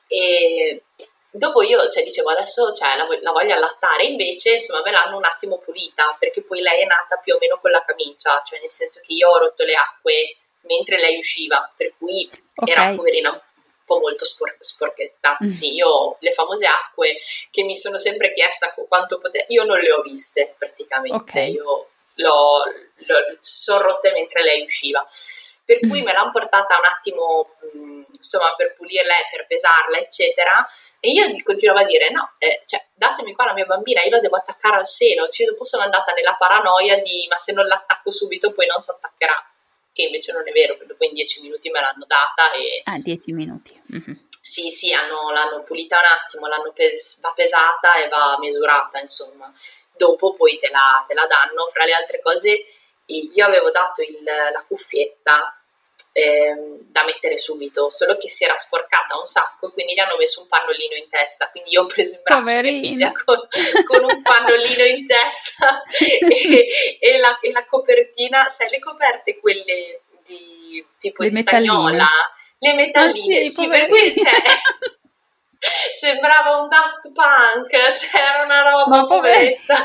e 0.09 0.83
dopo 1.31 1.63
io 1.63 1.89
cioè, 1.89 2.03
dicevo 2.03 2.31
adesso 2.31 2.73
cioè, 2.73 2.97
la, 2.97 3.07
la, 3.21 3.33
voglio 3.33 3.55
allattare 3.55 4.05
invece 4.05 4.53
insomma 4.53 4.83
me 4.83 4.91
l'hanno 4.91 5.17
un 5.17 5.25
attimo 5.25 5.59
pulita 5.59 6.17
perché 6.19 6.43
poi 6.43 6.61
lei 6.61 6.83
è 6.83 6.87
nata 6.87 7.17
più 7.23 7.35
o 7.35 7.39
meno 7.39 7.59
con 7.61 7.71
la 7.71 7.83
camicia 7.85 8.43
cioè 8.45 8.61
nel 8.61 8.71
senso 8.71 9.01
che 9.05 9.13
io 9.13 9.29
ho 9.29 9.39
rotto 9.39 9.65
le 9.65 9.75
acque 9.75 10.37
mentre 10.63 10.99
lei 10.99 11.19
usciva 11.19 11.71
per 11.77 11.93
cui 11.99 12.29
okay. 12.55 12.75
era 12.75 12.95
poverina 12.95 13.31
un 13.31 13.41
po' 13.85 13.99
molto 13.99 14.25
spor- 14.25 14.57
sporchetta 14.59 15.39
mm. 15.43 15.51
sì 15.51 15.75
io 15.75 16.17
le 16.21 16.31
famose 16.33 16.67
acque 16.67 17.19
che 17.51 17.63
mi 17.63 17.77
sono 17.77 17.99
sempre 17.99 18.33
chiesta 18.33 18.75
quanto 18.89 19.19
potevo 19.19 19.45
io 19.49 19.65
non 19.65 19.79
le 19.79 19.93
ho 19.93 20.03
viste 20.03 20.55
praticamente 20.59 21.17
okay. 21.17 21.53
io 21.53 21.91
l'ho, 22.17 22.65
l'ho, 22.65 23.37
sono 23.41 23.83
rotte 23.83 24.13
mentre 24.13 24.43
lei 24.43 24.63
usciva. 24.63 25.07
Per 25.65 25.81
cui 25.81 26.03
me 26.03 26.13
l'hanno 26.13 26.31
portata 26.31 26.79
un 26.79 26.85
attimo, 26.85 27.57
mh, 27.73 27.79
mm, 27.79 28.03
insomma, 28.17 28.55
per 28.55 28.73
pulirla 28.73 29.13
e 29.13 29.29
per 29.31 29.47
pesarla, 29.47 29.99
eccetera. 29.99 30.67
E 31.01 31.11
io 31.11 31.25
continuavo 31.43 31.81
a 31.81 31.85
dire: 31.85 32.11
no, 32.11 32.33
eh, 32.39 32.63
cioè, 32.65 32.85
datemi 32.95 33.35
qua 33.35 33.47
la 33.47 33.55
mia 33.55 33.67
bambina, 33.67 34.03
io 34.03 34.11
la 34.11 34.21
devo 34.21 34.37
attaccare 34.37 34.77
al 34.77 34.87
seno. 34.87 35.27
Cioè, 35.27 35.47
dopo 35.47 35.65
sono 35.65 35.83
andata 35.83 36.13
nella 36.13 36.35
paranoia 36.35 37.01
di: 37.01 37.27
ma 37.29 37.37
se 37.37 37.53
non 37.53 37.67
l'attacco 37.67 38.11
subito, 38.11 38.53
poi 38.53 38.67
non 38.67 38.81
si 38.81 38.91
attaccherà. 38.91 39.51
Che 39.93 40.03
invece 40.03 40.33
non 40.33 40.47
è 40.47 40.53
vero, 40.53 40.75
perché 40.75 40.93
dopo 40.93 41.05
in 41.05 41.15
dieci 41.15 41.41
minuti 41.41 41.71
me 41.71 41.81
l'hanno 41.81 42.05
data. 42.07 42.53
E... 42.53 42.83
Ah, 42.85 42.99
dieci 42.99 43.33
minuti. 43.33 43.81
Mm-hmm. 43.95 44.25
Sì, 44.29 44.69
sì, 44.69 44.93
hanno, 44.93 45.31
l'hanno 45.33 45.63
pulita 45.63 45.99
un 45.99 46.05
attimo, 46.05 46.47
l'hanno 46.47 46.71
pes- 46.73 47.21
va 47.21 47.33
pesata 47.35 47.97
e 47.97 48.09
va 48.09 48.37
misurata, 48.39 49.01
insomma 49.01 49.51
dopo 49.97 50.35
poi 50.35 50.57
te 50.59 50.69
la, 50.71 51.05
te 51.07 51.15
la 51.15 51.27
danno. 51.27 51.67
Fra 51.67 51.85
le 51.85 51.93
altre 51.93 52.21
cose, 52.21 52.65
io 53.07 53.45
avevo 53.45 53.71
dato 53.71 54.03
il, 54.03 54.23
la 54.23 54.65
cuffietta 54.67 55.61
eh, 56.17 56.79
da 56.81 57.05
mettere 57.05 57.37
subito, 57.37 57.91
solo 57.91 58.17
che 58.17 58.31
si 58.31 58.45
era 58.45 58.57
sporcata 58.57 59.19
un 59.19 59.27
sacco, 59.27 59.71
quindi 59.71 59.93
gli 59.93 59.99
hanno 59.99 60.17
messo 60.17 60.41
un 60.41 60.47
pannolino 60.47 60.95
in 60.95 61.09
testa. 61.11 61.51
Quindi 61.51 61.71
io 61.71 61.83
ho 61.83 61.87
preso 61.87 62.15
in 62.15 62.23
braccio 62.23 62.45
Poverina. 62.45 63.13
con, 63.25 63.39
con, 63.85 64.05
un 64.05 64.23
pannolino 64.23 64.85
in 64.85 65.05
testa 65.05 65.83
e, 65.91 66.69
e, 67.01 67.19
la, 67.19 67.39
e, 67.41 67.53
la, 67.53 67.67
copertina, 67.67 68.49
sai, 68.49 68.71
le 68.71 68.79
coperte 68.79 69.39
quelle 69.39 70.01
di 70.23 70.85
tipo 70.99 71.23
le 71.23 71.29
di 71.29 71.35
metalline. 71.35 71.69
stagnola, 71.71 72.09
le 72.61 72.75
metalline, 72.75 73.39
ah, 73.39 73.43
sì, 73.43 73.51
sì 73.51 73.69
per 73.69 73.89
cui 73.89 74.13
c'è. 74.15 74.33
sembrava 75.97 76.57
un 76.59 76.69
Daft 76.69 77.13
Punk, 77.13 77.71
c'era 77.97 78.45
una 78.45 78.61
roba 78.61 79.05
poveretta. 79.05 79.85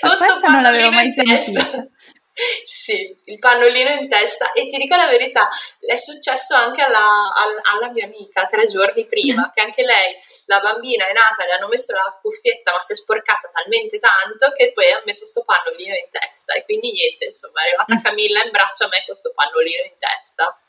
Questo 0.00 0.50
non 0.50 0.62
l'avevo 0.62 0.90
mai 0.90 1.14
sentita. 1.16 1.88
Sì, 2.36 3.16
il 3.32 3.38
pannolino 3.38 3.88
in 3.92 4.06
testa 4.08 4.52
e 4.52 4.68
ti 4.68 4.76
dico 4.76 4.94
la 4.94 5.06
verità, 5.06 5.48
è 5.80 5.96
successo 5.96 6.54
anche 6.54 6.82
alla, 6.82 7.32
alla, 7.72 7.90
mia 7.92 8.04
amica 8.04 8.44
tre 8.44 8.66
giorni 8.66 9.06
prima, 9.06 9.50
che 9.54 9.62
anche 9.62 9.82
lei, 9.82 10.14
la 10.44 10.60
bambina 10.60 11.08
è 11.08 11.14
nata, 11.14 11.46
le 11.46 11.54
hanno 11.54 11.68
messo 11.68 11.94
la 11.94 12.18
cuffietta 12.20 12.72
ma 12.72 12.80
si 12.82 12.92
è 12.92 12.94
sporcata 12.94 13.48
talmente 13.50 13.98
tanto 13.98 14.52
che 14.52 14.72
poi 14.74 14.92
ha 14.92 15.00
messo 15.06 15.24
sto 15.24 15.44
pannolino 15.44 15.94
in 15.94 16.10
testa 16.10 16.52
e 16.52 16.64
quindi 16.64 16.92
niente, 16.92 17.24
insomma 17.24 17.60
è 17.60 17.68
arrivata 17.68 17.94
mm. 17.94 18.02
Camilla 18.02 18.44
in 18.44 18.50
braccio 18.50 18.84
a 18.84 18.88
me 18.88 19.02
con 19.06 19.14
sto 19.14 19.32
pannolino 19.32 19.82
in 19.82 19.96
testa 19.98 20.60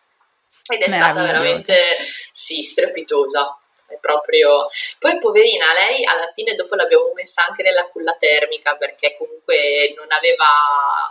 ed 0.68 0.82
è 0.82 0.90
stata 0.90 1.22
veramente, 1.24 1.98
sì, 2.02 2.64
strepitosa. 2.64 3.58
È 3.88 3.98
proprio... 4.00 4.68
Poi 5.00 5.18
poverina, 5.18 5.72
lei 5.74 6.04
alla 6.04 6.32
fine 6.34 6.56
dopo 6.56 6.76
l'abbiamo 6.76 7.12
messa 7.14 7.46
anche 7.46 7.64
nella 7.64 7.88
culla 7.88 8.16
termica 8.16 8.76
perché 8.76 9.16
comunque 9.18 9.94
non 9.96 10.12
aveva, 10.12 10.46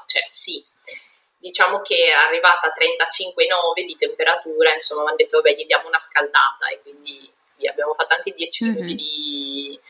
cioè 0.06 0.26
sì, 0.28 0.62
diciamo 1.38 1.80
che 1.80 1.96
era 1.96 2.26
arrivata 2.26 2.66
a 2.66 2.72
35,9 2.72 3.86
di 3.86 3.96
temperatura, 3.96 4.74
insomma, 4.74 5.02
mi 5.02 5.08
hanno 5.08 5.16
detto 5.16 5.40
vabbè 5.40 5.54
gli 5.54 5.64
diamo 5.64 5.88
una 5.88 5.98
scaldata 5.98 6.68
e 6.70 6.80
quindi 6.82 7.32
gli 7.56 7.66
abbiamo 7.66 7.94
fatto 7.94 8.14
anche 8.14 8.32
10 8.32 8.64
mm-hmm. 8.64 8.74
minuti 8.74 8.94
di, 8.94 9.80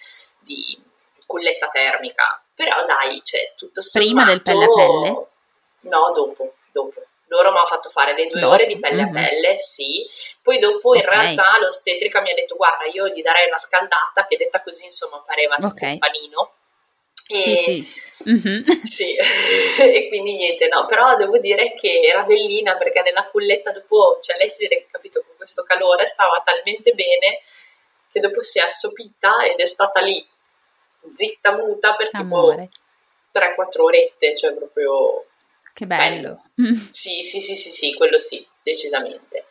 di, 0.40 0.84
culletta 1.26 1.68
termica. 1.68 2.40
Però 2.54 2.84
dai, 2.84 3.20
cioè 3.24 3.52
tutto 3.56 3.80
sommato... 3.80 4.14
Prima 4.14 4.30
del 4.30 4.42
pelle 4.42 4.64
a 4.64 4.68
pelle? 4.68 5.26
No, 5.80 6.10
dopo, 6.14 6.54
dopo 6.70 7.02
loro 7.36 7.50
mi 7.50 7.58
hanno 7.58 7.66
fatto 7.66 7.88
fare 7.88 8.14
le 8.14 8.26
due 8.26 8.40
no. 8.40 8.48
ore 8.48 8.66
di 8.66 8.78
pelle 8.78 9.02
a 9.02 9.06
mhm. 9.06 9.12
pelle, 9.12 9.56
sì. 9.56 10.06
Poi 10.42 10.58
dopo 10.58 10.90
okay. 10.90 11.00
in 11.00 11.08
realtà 11.08 11.58
l'ostetrica 11.60 12.20
mi 12.20 12.30
ha 12.30 12.34
detto 12.34 12.56
guarda 12.56 12.86
io 12.86 13.08
gli 13.08 13.22
darei 13.22 13.46
una 13.46 13.58
scaldata, 13.58 14.26
che 14.26 14.36
detta 14.36 14.60
così 14.60 14.84
insomma 14.84 15.22
pareva 15.24 15.56
okay. 15.60 15.92
un 15.92 15.98
panino. 15.98 16.52
E, 17.28 17.64
sì, 17.64 17.82
sì. 17.82 18.30
Mm-hmm. 18.30 18.82
sì. 18.82 19.16
e 19.16 20.08
quindi 20.08 20.34
niente, 20.34 20.68
no, 20.68 20.84
però 20.86 21.16
devo 21.16 21.38
dire 21.38 21.74
che 21.74 22.00
era 22.02 22.22
bellina 22.22 22.76
perché 22.76 23.02
nella 23.02 23.28
culletta 23.28 23.72
dopo, 23.72 24.18
cioè 24.20 24.36
lei 24.36 24.48
si 24.48 24.66
vede, 24.66 24.86
capito, 24.90 25.22
con 25.26 25.36
questo 25.36 25.62
calore 25.64 26.06
stava 26.06 26.40
talmente 26.44 26.92
bene 26.92 27.40
che 28.12 28.20
dopo 28.20 28.40
si 28.42 28.58
è 28.58 28.62
assopita 28.62 29.44
ed 29.44 29.58
è 29.58 29.66
stata 29.66 30.00
lì 30.00 30.26
zitta 31.14 31.52
muta 31.52 31.94
per 31.94 32.08
Amore. 32.12 32.70
tipo 33.30 33.38
3-4 33.38 33.82
orette, 33.82 34.34
cioè 34.34 34.54
proprio 34.54 35.26
che 35.76 35.84
bello. 35.84 36.42
bello. 36.54 36.88
Sì, 36.90 37.22
sì, 37.22 37.38
sì, 37.38 37.54
sì, 37.54 37.68
sì, 37.68 37.94
quello 37.94 38.18
sì, 38.18 38.44
decisamente. 38.62 39.44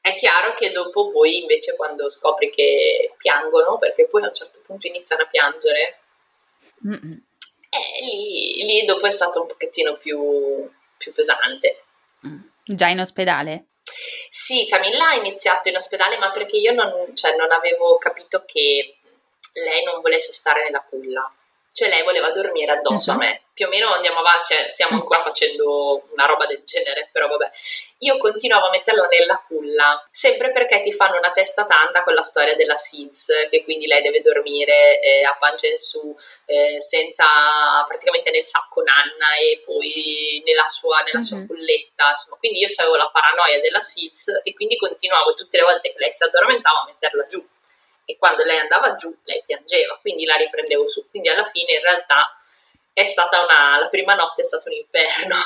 È 0.00 0.16
chiaro 0.16 0.54
che 0.54 0.70
dopo 0.70 1.10
poi 1.10 1.38
invece 1.38 1.76
quando 1.76 2.08
scopri 2.08 2.48
che 2.48 3.12
piangono, 3.18 3.76
perché 3.76 4.06
poi 4.06 4.22
a 4.22 4.28
un 4.28 4.32
certo 4.32 4.60
punto 4.64 4.86
iniziano 4.86 5.24
a 5.24 5.26
piangere, 5.26 5.98
eh, 6.82 8.04
lì, 8.04 8.64
lì, 8.64 8.84
dopo 8.86 9.04
è 9.04 9.10
stato 9.10 9.42
un 9.42 9.46
pochettino 9.46 9.98
più, 9.98 10.66
più 10.96 11.12
pesante. 11.12 11.82
Mm. 12.26 12.40
Già 12.64 12.88
in 12.88 13.00
ospedale? 13.00 13.66
Sì, 13.82 14.66
Camilla 14.66 15.10
ha 15.10 15.14
iniziato 15.16 15.68
in 15.68 15.76
ospedale, 15.76 16.16
ma 16.16 16.30
perché 16.30 16.56
io 16.56 16.72
non, 16.72 17.14
cioè, 17.14 17.36
non 17.36 17.52
avevo 17.52 17.98
capito 17.98 18.44
che 18.46 18.96
lei 19.62 19.82
non 19.84 20.00
volesse 20.00 20.32
stare 20.32 20.64
nella 20.64 20.82
culla. 20.88 21.30
Cioè 21.70 21.88
lei 21.88 22.02
voleva 22.02 22.32
dormire 22.32 22.72
addosso 22.72 23.12
uh-huh. 23.12 23.20
a 23.20 23.20
mhm. 23.20 23.28
me. 23.28 23.42
Più 23.60 23.68
o 23.68 23.72
meno 23.72 23.92
andiamo 23.92 24.20
avanti, 24.20 24.54
cioè 24.54 24.68
stiamo 24.68 24.96
ancora 24.96 25.20
facendo 25.20 26.06
una 26.12 26.24
roba 26.24 26.46
del 26.46 26.62
genere, 26.64 27.10
però 27.12 27.28
vabbè. 27.28 27.50
Io 27.98 28.16
continuavo 28.16 28.68
a 28.68 28.70
metterla 28.70 29.06
nella 29.06 29.36
culla, 29.46 30.02
sempre 30.10 30.50
perché 30.50 30.80
ti 30.80 30.90
fanno 30.90 31.18
una 31.18 31.30
testa 31.30 31.66
tanta 31.66 32.02
con 32.02 32.14
la 32.14 32.22
storia 32.22 32.56
della 32.56 32.78
SIDS, 32.78 33.48
che 33.50 33.62
quindi 33.62 33.86
lei 33.86 34.00
deve 34.00 34.22
dormire 34.22 34.98
eh, 35.02 35.24
a 35.24 35.36
pancia 35.38 35.68
in 35.68 35.76
su, 35.76 36.16
eh, 36.46 36.80
senza, 36.80 37.26
praticamente 37.86 38.30
nel 38.30 38.46
sacco 38.46 38.80
nanna 38.80 39.36
e 39.36 39.60
poi 39.62 40.40
nella 40.46 40.66
sua, 40.68 41.00
nella 41.00 41.20
sua 41.20 41.36
mhm. 41.36 41.46
culletta, 41.46 42.08
insomma. 42.08 42.36
Quindi 42.38 42.60
io 42.60 42.68
avevo 42.78 42.96
la 42.96 43.10
paranoia 43.12 43.60
della 43.60 43.80
SIDS 43.80 44.40
e 44.42 44.54
quindi 44.54 44.78
continuavo 44.78 45.34
tutte 45.34 45.58
le 45.58 45.64
volte 45.64 45.92
che 45.92 45.98
lei 45.98 46.12
si 46.12 46.24
addormentava 46.24 46.80
a 46.80 46.86
metterla 46.86 47.26
giù 47.26 47.46
e 48.06 48.16
quando 48.16 48.42
lei 48.42 48.56
andava 48.56 48.94
giù 48.94 49.14
lei 49.24 49.42
piangeva, 49.44 49.98
quindi 50.00 50.24
la 50.24 50.36
riprendevo 50.36 50.86
su. 50.86 51.10
Quindi 51.10 51.28
alla 51.28 51.44
fine 51.44 51.72
in 51.74 51.82
realtà 51.82 52.34
è 52.92 53.04
stata 53.04 53.42
una, 53.42 53.78
la 53.78 53.88
prima 53.88 54.14
notte 54.14 54.42
è 54.42 54.44
stato 54.44 54.68
un 54.68 54.74
inferno. 54.74 55.36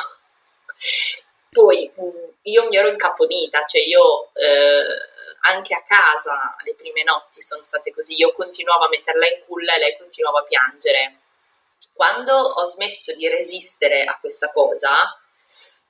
Poi 1.51 1.93
mm, 2.01 2.29
io 2.43 2.69
mi 2.69 2.77
ero 2.77 2.89
incaponita, 2.89 3.65
cioè 3.65 3.83
io 3.83 4.31
eh, 4.35 5.13
anche 5.47 5.75
a 5.75 5.85
casa 5.85 6.57
le 6.65 6.75
prime 6.75 7.05
notti 7.05 7.41
sono 7.41 7.63
state 7.63 7.93
così, 7.93 8.17
io 8.17 8.33
continuavo 8.33 8.85
a 8.85 8.89
metterla 8.89 9.29
in 9.29 9.45
culla 9.47 9.75
e 9.75 9.79
lei 9.79 9.97
continuava 9.97 10.41
a 10.41 10.45
piangere. 10.45 11.19
Quando 11.93 12.33
ho 12.33 12.65
smesso 12.65 13.15
di 13.15 13.29
resistere 13.29 14.03
a 14.05 14.19
questa 14.19 14.51
cosa 14.51 15.17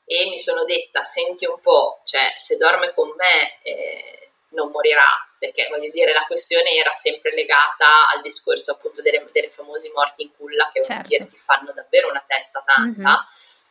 e 0.04 0.28
mi 0.28 0.36
sono 0.36 0.64
detta, 0.64 1.02
senti 1.02 1.46
un 1.46 1.58
po', 1.60 2.00
cioè 2.04 2.34
se 2.36 2.56
dorme 2.56 2.92
con 2.92 3.08
me 3.16 3.58
eh, 3.62 4.30
non 4.54 4.70
morirà, 4.70 5.08
perché 5.38 5.68
voglio 5.68 5.90
dire 5.90 6.12
la 6.12 6.24
questione 6.26 6.70
era 6.74 6.92
sempre 6.92 7.32
legata 7.34 8.10
al 8.14 8.22
discorso 8.22 8.72
appunto 8.72 9.02
delle, 9.02 9.24
delle 9.32 9.48
famosi 9.48 9.90
morti 9.94 10.22
in 10.22 10.30
culla 10.36 10.70
che 10.72 10.82
certo. 10.82 11.08
dire, 11.08 11.26
ti 11.26 11.36
fanno 11.36 11.72
davvero 11.72 12.08
una 12.08 12.24
testa 12.26 12.62
tanta. 12.64 13.10
Mm-hmm 13.10 13.62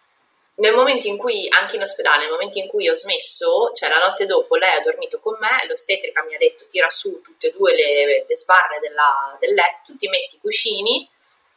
nel 0.56 0.76
momento 0.76 1.08
in 1.08 1.18
cui, 1.18 1.48
anche 1.50 1.78
in 1.78 1.82
ospedale, 1.82 2.24
nel 2.24 2.32
momento 2.32 2.60
in 2.60 2.68
cui 2.68 2.88
ho 2.88 2.94
smesso, 2.94 3.72
cioè 3.74 3.90
la 3.90 3.98
notte 3.98 4.28
dopo 4.28 4.56
lei 4.56 4.78
ha 4.78 4.84
dormito 4.84 5.20
con 5.20 5.36
me, 5.40 5.66
l'ostetrica 5.68 6.24
mi 6.24 6.36
ha 6.36 6.38
detto 6.38 6.68
tira 6.68 6.90
su 6.90 7.22
tutte 7.24 7.48
e 7.48 7.52
due 7.52 7.74
le, 7.74 8.26
le 8.28 8.36
sbarre 8.36 8.80
della, 8.80 9.36
del 9.40 9.54
letto, 9.56 9.96
ti 9.98 10.08
metti 10.10 10.36
i 10.36 10.40
cuscini 10.40 11.10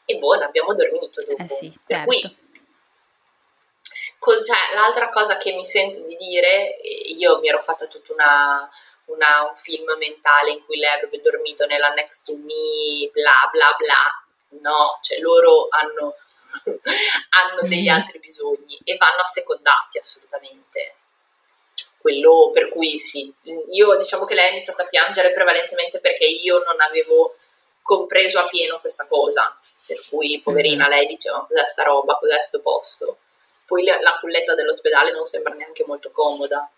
e 0.07 0.17
buono, 0.17 0.45
abbiamo 0.45 0.73
dormito 0.73 1.23
dopo. 1.23 1.43
Eh 1.43 1.49
sì, 1.49 1.79
per 1.87 1.97
certo. 1.99 2.05
cui, 2.07 2.37
col, 4.19 4.43
cioè, 4.43 4.75
l'altra 4.75 5.11
cosa 5.11 5.37
che 5.37 5.53
mi 5.53 5.65
sento 5.65 6.03
di 6.05 6.17
dire, 6.17 6.79
io 7.19 7.39
mi 7.41 7.49
ero 7.49 7.59
fatta 7.59 7.87
tutta 7.89 8.15
una, 8.15 8.71
una, 9.07 9.49
un 9.49 9.57
film 9.57 9.93
mentale 9.99 10.53
in 10.53 10.65
cui 10.65 10.77
lei 10.79 10.95
avrebbe 10.95 11.21
dormito 11.21 11.67
nella 11.67 11.93
next 11.95 12.27
to 12.27 12.37
me, 12.37 13.09
bla 13.13 13.49
bla 13.51 13.75
bla, 13.79 14.61
no, 14.61 14.99
cioè 15.01 15.19
loro 15.19 15.67
hanno 15.71 16.15
hanno 16.65 17.69
degli 17.69 17.87
mm-hmm. 17.87 17.95
altri 17.95 18.19
bisogni 18.19 18.79
e 18.85 18.97
vanno 18.97 19.21
assecondati 19.21 19.99
assolutamente. 19.99 20.95
Quello 21.99 22.51
per 22.53 22.69
cui 22.69 22.99
sì, 23.01 23.33
io 23.71 23.97
diciamo 23.97 24.25
che 24.25 24.35
lei 24.35 24.49
ha 24.49 24.53
iniziato 24.53 24.83
a 24.83 24.87
piangere 24.87 25.33
prevalentemente 25.33 25.99
perché 25.99 26.25
io 26.25 26.63
non 26.63 26.81
avevo 26.81 27.35
compreso 27.83 28.39
a 28.39 28.47
pieno 28.47 28.81
questa 28.81 29.07
cosa, 29.09 29.57
per 29.87 29.97
cui 30.09 30.41
poverina 30.41 30.87
mm-hmm. 30.87 30.97
lei 30.97 31.07
diceva 31.07 31.45
cos'è 31.47 31.67
sta 31.67 31.83
roba, 31.83 32.17
cos'è 32.17 32.43
sto 32.43 32.61
posto. 32.61 33.19
Poi 33.67 33.85
la, 33.85 33.99
la 34.01 34.17
culletta 34.21 34.55
dell'ospedale 34.55 35.11
non 35.11 35.27
sembra 35.27 35.55
neanche 35.55 35.85
molto 35.87 36.11
comoda. 36.13 36.71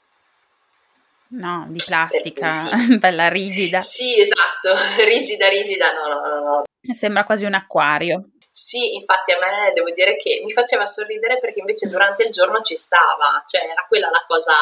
No, 1.31 1.67
di 1.69 1.83
plastica, 1.85 2.47
sì. 2.47 2.97
bella 2.99 3.29
rigida. 3.29 3.81
Sì, 3.81 4.19
esatto, 4.19 4.75
rigida, 5.05 5.49
rigida, 5.49 5.93
no, 5.93 6.07
no, 6.07 6.21
no, 6.21 6.45
no. 6.45 6.95
Sembra 6.95 7.25
quasi 7.25 7.45
un 7.45 7.55
acquario. 7.55 8.31
Sì, 8.51 8.95
infatti 8.95 9.33
a 9.33 9.39
me 9.39 9.73
devo 9.75 9.91
dire 9.91 10.17
che 10.17 10.41
mi 10.43 10.51
faceva 10.51 10.87
sorridere 10.87 11.39
perché 11.39 11.61
invece 11.61 11.89
durante 11.89 12.25
il 12.25 12.31
giorno 12.31 12.61
ci 12.63 12.77
stava, 12.77 13.43
cioè 13.47 13.63
era 13.63 13.85
quella 13.87 14.09
la 14.11 14.25
cosa 14.27 14.55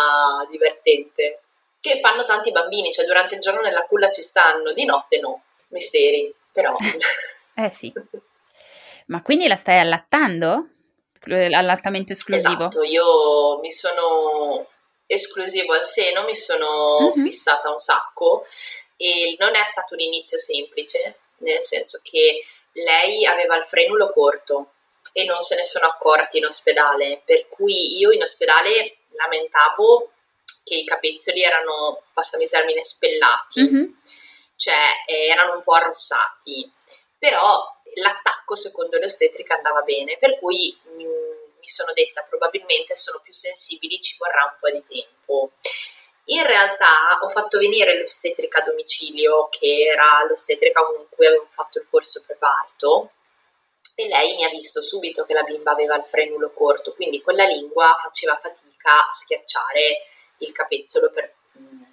divertente. 0.51 1.43
Che 1.81 2.01
fanno 2.01 2.25
tanti 2.25 2.51
bambini, 2.51 2.91
cioè 2.91 3.07
durante 3.07 3.37
il 3.37 3.41
giorno 3.41 3.61
nella 3.61 3.87
culla 3.87 4.11
ci 4.11 4.23
stanno, 4.23 4.73
di 4.73 4.85
notte 4.85 5.21
no, 5.21 5.43
misteri, 5.69 6.35
però. 6.53 6.75
eh 7.55 7.71
sì. 7.71 7.93
Ma 9.07 9.23
quindi 9.23 9.47
la 9.47 9.57
stai 9.57 9.79
allattando? 9.79 10.69
Allattamento 11.29 12.13
esclusivo? 12.13 12.69
Esatto, 12.69 12.83
io 12.83 13.59
mi 13.61 13.71
sono 13.71 14.69
esclusivo 15.07 15.73
al 15.73 15.85
seno, 15.85 16.25
mi 16.25 16.35
sono 16.35 17.13
mm-hmm. 17.15 17.25
fissata 17.25 17.71
un 17.71 17.79
sacco 17.79 18.45
e 18.97 19.37
non 19.39 19.55
è 19.55 19.65
stato 19.65 19.95
un 19.95 20.01
inizio 20.01 20.39
semplice, 20.39 21.19
nel 21.39 21.63
senso 21.63 22.01
che 22.03 22.43
lei 22.73 23.25
aveva 23.25 23.57
il 23.57 23.65
frenulo 23.65 24.11
corto 24.11 24.73
e 25.13 25.25
non 25.25 25.41
se 25.41 25.57
ne 25.57 25.65
sono 25.65 25.87
accorti 25.87 26.39
in 26.39 26.45
ospedale, 26.45 27.23
per 27.25 27.49
cui 27.49 27.99
io 27.99 28.11
in 28.11 28.23
ospedale 28.23 28.99
lamentavo 29.13 30.11
che 30.65 30.75
i 30.75 30.85
capezzoli 30.85 31.43
erano, 31.43 32.03
passami 32.13 32.45
il 32.45 32.51
termine, 32.51 32.83
spellati, 32.83 33.63
mm-hmm. 33.63 33.85
cioè 34.57 35.05
eh, 35.07 35.27
erano 35.29 35.55
un 35.55 35.63
po' 35.63 35.73
arrossati, 35.73 36.71
però 37.19 37.75
l'attacco 37.95 38.55
secondo 38.57 38.99
l'ostetrica 38.99 39.55
andava 39.55 39.81
bene, 39.83 40.19
per 40.19 40.39
cui 40.39 40.77
mh, 40.83 41.03
mm, 41.03 41.36
mi 41.67 41.73
sono 41.73 41.93
detta 41.93 42.23
probabilmente 42.23 42.95
sono 42.95 43.21
più 43.21 43.33
sensibili, 43.33 43.99
ci 43.99 44.15
vorrà 44.19 44.45
un 44.45 44.57
po' 44.59 44.71
di 44.71 44.85
tempo. 44.87 45.51
In 46.29 46.47
realtà 46.47 47.19
ho 47.21 47.29
fatto 47.29 47.59
venire 47.59 47.99
l'ostetrica 47.99 48.61
a 48.61 48.65
domicilio, 48.65 49.49
che 49.51 49.89
era 49.93 50.25
l'ostetrica 50.29 50.85
con 50.85 51.07
cui 51.11 51.27
avevo 51.27 51.47
fatto 51.49 51.79
il 51.79 51.87
corso 51.91 52.23
preparto, 52.25 53.11
e 53.97 54.07
lei 54.07 54.37
mi 54.37 54.45
ha 54.45 54.49
visto 54.49 54.81
subito 54.81 55.25
che 55.25 55.35
la 55.35 55.43
bimba 55.43 55.73
aveva 55.73 55.97
il 55.97 56.05
frenulo 56.05 56.53
corto, 56.53 56.95
quindi 56.95 57.21
con 57.21 57.35
la 57.35 57.47
lingua 57.47 57.97
faceva 58.01 58.37
fatica 58.37 59.09
a 59.09 59.13
schiacciare 59.13 60.03
il 60.39 60.53
capezzolo 60.53 61.11
per, 61.13 61.35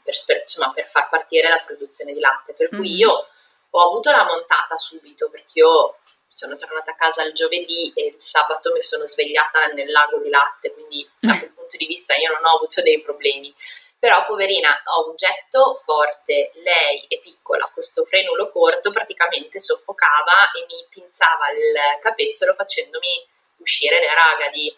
per, 0.04 0.40
insomma, 0.42 0.72
per 0.72 0.88
far 0.88 1.10
partire 1.10 1.50
la 1.50 1.64
produzione 1.66 2.14
di 2.14 2.20
latte. 2.20 2.54
Per 2.54 2.70
cui 2.70 2.90
mm-hmm. 2.90 2.98
io 2.98 3.28
ho 3.70 3.88
avuto 3.88 4.12
la 4.12 4.26
montata 4.26 4.78
subito 4.78 5.30
perché 5.30 5.60
io 5.60 5.98
sono 6.34 6.56
tornata 6.56 6.92
a 6.92 6.96
casa 6.96 7.24
il 7.24 7.34
giovedì 7.34 7.92
e 7.96 8.08
il 8.08 8.16
sabato 8.18 8.72
mi 8.72 8.82
sono 8.82 9.06
svegliata 9.06 9.68
nel 9.68 9.92
lago 9.92 10.18
di 10.18 10.30
latte, 10.30 10.74
quindi 10.74 11.08
da 11.20 11.38
quel 11.38 11.52
punto 11.52 11.78
di 11.78 11.86
vista 11.86 12.16
io 12.16 12.32
non 12.32 12.44
ho 12.44 12.56
avuto 12.56 12.82
dei 12.82 13.00
problemi. 13.02 13.54
Però 14.00 14.26
poverina, 14.26 14.82
ho 14.96 15.10
un 15.10 15.16
getto 15.16 15.76
forte, 15.76 16.52
lei 16.64 17.06
è 17.08 17.20
piccola, 17.20 17.70
questo 17.72 18.04
frenulo 18.04 18.50
corto 18.50 18.92
praticamente 18.92 19.60
soffocava 19.60 20.52
e 20.54 20.66
mi 20.68 20.86
pinzava 20.90 21.52
il 21.52 22.00
capezzolo 22.00 22.54
facendomi 22.54 23.28
uscire 23.58 24.00
le 24.00 24.14
ragadi. 24.14 24.76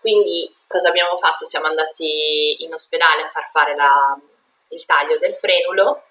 Quindi 0.00 0.52
cosa 0.66 0.88
abbiamo 0.88 1.18
fatto? 1.18 1.44
Siamo 1.44 1.66
andati 1.66 2.62
in 2.62 2.72
ospedale 2.72 3.22
a 3.22 3.28
far 3.28 3.48
fare 3.50 3.76
la, 3.76 4.18
il 4.68 4.84
taglio 4.86 5.18
del 5.18 5.36
frenulo 5.36 6.07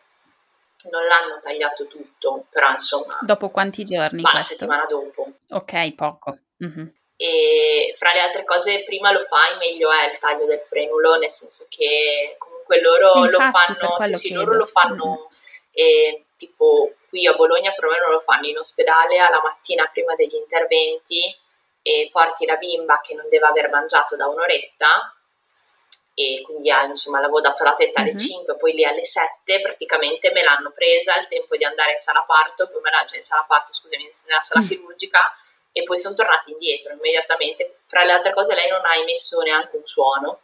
non 0.91 1.05
l'hanno 1.05 1.39
tagliato 1.39 1.87
tutto, 1.87 2.45
però 2.49 2.69
insomma... 2.71 3.17
Dopo 3.21 3.49
quanti 3.49 3.83
giorni? 3.83 4.21
Ma 4.21 4.33
la 4.33 4.41
settimana 4.41 4.85
dopo. 4.85 5.27
Ok, 5.49 5.93
poco. 5.93 6.37
Mm-hmm. 6.63 6.87
E 7.15 7.93
fra 7.95 8.13
le 8.13 8.19
altre 8.19 8.43
cose, 8.43 8.83
prima 8.83 9.11
lo 9.11 9.19
fai, 9.21 9.57
meglio 9.57 9.89
è 9.91 10.11
il 10.11 10.19
taglio 10.19 10.45
del 10.45 10.61
frenulo, 10.61 11.17
nel 11.17 11.31
senso 11.31 11.65
che 11.69 12.35
comunque 12.37 12.79
loro 12.79 13.25
Infatti, 13.25 13.31
lo 13.31 13.87
fanno, 13.87 13.99
sì, 13.99 14.13
sì, 14.13 14.33
loro 14.33 14.53
lo 14.55 14.65
fanno, 14.65 15.05
mm-hmm. 15.05 15.27
e, 15.71 16.25
tipo 16.35 16.93
qui 17.09 17.25
a 17.25 17.33
Bologna 17.33 17.73
perlomeno 17.73 18.09
lo 18.09 18.19
fanno 18.19 18.45
in 18.45 18.57
ospedale 18.57 19.17
alla 19.17 19.41
mattina 19.41 19.87
prima 19.91 20.13
degli 20.15 20.35
interventi 20.35 21.21
e 21.81 22.09
porti 22.11 22.45
la 22.45 22.57
bimba 22.57 22.99
che 23.01 23.15
non 23.15 23.27
deve 23.29 23.47
aver 23.47 23.69
mangiato 23.69 24.15
da 24.15 24.27
un'oretta 24.27 25.16
e 26.19 26.41
quindi 26.41 26.71
ah, 26.71 26.83
insomma 26.85 27.19
l'avevo 27.19 27.41
dato 27.41 27.63
la 27.63 27.75
tetta 27.75 28.01
alle 28.01 28.09
uh-huh. 28.09 28.17
5, 28.17 28.55
poi 28.55 28.73
lì 28.73 28.83
alle 28.83 29.05
7 29.05 29.61
praticamente 29.61 30.31
me 30.31 30.41
l'hanno 30.41 30.71
presa 30.71 31.15
il 31.19 31.27
tempo 31.27 31.55
di 31.55 31.63
andare 31.63 31.91
in 31.91 31.97
sala 31.97 32.23
parto, 32.25 32.67
poi 32.67 32.81
me 32.81 32.89
la, 32.89 33.05
cioè 33.05 33.17
in 33.17 33.23
sala 33.23 33.45
parto, 33.47 33.71
scusami, 33.71 34.09
nella 34.25 34.41
sala 34.41 34.61
uh-huh. 34.61 34.67
chirurgica 34.67 35.31
e 35.71 35.83
poi 35.83 35.99
sono 35.99 36.15
tornati 36.15 36.49
indietro 36.49 36.93
immediatamente. 36.93 37.77
Fra 37.85 38.03
le 38.03 38.13
altre 38.13 38.33
cose 38.33 38.55
lei 38.55 38.67
non 38.67 38.83
ha 38.83 38.95
emesso 38.95 39.39
neanche 39.41 39.75
un 39.75 39.85
suono, 39.85 40.41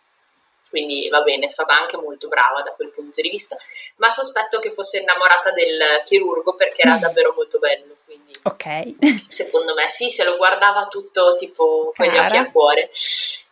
quindi 0.69 1.09
va 1.09 1.23
bene, 1.23 1.47
è 1.47 1.49
stata 1.49 1.73
anche 1.73 1.97
molto 1.97 2.27
brava 2.27 2.61
da 2.61 2.69
quel 2.75 2.91
punto 2.91 3.19
di 3.19 3.31
vista, 3.31 3.57
ma 3.95 4.11
sospetto 4.11 4.59
che 4.59 4.69
fosse 4.69 4.99
innamorata 4.99 5.49
del 5.53 6.03
chirurgo 6.05 6.53
perché 6.53 6.83
era 6.83 6.97
davvero 6.97 7.33
molto 7.35 7.57
bello. 7.57 7.97
Quindi, 8.05 8.31
ok. 8.43 9.17
Secondo 9.27 9.73
me 9.73 9.89
sì, 9.89 10.11
se 10.11 10.23
lo 10.23 10.37
guardava 10.37 10.85
tutto 10.85 11.33
tipo 11.33 11.91
con 11.95 12.05
gli 12.05 12.17
occhi 12.17 12.37
a 12.37 12.51
cuore. 12.51 12.91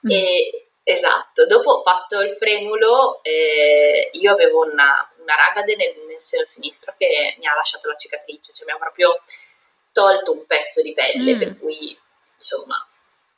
Mm. 0.05 0.09
E, 0.11 0.70
Esatto, 0.83 1.45
dopo 1.45 1.71
ho 1.71 1.81
fatto 1.81 2.21
il 2.21 2.31
frenulo, 2.31 3.21
eh, 3.23 4.09
io 4.13 4.31
avevo 4.31 4.61
una, 4.61 5.07
una 5.19 5.35
ragade 5.35 5.75
nel, 5.75 5.93
nel, 6.07 6.19
seno 6.19 6.45
sinistro 6.45 6.95
che 6.97 7.35
mi 7.37 7.47
ha 7.47 7.53
lasciato 7.53 7.87
la 7.87 7.95
cicatrice, 7.95 8.51
cioè 8.51 8.65
mi 8.65 8.73
ha 8.73 8.77
proprio 8.77 9.21
tolto 9.91 10.31
un 10.31 10.45
pezzo 10.45 10.81
di 10.81 10.93
pelle, 10.93 11.35
mm. 11.35 11.39
per 11.39 11.59
cui 11.59 11.97
insomma... 12.33 12.85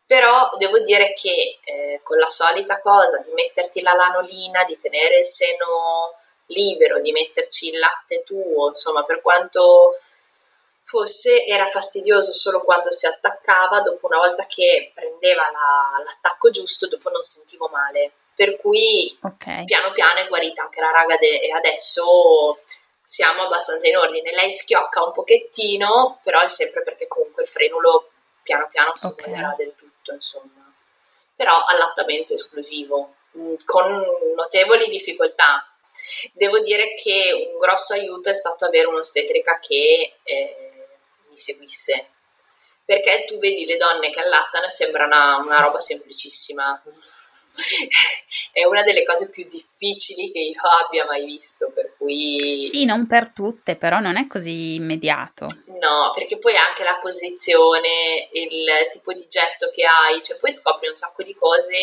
Però 0.05 0.51
devo 0.57 0.79
dire 0.79 1.13
che 1.13 1.59
eh, 1.63 2.01
con 2.03 2.17
la 2.17 2.27
solita 2.27 2.79
cosa 2.81 3.19
di 3.19 3.31
metterti 3.31 3.81
la 3.81 3.93
lanolina, 3.93 4.63
di 4.65 4.77
tenere 4.77 5.19
il 5.19 5.25
seno 5.25 6.13
libero, 6.47 6.99
di 6.99 7.11
metterci 7.11 7.69
il 7.69 7.79
latte 7.79 8.21
tuo, 8.23 8.67
insomma 8.67 9.03
per 9.03 9.21
quanto 9.21 9.93
fosse 10.83 11.45
era 11.45 11.65
fastidioso 11.65 12.33
solo 12.33 12.61
quando 12.61 12.91
si 12.91 13.05
attaccava, 13.05 13.81
dopo 13.81 14.07
una 14.07 14.17
volta 14.17 14.45
che 14.45 14.91
prendeva 14.93 15.43
la, 15.51 16.03
l'attacco 16.03 16.49
giusto, 16.49 16.87
dopo 16.87 17.09
non 17.09 17.23
sentivo 17.23 17.67
male. 17.71 18.11
Per 18.35 18.57
cui 18.57 19.15
okay. 19.21 19.63
piano 19.65 19.91
piano 19.91 20.19
è 20.19 20.27
guarita 20.27 20.63
anche 20.63 20.81
la 20.81 20.91
raga 20.91 21.17
de, 21.17 21.39
e 21.39 21.51
adesso 21.51 22.59
siamo 23.03 23.43
abbastanza 23.43 23.87
in 23.87 23.97
ordine. 23.97 24.33
Lei 24.33 24.51
schiocca 24.51 25.03
un 25.03 25.11
pochettino, 25.11 26.19
però 26.23 26.41
è 26.41 26.47
sempre 26.47 26.83
perché 26.83 27.07
comunque 27.07 27.43
il 27.43 27.49
frenulo 27.49 28.09
piano 28.41 28.67
piano 28.71 28.95
si 28.95 29.07
okay. 29.07 29.55
del 29.55 29.73
tutto, 29.75 30.13
insomma. 30.13 30.73
Però 31.35 31.63
allattamento 31.63 32.33
esclusivo, 32.33 33.15
mm, 33.37 33.55
con 33.65 34.03
notevoli 34.35 34.87
difficoltà. 34.87 35.67
Devo 36.33 36.59
dire 36.59 36.95
che 36.95 37.51
un 37.51 37.59
grosso 37.59 37.93
aiuto 37.93 38.29
è 38.29 38.33
stato 38.33 38.65
avere 38.65 38.87
un'ostetrica 38.87 39.59
che 39.59 40.15
eh, 40.23 40.62
mi 41.33 41.37
seguisse, 41.37 42.09
perché 42.85 43.25
tu 43.25 43.39
vedi 43.39 43.65
le 43.65 43.77
donne 43.77 44.11
che 44.11 44.19
allattano 44.19 44.67
e 44.67 44.69
sembra 44.69 45.05
una, 45.05 45.37
una 45.37 45.59
roba 45.59 45.79
semplicissima. 45.79 46.81
è 48.51 48.65
una 48.65 48.83
delle 48.83 49.03
cose 49.03 49.29
più 49.29 49.45
difficili 49.47 50.31
che 50.31 50.39
io 50.39 50.61
abbia 50.85 51.05
mai 51.05 51.25
visto, 51.25 51.71
per 51.73 51.95
cui... 51.97 52.69
Sì, 52.71 52.85
non 52.85 53.07
per 53.07 53.29
tutte, 53.29 53.75
però 53.75 53.99
non 53.99 54.17
è 54.17 54.27
così 54.27 54.75
immediato. 54.75 55.45
No, 55.79 56.11
perché 56.13 56.37
poi 56.37 56.55
anche 56.55 56.83
la 56.83 56.97
posizione, 57.01 58.29
il 58.31 58.87
tipo 58.91 59.13
di 59.13 59.25
getto 59.27 59.69
che 59.69 59.85
hai, 59.85 60.21
cioè 60.21 60.37
poi 60.37 60.51
scopri 60.51 60.87
un 60.87 60.95
sacco 60.95 61.23
di 61.23 61.35
cose. 61.35 61.75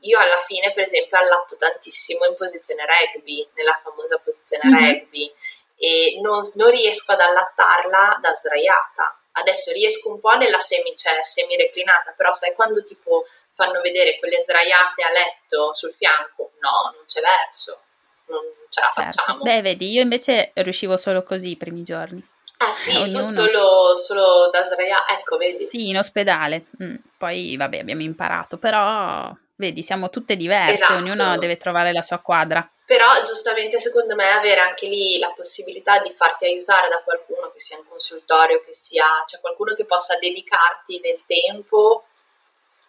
Io 0.00 0.18
alla 0.18 0.38
fine, 0.38 0.72
per 0.72 0.84
esempio, 0.84 1.18
allatto 1.18 1.56
tantissimo 1.56 2.24
in 2.26 2.34
posizione 2.34 2.84
rugby, 2.84 3.46
nella 3.54 3.80
famosa 3.82 4.18
posizione 4.18 4.64
mm-hmm. 4.64 4.92
rugby, 4.92 5.32
e 5.78 6.18
non, 6.20 6.40
non 6.54 6.70
riesco 6.70 7.12
ad 7.12 7.20
allattarla 7.20 8.18
da 8.20 8.34
sdraiata 8.34 9.18
adesso 9.40 9.72
riesco 9.72 10.10
un 10.10 10.18
po' 10.18 10.36
nella 10.36 10.58
semi, 10.58 10.94
cioè 10.94 11.22
semi 11.22 11.56
reclinata, 11.56 12.12
però 12.16 12.32
sai 12.32 12.54
quando 12.54 12.82
tipo 12.82 13.24
fanno 13.52 13.80
vedere 13.80 14.18
quelle 14.18 14.40
sdraiate 14.40 15.02
a 15.02 15.10
letto 15.10 15.72
sul 15.72 15.92
fianco? 15.92 16.52
No, 16.60 16.92
non 16.94 17.04
c'è 17.06 17.20
verso, 17.20 17.80
non 18.26 18.40
ce 18.68 18.80
la 18.80 18.92
certo. 18.94 19.22
facciamo. 19.22 19.42
Beh, 19.42 19.62
vedi, 19.62 19.90
io 19.90 20.02
invece 20.02 20.50
riuscivo 20.54 20.96
solo 20.96 21.22
così 21.22 21.50
i 21.50 21.56
primi 21.56 21.82
giorni. 21.82 22.24
Ah 22.58 22.72
sì, 22.72 22.96
Ognuno... 22.96 23.10
tu 23.10 23.22
solo, 23.22 23.96
solo 23.96 24.48
da 24.50 24.62
sdraiare, 24.64 25.14
ecco, 25.14 25.36
vedi. 25.36 25.68
Sì, 25.70 25.88
in 25.88 25.98
ospedale, 25.98 26.64
mm, 26.82 26.96
poi 27.16 27.56
vabbè 27.56 27.78
abbiamo 27.78 28.02
imparato, 28.02 28.56
però 28.56 29.32
vedi, 29.58 29.82
siamo 29.82 30.08
tutte 30.08 30.36
diverse, 30.36 30.84
esatto. 30.84 30.94
ognuno 30.94 31.36
deve 31.38 31.56
trovare 31.56 31.92
la 31.92 32.02
sua 32.02 32.18
quadra. 32.18 32.68
Però 32.86 33.06
giustamente 33.24 33.78
secondo 33.78 34.14
me 34.14 34.30
avere 34.30 34.60
anche 34.60 34.86
lì 34.86 35.18
la 35.18 35.30
possibilità 35.32 35.98
di 36.00 36.10
farti 36.10 36.46
aiutare 36.46 36.88
da 36.88 37.02
qualcuno, 37.02 37.50
che 37.50 37.58
sia 37.58 37.76
in 37.76 37.84
consultorio, 37.86 38.60
che 38.60 38.72
sia 38.72 39.04
cioè 39.26 39.40
qualcuno 39.40 39.74
che 39.74 39.84
possa 39.84 40.16
dedicarti 40.18 41.00
del 41.00 41.24
tempo, 41.26 42.04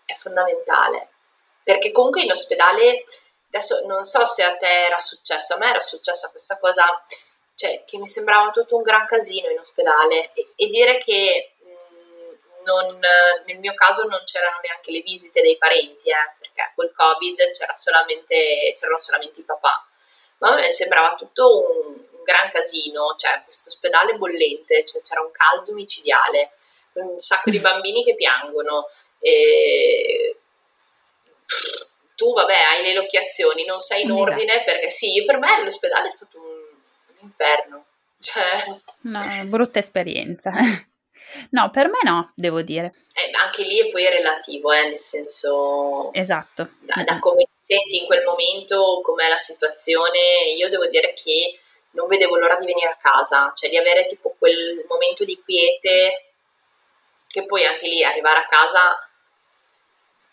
è 0.05 0.13
fondamentale. 0.13 1.09
Perché 1.63 1.91
comunque 1.91 2.22
in 2.22 2.32
ospedale, 2.32 3.03
adesso 3.47 3.86
non 3.88 4.03
so 4.03 4.26
se 4.26 4.43
a 4.43 4.55
te 4.55 4.86
era 4.86 4.97
successo, 4.99 5.55
a 5.55 5.57
me 5.57 5.70
era 5.70 5.82
successa 5.82 6.30
questa 6.30 6.57
cosa, 6.59 6.86
cioè 7.55 7.84
che 7.86 7.97
mi 7.97 8.07
sembrava 8.07 8.51
tutto 8.51 8.78
un 8.78 8.84
gran 8.84 9.05
casino 9.05 9.49
in 9.49 9.59
ospedale 9.59 10.32
e, 10.34 10.47
e 10.55 10.67
dire 10.67 10.97
che 10.97 11.55
non, 12.70 12.99
nel 13.45 13.57
mio 13.57 13.74
caso 13.74 14.05
non 14.07 14.22
c'erano 14.24 14.59
neanche 14.61 14.91
le 14.91 15.01
visite 15.01 15.41
dei 15.41 15.57
parenti, 15.57 16.09
eh, 16.09 16.34
perché 16.39 16.72
col 16.76 16.91
covid 16.93 17.49
c'era 17.49 17.76
solamente, 17.76 18.70
c'erano 18.74 18.99
solamente 18.99 19.39
i 19.39 19.43
papà 19.43 19.84
ma 20.39 20.51
a 20.51 20.55
me 20.55 20.70
sembrava 20.70 21.15
tutto 21.15 21.57
un, 21.57 21.95
un 21.95 22.24
gran 22.24 22.49
casino, 22.49 23.13
cioè 23.17 23.41
questo 23.43 23.70
ospedale 23.70 24.15
bollente, 24.15 24.86
cioè 24.86 25.01
c'era 25.01 25.22
un 25.22 25.32
caldo 25.32 25.74
micidiale, 25.74 26.51
un 26.93 27.20
sacco 27.20 27.49
di 27.49 27.59
bambini 27.59 28.03
che 28.03 28.15
piangono. 28.15 28.86
E... 29.20 30.38
Tu, 32.15 32.34
vabbè, 32.34 32.53
hai 32.53 32.84
le 32.84 32.93
lochiazioni, 32.93 33.65
non 33.65 33.80
sei 33.80 34.03
in 34.03 34.11
esatto. 34.11 34.22
ordine 34.22 34.63
perché 34.63 34.89
sì, 34.89 35.24
per 35.26 35.38
me 35.38 35.63
l'ospedale 35.63 36.07
è 36.07 36.11
stato 36.11 36.38
un, 36.38 36.45
un 36.45 37.17
inferno. 37.22 37.86
Cioè... 38.20 38.63
Una 39.03 39.43
brutta 39.45 39.80
esperienza. 39.80 40.51
No, 41.52 41.70
per 41.70 41.88
me 41.88 42.00
no, 42.04 42.32
devo 42.36 42.62
dire. 42.62 42.94
Eh, 43.14 43.32
anche 43.44 43.64
lì 43.64 43.80
è 43.80 43.90
poi 43.92 44.10
relativo, 44.10 44.72
eh, 44.72 44.90
nel 44.90 45.00
senso... 45.00 46.12
Esatto. 46.14 46.70
Da, 46.80 47.04
da 47.04 47.20
come 47.20 47.44
ti 47.44 47.76
senti 47.76 48.02
in 48.02 48.06
quel 48.06 48.24
momento, 48.24 49.02
com'è 49.04 49.28
la 49.28 49.38
situazione, 49.38 50.54
io 50.58 50.70
devo 50.70 50.88
dire 50.88 51.14
che 51.14 51.60
non 51.92 52.08
vedevo 52.08 52.38
l'ora 52.38 52.56
di 52.58 52.66
venire 52.66 52.90
a 52.90 52.98
casa, 53.00 53.52
cioè 53.54 53.70
di 53.70 53.78
avere 53.78 54.06
tipo 54.06 54.36
quel 54.38 54.84
momento 54.88 55.24
di 55.24 55.42
quiete, 55.44 56.32
che 57.28 57.46
poi 57.46 57.66
anche 57.66 57.88
lì 57.88 58.04
arrivare 58.04 58.40
a 58.40 58.46
casa 58.46 58.98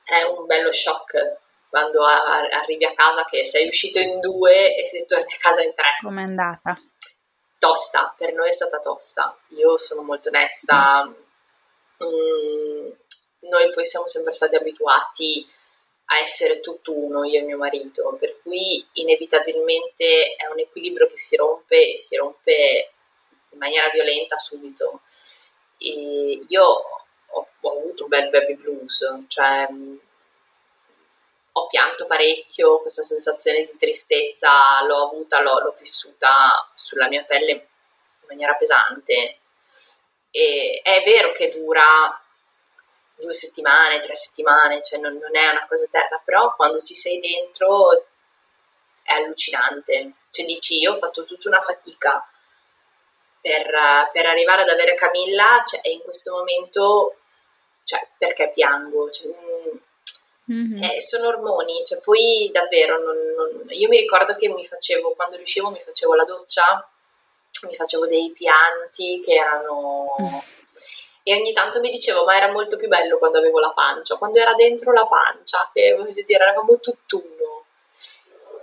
è 0.05 0.23
un 0.23 0.47
bello 0.47 0.71
shock 0.71 1.39
quando 1.69 2.05
arrivi 2.05 2.85
a 2.85 2.93
casa 2.93 3.25
che 3.25 3.45
sei 3.45 3.67
uscito 3.67 3.99
in 3.99 4.21
due 4.21 4.75
e 4.75 5.05
torni 5.05 5.33
a 5.33 5.39
casa 5.39 5.63
in 5.63 5.75
tre. 5.75 5.91
Com'è 6.01 6.23
andata? 6.23 6.81
Tosta, 7.67 8.15
per 8.17 8.33
noi 8.33 8.49
è 8.49 8.53
stata 8.53 8.79
tosta. 8.79 9.37
Io 9.49 9.77
sono 9.77 10.03
molto 10.03 10.29
onesta. 10.29 11.05
Mm, 11.05 12.91
noi 13.49 13.71
poi 13.73 13.85
siamo 13.85 14.07
sempre 14.07 14.33
stati 14.33 14.55
abituati 14.55 15.47
a 16.07 16.21
essere 16.21 16.61
tutt'uno, 16.61 17.25
io 17.25 17.41
e 17.41 17.43
mio 17.43 17.57
marito, 17.57 18.17
per 18.19 18.41
cui 18.43 18.87
inevitabilmente 18.95 20.37
è 20.37 20.47
un 20.47 20.61
equilibrio 20.61 21.09
che 21.09 21.17
si 21.17 21.35
rompe 21.37 21.93
e 21.93 21.97
si 21.97 22.17
rompe 22.17 22.93
in 23.51 23.59
maniera 23.59 23.91
violenta 23.91 24.39
subito. 24.39 25.01
E 25.79 26.41
io 26.47 26.65
ho, 26.65 27.49
ho 27.61 27.71
avuto 27.71 28.05
un 28.05 28.09
bel 28.09 28.31
baby 28.31 28.55
blues, 28.55 29.05
cioè 29.27 29.69
ho 31.59 31.67
pianto 31.69 32.07
parecchio, 32.07 32.81
questa 32.81 33.03
sensazione 33.03 33.65
di 33.65 33.77
tristezza 33.79 34.83
l'ho 34.83 35.07
avuta, 35.07 35.41
l'ho, 35.41 35.59
l'ho 35.61 35.75
vissuta 35.79 36.71
sulla 36.75 37.09
mia 37.09 37.25
pelle 37.25 37.51
in 37.51 37.63
maniera 38.29 38.55
pesante. 38.55 39.39
E 40.31 40.81
è 40.83 41.03
vero 41.03 41.33
che 41.33 41.51
dura 41.51 42.21
due 43.15 43.33
settimane, 43.33 44.01
tre 44.01 44.15
settimane, 44.15 44.83
cioè 44.83 44.99
non, 44.99 45.15
non, 45.17 45.35
è 45.35 45.49
una 45.49 45.67
cosa 45.67 45.87
eterna, 45.87 46.21
però 46.23 46.55
quando 46.55 46.79
ci 46.79 46.95
sei 46.95 47.21
dentro 47.21 48.05
è 49.03 49.15
allucinante. 49.15 50.13
Cioè 50.31 50.45
dici, 50.45 50.79
io 50.79 50.93
ho 50.93 50.97
fatto 50.97 51.25
tutta 51.25 51.49
una 51.49 51.61
fatica 51.63 52.23
per, 53.41 54.11
per 54.13 54.27
arrivare 54.27 54.61
ad 54.61 54.69
avere 54.69 54.95
Camilla 54.95 55.63
cioè, 55.65 55.81
e 55.83 55.93
in 55.93 56.03
questo 56.03 56.37
momento, 56.37 57.17
cioè, 57.85 58.07
perché 58.19 58.51
piango? 58.51 59.09
Cioè, 59.09 59.29
mm, 59.29 59.77
Mm-hmm. 60.51 60.83
Eh, 60.83 61.01
sono 61.01 61.29
ormoni, 61.29 61.83
cioè 61.85 62.01
poi 62.01 62.51
davvero 62.53 63.01
non, 63.01 63.17
non... 63.17 63.67
io 63.71 63.89
mi 63.89 63.99
ricordo 63.99 64.35
che 64.35 64.49
mi 64.49 64.65
facevo, 64.65 65.13
quando 65.13 65.37
riuscivo 65.37 65.71
mi 65.71 65.81
facevo 65.81 66.15
la 66.15 66.25
doccia, 66.25 66.89
mi 67.69 67.75
facevo 67.75 68.07
dei 68.07 68.33
pianti 68.33 69.21
che 69.25 69.35
erano... 69.35 70.15
Mm. 70.21 70.37
E 71.29 71.35
ogni 71.35 71.53
tanto 71.53 71.81
mi 71.81 71.91
dicevo, 71.91 72.25
ma 72.25 72.37
era 72.37 72.53
molto 72.53 72.77
più 72.77 72.87
bello 72.87 73.19
quando 73.19 73.39
avevo 73.39 73.59
la 73.59 73.73
pancia, 73.73 74.15
quando 74.15 74.39
era 74.39 74.55
dentro 74.55 74.93
la 74.93 75.09
pancia, 75.09 75.69
che 75.73 75.93
voglio 75.99 76.13
dire, 76.13 76.35
eravamo 76.35 76.79
tutt'uno. 76.79 77.65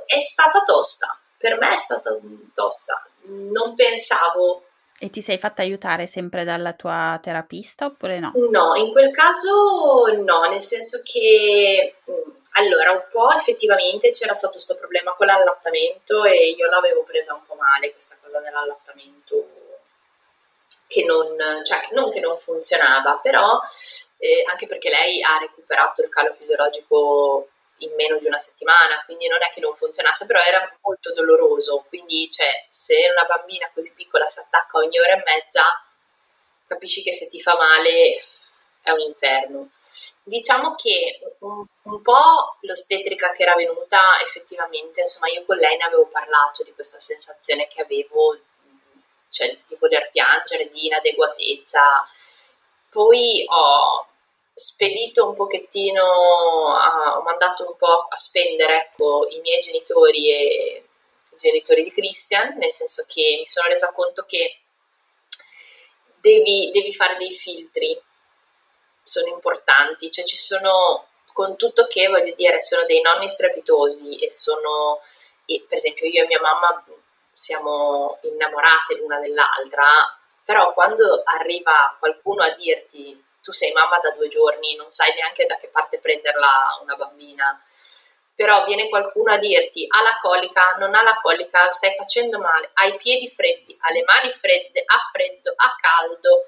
È 0.06 0.20
stata 0.20 0.64
tosta, 0.64 1.20
per 1.38 1.58
me 1.58 1.74
è 1.74 1.76
stata 1.76 2.18
tosta. 2.54 3.06
Non 3.24 3.76
pensavo 3.76 4.64
e 5.04 5.10
ti 5.10 5.22
sei 5.22 5.38
fatta 5.38 5.62
aiutare 5.62 6.08
sempre 6.08 6.46
dalla 6.46 6.72
tua 6.72 7.20
terapista 7.22 7.88
oppure 7.88 8.20
no? 8.20 8.32
No, 8.50 8.74
in 8.76 8.90
quel 8.94 9.12
caso 9.12 10.06
no, 10.24 10.48
nel 10.48 10.62
senso 10.62 11.02
che 11.04 11.96
mm, 12.10 12.32
allora 12.54 12.92
un 12.92 13.04
po' 13.12 13.30
effettivamente 13.32 14.12
c'era 14.12 14.34
stato 14.34 14.54
questo 14.54 14.78
problema 14.78 15.12
con 15.12 15.28
l'allattamento 15.28 16.24
e 16.24 16.52
io 16.52 16.70
l'avevo 16.70 17.04
presa 17.04 17.34
un 17.34 17.42
po' 17.46 17.56
male 17.56 17.92
questa 17.92 18.16
cosa 18.24 18.40
dell'allattamento 18.40 19.46
che 20.88 21.04
non, 21.04 21.36
cioè, 21.66 21.88
non 21.92 22.10
che 22.10 22.22
non 22.22 22.38
funzionava, 22.38 23.20
però 23.22 23.60
eh, 24.20 24.46
anche 24.50 24.68
perché 24.68 24.90
lei 24.90 25.22
ha 25.22 25.38
recuperato 25.38 26.02
il 26.02 26.08
calo 26.08 26.34
fisiologico 26.34 27.50
in 27.78 27.94
meno 27.96 28.18
di 28.18 28.26
una 28.28 28.38
settimana, 28.38 29.04
quindi 29.06 29.28
non 29.28 29.42
è 29.42 29.50
che 29.50 29.60
non 29.60 29.76
funzionasse, 29.76 30.26
però 30.26 30.40
era 30.42 30.62
molto 30.82 31.12
doloroso, 31.14 31.86
quindi 31.90 32.30
cioè, 32.30 32.66
se 32.70 32.96
una 33.12 33.26
bambina 33.26 33.70
così 33.74 33.94
piccola 33.94 34.28
si 34.28 34.40
attacca 34.40 34.78
ogni 34.78 35.00
ora 35.00 35.14
e 35.14 35.24
mezza, 35.26 35.64
capisci 36.68 37.02
che 37.04 37.12
se 37.12 37.28
ti 37.28 37.42
fa 37.42 37.56
male 37.58 38.16
è 38.84 38.92
un 38.92 39.00
inferno. 39.00 39.70
Diciamo 40.24 40.76
che 40.76 41.20
un, 41.40 41.66
un 41.84 42.02
po' 42.02 42.58
l'ostetrica 42.62 43.32
che 43.32 43.44
era 43.44 43.56
venuta, 43.56 44.00
effettivamente, 44.22 45.02
insomma, 45.02 45.30
io 45.30 45.44
con 45.46 45.58
lei 45.58 45.78
ne 45.78 45.84
avevo 45.84 46.08
parlato 46.08 46.64
di 46.64 46.74
questa 46.74 47.00
sensazione 47.00 47.68
che 47.68 47.82
avevo, 47.82 48.38
cioè 49.30 49.58
di 49.68 49.76
voler 49.80 50.10
piangere, 50.12 50.70
di 50.70 50.86
inadeguatezza. 50.88 52.06
Poi 52.90 53.46
ho, 53.48 54.08
spedito 54.54 55.28
un 55.28 55.36
pochettino, 55.36 56.04
a, 56.76 57.18
ho 57.18 57.22
mandato 57.24 57.66
un 57.68 57.76
po' 57.76 58.08
a 58.10 58.18
spendere 58.18 58.88
ecco, 58.88 59.28
i 59.30 59.40
miei 59.40 59.60
genitori 59.60 60.32
e 60.32 60.86
i 61.30 61.36
genitori 61.36 61.84
di 61.84 61.92
Christian, 61.92 62.56
nel 62.58 62.72
senso 62.72 63.06
che 63.08 63.36
mi 63.40 63.46
sono 63.46 63.68
resa 63.68 63.92
conto 63.92 64.24
che 64.28 64.60
devi, 66.22 66.70
devi 66.72 66.94
fare 66.94 67.18
dei 67.18 67.34
filtri, 67.34 68.00
sono 69.02 69.28
importanti, 69.28 70.10
cioè 70.10 70.24
ci 70.24 70.38
sono, 70.38 71.08
con 71.34 71.58
tutto 71.58 71.88
che 71.88 72.08
voglio 72.08 72.34
dire, 72.36 72.62
sono 72.62 72.84
dei 72.86 73.02
nonni 73.02 73.28
strepitosi 73.28 74.16
e 74.16 74.32
sono, 74.32 75.02
e 75.46 75.66
per 75.68 75.78
esempio 75.78 76.08
io 76.08 76.24
e 76.24 76.28
mia 76.28 76.40
mamma 76.40 76.86
siamo 77.34 78.20
innamorate 78.22 78.96
l'una 78.96 79.20
dell'altra, 79.20 79.86
però 80.46 80.72
quando 80.74 81.24
arriva 81.26 81.96
qualcuno 82.00 82.44
a 82.44 82.52
dirti 82.52 83.22
tu 83.44 83.52
sei 83.52 83.74
mamma 83.74 84.00
da 84.00 84.12
due 84.12 84.30
giorni, 84.30 84.76
non 84.76 84.90
sai 84.90 85.14
neanche 85.16 85.46
da 85.46 85.58
che 85.58 85.68
parte 85.68 86.00
prenderla 86.00 86.80
una 86.82 86.96
bambina. 86.96 87.62
Però 88.36 88.64
viene 88.66 88.88
qualcuno 88.90 89.34
a 89.34 89.38
dirti 89.38 89.86
ha 89.88 90.02
la 90.02 90.18
colica, 90.22 90.76
non 90.80 90.96
ha 90.96 91.04
la 91.04 91.20
colica, 91.22 91.70
stai 91.70 91.94
facendo 91.94 92.40
male, 92.40 92.72
hai 92.76 92.94
i 92.94 92.96
piedi 92.96 93.28
freddi, 93.28 93.78
ha 93.82 93.92
le 93.92 94.04
mani 94.06 94.32
fredde, 94.32 94.82
ha 94.86 94.98
freddo, 95.12 95.54
ha 95.56 95.76
caldo. 95.80 96.48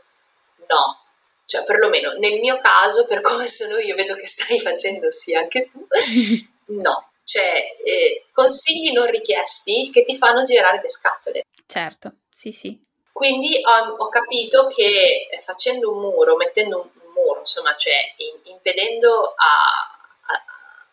No, 0.68 1.06
Cioè, 1.46 1.64
perlomeno 1.66 2.14
nel 2.14 2.40
mio 2.40 2.58
caso, 2.58 3.06
per 3.06 3.22
come 3.22 3.46
sono 3.46 3.78
io, 3.78 3.94
vedo 3.96 4.16
che 4.16 4.26
stai 4.26 4.60
facendo 4.60 5.12
sì 5.12 5.36
anche 5.36 5.70
tu, 5.70 5.86
no. 6.82 7.10
Cioè, 7.24 7.78
eh, 7.84 8.26
consigli 8.32 8.92
non 8.94 9.08
richiesti 9.08 9.90
che 9.92 10.04
ti 10.04 10.16
fanno 10.16 10.44
girare 10.44 10.80
le 10.82 10.90
scatole. 10.90 11.44
Certo, 11.68 12.14
sì, 12.32 12.52
sì. 12.52 12.80
Quindi 13.16 13.62
ho, 13.64 13.94
ho 13.96 14.10
capito 14.10 14.68
che 14.68 15.30
eh, 15.32 15.40
facendo 15.40 15.90
un 15.90 16.00
muro, 16.00 16.36
mettendo 16.36 16.82
un, 16.82 16.92
un 17.02 17.12
muro, 17.14 17.40
insomma, 17.40 17.74
cioè 17.78 17.96
in, 18.18 18.52
impedendo 18.52 19.34
a, 19.38 20.34
a, 20.34 20.44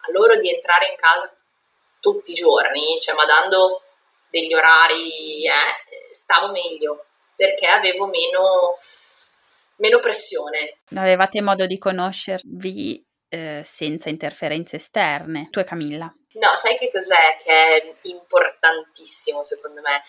a 0.07 0.11
loro 0.13 0.37
di 0.37 0.49
entrare 0.49 0.87
in 0.87 0.95
casa 0.95 1.37
tutti 1.99 2.31
i 2.31 2.35
giorni, 2.35 2.97
cioè 3.01 3.17
ma 3.17 3.27
dando 3.27 3.83
degli 4.31 4.55
orari, 4.55 5.47
eh, 5.47 6.13
stavo 6.13 6.53
meglio 6.53 7.07
perché 7.35 7.67
avevo 7.67 8.07
meno, 8.07 8.77
meno 9.79 9.99
pressione. 9.99 10.79
Avevate 10.95 11.43
modo 11.43 11.67
di 11.67 11.77
conoscervi 11.77 13.05
eh, 13.31 13.63
senza 13.67 14.11
interferenze 14.11 14.77
esterne, 14.77 15.49
tu 15.51 15.59
e 15.59 15.65
Camilla? 15.65 16.15
No, 16.35 16.55
sai 16.55 16.79
che 16.79 16.89
cos'è 16.89 17.37
che 17.43 17.51
è 17.53 17.97
importantissimo 18.03 19.43
secondo 19.43 19.81
me? 19.81 20.01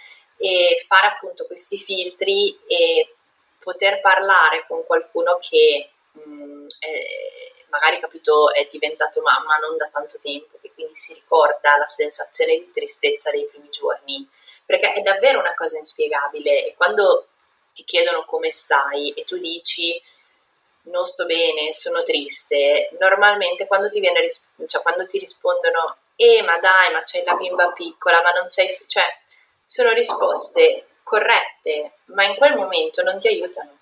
E 0.44 0.84
fare 0.86 1.08
appunto 1.08 1.46
questi 1.46 1.78
filtri 1.78 2.60
e 2.68 3.16
poter 3.60 4.02
parlare 4.02 4.66
con 4.68 4.86
qualcuno 4.86 5.38
che 5.40 5.90
mh, 6.12 6.22
mm, 6.22 6.68
è, 6.82 7.54
magari 7.70 8.00
capito 8.00 8.52
è 8.52 8.68
diventato 8.70 9.22
mamma 9.22 9.56
non 9.58 9.78
da 9.78 9.88
tanto 9.88 10.18
tempo, 10.18 10.58
che 10.62 10.72
quindi 10.74 10.94
si 10.96 11.14
ricorda 11.14 11.78
la 11.78 11.88
sensazione 11.88 12.58
di 12.58 12.70
tristezza 12.72 13.32
dei 13.32 13.46
primi 13.46 13.70
giorni, 13.70 14.28
perché 14.66 14.94
è 14.94 15.02
davvero 15.02 15.40
una 15.40 15.56
cosa 15.56 15.78
inspiegabile 15.78 16.66
e 16.66 16.76
quando 16.76 17.28
ti 17.74 17.84
chiedono 17.86 18.26
come 18.26 18.52
stai 18.52 19.12
e 19.12 19.24
tu 19.24 19.38
dici 19.38 20.00
non 20.84 21.06
sto 21.06 21.26
bene, 21.26 21.72
sono 21.72 22.04
triste, 22.04 22.90
normalmente 23.00 23.68
quando 23.68 23.90
ti, 23.90 24.02
viene, 24.02 24.28
cioè, 24.68 24.82
quando 24.82 25.06
ti 25.06 25.18
rispondono 25.18 25.98
eh 26.16 26.44
ma 26.44 26.60
dai, 26.60 26.92
ma 26.92 27.02
c'hai 27.04 27.24
la 27.24 27.36
bimba 27.36 27.72
piccola, 27.72 28.22
ma 28.22 28.32
non 28.32 28.48
sei, 28.48 28.68
cioè 28.86 29.04
sono 29.64 29.92
risposte 29.92 30.88
corrette, 31.04 31.98
ma 32.06 32.26
in 32.26 32.36
quel 32.36 32.56
momento 32.56 33.04
non 33.04 33.20
ti 33.20 33.28
aiutano 33.28 33.78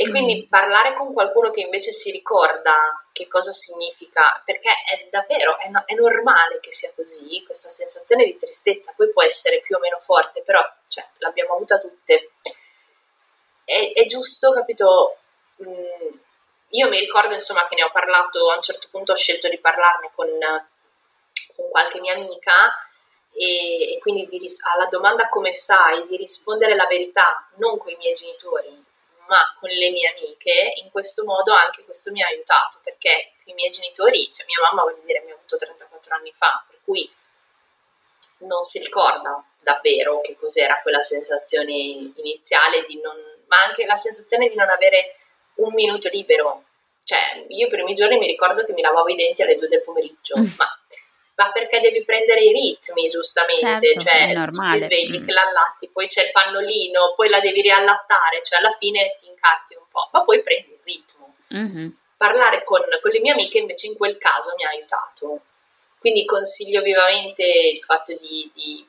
e 0.00 0.08
quindi 0.10 0.44
mm. 0.44 0.48
parlare 0.48 0.94
con 0.94 1.12
qualcuno 1.12 1.50
che 1.50 1.62
invece 1.62 1.90
si 1.90 2.12
ricorda 2.12 3.04
che 3.10 3.26
cosa 3.26 3.50
significa, 3.50 4.40
perché 4.44 4.68
è 4.68 5.08
davvero, 5.10 5.58
è, 5.58 5.68
no, 5.70 5.82
è, 5.86 5.94
normale 5.94 6.60
che 6.60 6.70
sia 6.70 6.92
così, 6.94 7.42
questa 7.44 7.68
sensazione 7.68 8.22
di 8.22 8.36
tristezza, 8.36 8.92
poi 8.96 9.10
può 9.10 9.24
essere 9.24 9.60
più 9.60 9.74
o 9.74 9.80
meno 9.80 9.98
forte, 9.98 10.42
però 10.42 10.64
cioè, 10.86 11.04
l'abbiamo 11.16 11.54
avuta 11.54 11.80
tutte. 11.80 12.30
È, 13.64 13.92
è 13.92 14.04
giusto, 14.04 14.52
capito? 14.52 15.16
Mm, 15.66 16.16
io 16.68 16.88
mi 16.88 17.00
ricordo 17.00 17.34
insomma 17.34 17.66
che 17.66 17.74
ne 17.74 17.82
ho 17.82 17.90
parlato, 17.90 18.52
a 18.52 18.54
un 18.54 18.62
certo 18.62 18.86
punto 18.92 19.10
ho 19.10 19.16
scelto 19.16 19.48
di 19.48 19.58
parlarne 19.58 20.12
con, 20.14 20.28
con 21.56 21.70
qualche 21.70 21.98
mia 21.98 22.14
amica 22.14 22.72
e, 23.38 23.94
e 23.94 23.98
quindi 24.00 24.26
di, 24.26 24.44
alla 24.74 24.86
domanda 24.86 25.28
come 25.28 25.52
stai, 25.52 26.06
di 26.08 26.16
rispondere 26.16 26.74
la 26.74 26.86
verità, 26.86 27.48
non 27.56 27.78
con 27.78 27.92
i 27.92 27.96
miei 27.96 28.12
genitori, 28.12 28.84
ma 29.28 29.54
con 29.60 29.68
le 29.68 29.90
mie 29.90 30.10
amiche, 30.10 30.72
in 30.82 30.90
questo 30.90 31.24
modo 31.24 31.52
anche 31.52 31.84
questo 31.84 32.10
mi 32.10 32.20
ha 32.20 32.26
aiutato, 32.26 32.80
perché 32.82 33.34
i 33.44 33.52
miei 33.54 33.70
genitori, 33.70 34.28
cioè 34.32 34.44
mia 34.46 34.60
mamma 34.68 34.82
voglio 34.82 35.02
dire 35.04 35.22
mi 35.24 35.30
ha 35.30 35.34
avuto 35.34 35.56
34 35.56 36.16
anni 36.16 36.32
fa, 36.34 36.64
per 36.68 36.80
cui 36.82 37.08
non 38.38 38.62
si 38.62 38.80
ricorda 38.80 39.40
davvero 39.60 40.20
che 40.20 40.36
cos'era 40.36 40.80
quella 40.82 41.02
sensazione 41.02 41.72
iniziale 41.72 42.86
di 42.88 43.00
non, 43.00 43.14
ma 43.46 43.58
anche 43.62 43.86
la 43.86 43.96
sensazione 43.96 44.48
di 44.48 44.56
non 44.56 44.68
avere 44.68 45.14
un 45.56 45.72
minuto 45.74 46.08
libero. 46.08 46.64
Cioè, 47.04 47.46
io 47.48 47.66
i 47.66 47.70
primi 47.70 47.94
giorni 47.94 48.18
mi 48.18 48.26
ricordo 48.26 48.64
che 48.64 48.72
mi 48.72 48.82
lavavo 48.82 49.08
i 49.08 49.14
denti 49.16 49.42
alle 49.42 49.56
due 49.56 49.68
del 49.68 49.82
pomeriggio, 49.82 50.38
mm. 50.38 50.46
ma 50.56 50.66
ma 51.38 51.52
perché 51.52 51.80
devi 51.80 52.04
prendere 52.04 52.40
i 52.40 52.52
ritmi 52.52 53.06
giustamente, 53.06 53.94
certo, 53.96 54.02
cioè 54.02 54.50
tu 54.50 54.66
ti 54.66 54.78
svegli 54.78 55.20
mm. 55.20 55.24
che 55.24 55.32
l'allatti, 55.32 55.88
poi 55.88 56.06
c'è 56.06 56.24
il 56.24 56.32
pannolino, 56.32 57.12
poi 57.14 57.28
la 57.28 57.38
devi 57.38 57.62
riallattare, 57.62 58.42
cioè 58.42 58.58
alla 58.58 58.72
fine 58.72 59.14
ti 59.20 59.28
incarti 59.28 59.76
un 59.76 59.84
po', 59.88 60.08
ma 60.12 60.22
poi 60.22 60.42
prendi 60.42 60.72
il 60.72 60.80
ritmo. 60.82 61.36
Mm-hmm. 61.54 61.88
Parlare 62.16 62.64
con, 62.64 62.80
con, 63.00 63.10
le 63.12 63.20
mie 63.20 63.32
amiche 63.32 63.58
invece 63.58 63.86
in 63.86 63.96
quel 63.96 64.18
caso 64.18 64.52
mi 64.56 64.64
ha 64.64 64.70
aiutato, 64.70 65.42
quindi 66.00 66.24
consiglio 66.24 66.82
vivamente 66.82 67.44
il 67.44 67.82
fatto 67.84 68.16
di, 68.16 68.50
di 68.52 68.84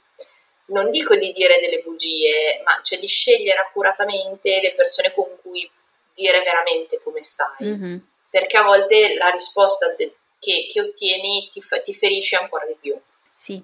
non 0.69 0.89
dico 0.89 1.15
di 1.15 1.31
dire 1.31 1.59
delle 1.59 1.81
bugie, 1.81 2.61
ma 2.63 2.79
cioè 2.81 2.97
di 2.97 3.07
scegliere 3.07 3.59
accuratamente 3.59 4.59
le 4.59 4.73
persone 4.73 5.13
con 5.13 5.27
cui 5.39 5.69
dire 6.15 6.41
veramente 6.41 6.99
come 7.03 7.21
stai. 7.21 7.63
Mm-hmm. 7.63 7.97
Perché 8.31 8.57
a 8.57 8.63
volte 8.63 9.15
la 9.17 9.29
risposta 9.29 9.93
de- 9.95 10.15
che, 10.39 10.67
che 10.71 10.81
ottieni 10.81 11.47
ti, 11.51 11.61
ti 11.83 11.93
ferisce 11.93 12.37
ancora 12.37 12.65
di 12.65 12.75
più. 12.79 12.99
Sì, 13.35 13.61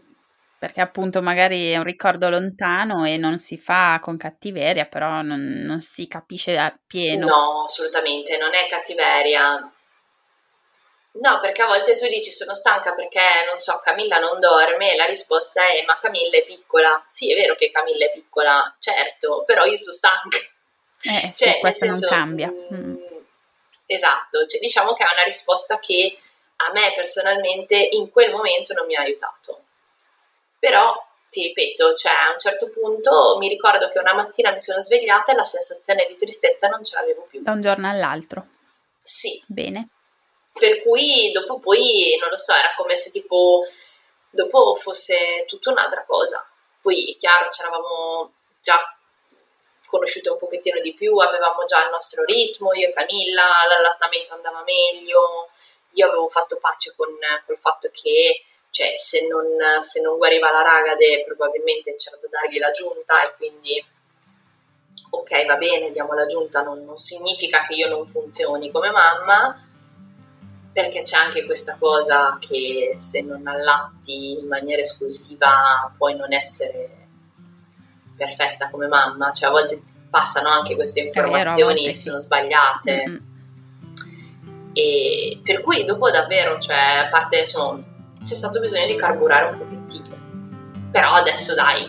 perché 0.58 0.82
appunto 0.82 1.22
magari 1.22 1.72
è 1.72 1.78
un 1.78 1.84
ricordo 1.84 2.30
lontano 2.30 3.06
e 3.06 3.18
non 3.18 3.40
si 3.40 3.58
fa 3.58 4.00
con 4.02 4.18
cattiveria, 4.18 4.86
però 4.86 5.22
non, 5.22 5.62
non 5.66 5.82
si 5.82 6.08
capisce 6.08 6.58
appieno. 6.58 7.28
No, 7.28 7.64
assolutamente, 7.64 8.38
non 8.38 8.54
è 8.54 8.66
cattiveria. 8.68 9.72
No, 11.22 11.40
perché 11.40 11.62
a 11.62 11.68
volte 11.68 11.96
tu 11.96 12.08
dici 12.08 12.32
sono 12.32 12.54
stanca 12.54 12.94
perché, 12.94 13.22
non 13.48 13.58
so, 13.58 13.80
Camilla 13.84 14.18
non 14.18 14.40
dorme 14.40 14.92
e 14.92 14.96
la 14.96 15.06
risposta 15.06 15.62
è 15.62 15.84
ma 15.86 15.98
Camilla 16.00 16.38
è 16.38 16.44
piccola. 16.44 17.04
Sì, 17.06 17.32
è 17.32 17.36
vero 17.36 17.56
che 17.56 17.72
Camilla 17.72 18.06
è 18.06 18.12
piccola, 18.12 18.76
certo, 18.80 19.44
però 19.46 19.64
io 19.64 19.78
sono 19.78 19.94
stanca. 19.94 20.38
Eh, 21.02 21.34
cioè, 21.36 21.54
sì, 21.54 21.60
questo 21.60 21.86
senso, 21.86 22.10
non 22.10 22.18
cambia. 22.18 22.48
Mm. 22.48 22.90
mm. 22.90 22.98
Esatto, 23.86 24.46
cioè, 24.46 24.60
diciamo 24.60 24.94
che 24.94 25.04
è 25.04 25.14
una 25.14 25.24
risposta 25.24 25.78
che 25.80 26.18
a 26.58 26.72
me 26.72 26.94
personalmente 26.96 27.76
in 27.76 28.10
quel 28.12 28.32
momento 28.32 28.74
non 28.74 28.86
mi 28.86 28.96
ha 28.96 29.02
aiutato. 29.02 29.64
Però, 30.60 31.06
ti 31.30 31.42
ripeto, 31.44 31.94
cioè 31.94 32.14
a 32.14 32.32
un 32.32 32.40
certo 32.40 32.70
punto 32.70 33.38
mi 33.40 33.48
ricordo 33.48 33.90
che 33.90 34.00
una 34.00 34.14
mattina 34.14 34.52
mi 34.52 34.60
sono 34.60 34.80
svegliata 34.80 35.32
e 35.32 35.36
la 35.36 35.44
sensazione 35.44 36.06
di 36.08 36.16
tristezza 36.16 36.68
non 36.68 36.84
ce 36.84 36.96
l'avevo 36.96 37.26
più. 37.30 37.42
Da 37.42 37.52
un 37.52 37.62
giorno 37.62 37.90
all'altro? 37.90 38.48
Sì. 39.02 39.44
Bene. 39.48 39.90
Per 40.54 40.82
cui 40.82 41.32
dopo 41.32 41.60
poi, 41.60 42.18
non 42.20 42.30
lo 42.30 42.38
so, 42.38 42.54
era 42.54 42.74
come 42.78 42.96
se 42.96 43.12
tipo 43.12 43.64
dopo 44.30 44.76
fosse 44.76 45.46
tutta 45.48 45.72
un'altra 45.72 46.06
cosa. 46.06 46.48
Poi 46.82 47.12
è 47.12 47.16
chiaro, 47.16 47.50
ci 47.50 47.62
eravamo 47.62 48.32
già 48.62 48.80
conosciute 49.88 50.30
un 50.30 50.38
pochettino 50.38 50.80
di 50.80 50.94
più, 50.94 51.18
avevamo 51.18 51.64
già 51.66 51.84
il 51.84 51.92
nostro 51.92 52.24
ritmo, 52.24 52.74
io 52.74 52.88
e 52.88 52.92
Camilla, 52.92 53.66
l'allattamento 53.68 54.34
andava 54.34 54.64
meglio, 54.64 55.50
io 55.96 56.08
avevo 56.08 56.30
fatto 56.30 56.58
pace 56.60 56.94
con 56.96 57.10
col 57.46 57.58
fatto 57.58 57.90
che 57.92 58.42
cioè, 58.70 58.92
se, 58.96 59.28
non, 59.28 59.46
se 59.80 60.02
non 60.02 60.18
guariva 60.18 60.52
la 60.52 60.62
ragade 60.62 61.24
probabilmente 61.26 61.96
c'era 61.96 62.18
da 62.22 62.28
dargli 62.30 62.60
la 62.60 62.70
giunta 62.70 63.24
e 63.24 63.34
quindi 63.38 63.84
ok 65.12 65.46
va 65.46 65.58
bene 65.58 65.92
diamo 65.92 66.14
la 66.14 66.26
giunta 66.26 66.62
non, 66.62 66.84
non 66.84 66.98
significa 66.98 67.66
che 67.66 67.74
io 67.74 67.88
non 67.88 68.06
funzioni 68.06 68.72
come 68.72 68.92
mamma 68.92 69.60
perché 70.76 71.04
c'è 71.04 71.16
anche 71.16 71.46
questa 71.46 71.78
cosa 71.80 72.38
che 72.38 72.92
se 72.94 73.22
non 73.22 73.48
allatti 73.48 74.40
in 74.40 74.48
maniera 74.48 74.82
esclusiva 74.82 75.90
puoi 75.98 76.18
non 76.18 76.34
essere 76.34 77.04
perfetta 78.16 78.70
come 78.70 78.88
mamma, 78.88 79.32
cioè 79.32 79.48
a 79.48 79.52
volte 79.52 79.82
passano 80.10 80.50
anche 80.50 80.76
queste 80.76 81.00
informazioni 81.02 81.88
e 81.88 81.96
sono 81.96 82.20
sbagliate. 82.20 83.04
Mm-hmm. 83.08 83.18
E 84.78 85.40
per 85.42 85.62
cui 85.62 85.86
dopo 85.86 86.12
davvero, 86.12 86.58
cioè, 86.58 87.06
a 87.06 87.08
parte 87.10 87.40
insomma, 87.40 87.82
c'è 88.22 88.34
stato 88.34 88.60
bisogno 88.60 88.88
di 88.88 88.96
carburare 88.96 89.52
un 89.52 89.58
pochettino. 89.58 90.16
Però 90.92 91.14
adesso 91.14 91.56
dai, 91.56 91.82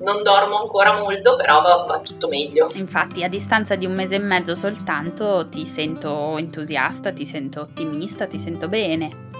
non 0.00 0.22
dormo 0.24 0.60
ancora 0.60 0.98
molto, 0.98 1.36
però 1.36 1.62
va, 1.62 1.84
va, 1.86 2.00
tutto 2.00 2.26
meglio. 2.26 2.66
Infatti, 2.74 3.22
a 3.22 3.28
distanza 3.28 3.76
di 3.76 3.86
un 3.86 3.94
mese 3.94 4.16
e 4.16 4.18
mezzo 4.18 4.56
soltanto 4.56 5.48
ti 5.48 5.64
sento 5.64 6.36
entusiasta, 6.36 7.12
ti 7.12 7.24
sento 7.24 7.60
ottimista, 7.60 8.26
ti 8.26 8.40
sento 8.40 8.66
bene. 8.66 9.30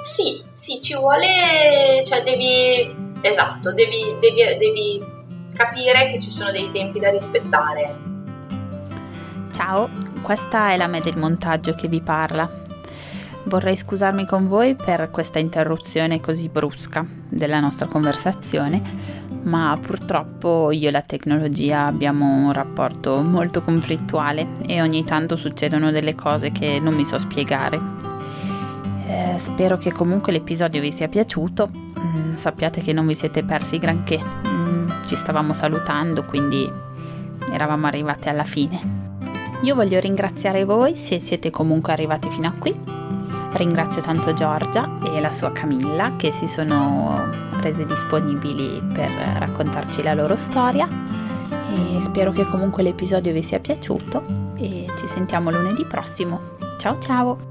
Sì, 0.00 0.42
sì, 0.52 0.80
ci 0.80 0.96
vuole, 0.96 2.02
cioè 2.04 2.22
devi, 2.22 2.92
esatto, 3.20 3.72
devi, 3.72 4.16
devi, 4.18 4.56
devi 4.58 5.04
capire 5.54 6.06
che 6.06 6.18
ci 6.18 6.30
sono 6.30 6.50
dei 6.50 6.68
tempi 6.70 6.98
da 6.98 7.10
rispettare. 7.10 8.09
Ciao, 9.50 9.88
questa 10.22 10.70
è 10.70 10.76
la 10.76 10.86
me 10.86 11.00
del 11.00 11.16
montaggio 11.16 11.74
che 11.74 11.88
vi 11.88 12.00
parla. 12.00 12.48
Vorrei 13.44 13.76
scusarmi 13.76 14.26
con 14.26 14.46
voi 14.46 14.74
per 14.74 15.10
questa 15.10 15.38
interruzione 15.38 16.20
così 16.20 16.48
brusca 16.48 17.04
della 17.28 17.60
nostra 17.60 17.86
conversazione, 17.86 18.82
ma 19.42 19.78
purtroppo 19.80 20.70
io 20.70 20.88
e 20.88 20.90
la 20.90 21.02
tecnologia 21.02 21.86
abbiamo 21.86 22.24
un 22.26 22.52
rapporto 22.52 23.20
molto 23.22 23.62
conflittuale 23.62 24.48
e 24.66 24.80
ogni 24.80 25.04
tanto 25.04 25.36
succedono 25.36 25.90
delle 25.90 26.14
cose 26.14 26.50
che 26.52 26.78
non 26.78 26.94
mi 26.94 27.04
so 27.04 27.18
spiegare. 27.18 27.80
Eh, 29.06 29.38
spero 29.38 29.76
che 29.78 29.92
comunque 29.92 30.32
l'episodio 30.32 30.80
vi 30.80 30.92
sia 30.92 31.08
piaciuto, 31.08 31.68
mm, 31.68 32.32
sappiate 32.34 32.80
che 32.80 32.92
non 32.92 33.06
vi 33.06 33.14
siete 33.14 33.42
persi 33.42 33.78
granché 33.78 34.50
ci 35.10 35.16
stavamo 35.16 35.52
salutando, 35.54 36.24
quindi 36.24 36.70
eravamo 37.50 37.88
arrivati 37.88 38.28
alla 38.28 38.44
fine. 38.44 39.09
Io 39.62 39.74
voglio 39.74 40.00
ringraziare 40.00 40.64
voi 40.64 40.94
se 40.94 41.20
siete 41.20 41.50
comunque 41.50 41.92
arrivati 41.92 42.30
fino 42.30 42.48
a 42.48 42.52
qui. 42.52 42.74
Ringrazio 43.52 44.00
tanto 44.00 44.32
Giorgia 44.32 44.98
e 45.04 45.20
la 45.20 45.32
sua 45.32 45.52
Camilla 45.52 46.14
che 46.16 46.32
si 46.32 46.48
sono 46.48 47.28
rese 47.60 47.84
disponibili 47.84 48.82
per 48.92 49.10
raccontarci 49.10 50.02
la 50.02 50.14
loro 50.14 50.34
storia 50.34 50.88
e 50.88 52.00
spero 52.00 52.30
che 52.30 52.44
comunque 52.44 52.82
l'episodio 52.82 53.32
vi 53.32 53.42
sia 53.42 53.60
piaciuto 53.60 54.22
e 54.56 54.86
ci 54.96 55.06
sentiamo 55.06 55.50
lunedì 55.50 55.84
prossimo. 55.84 56.56
Ciao 56.78 56.98
ciao! 56.98 57.49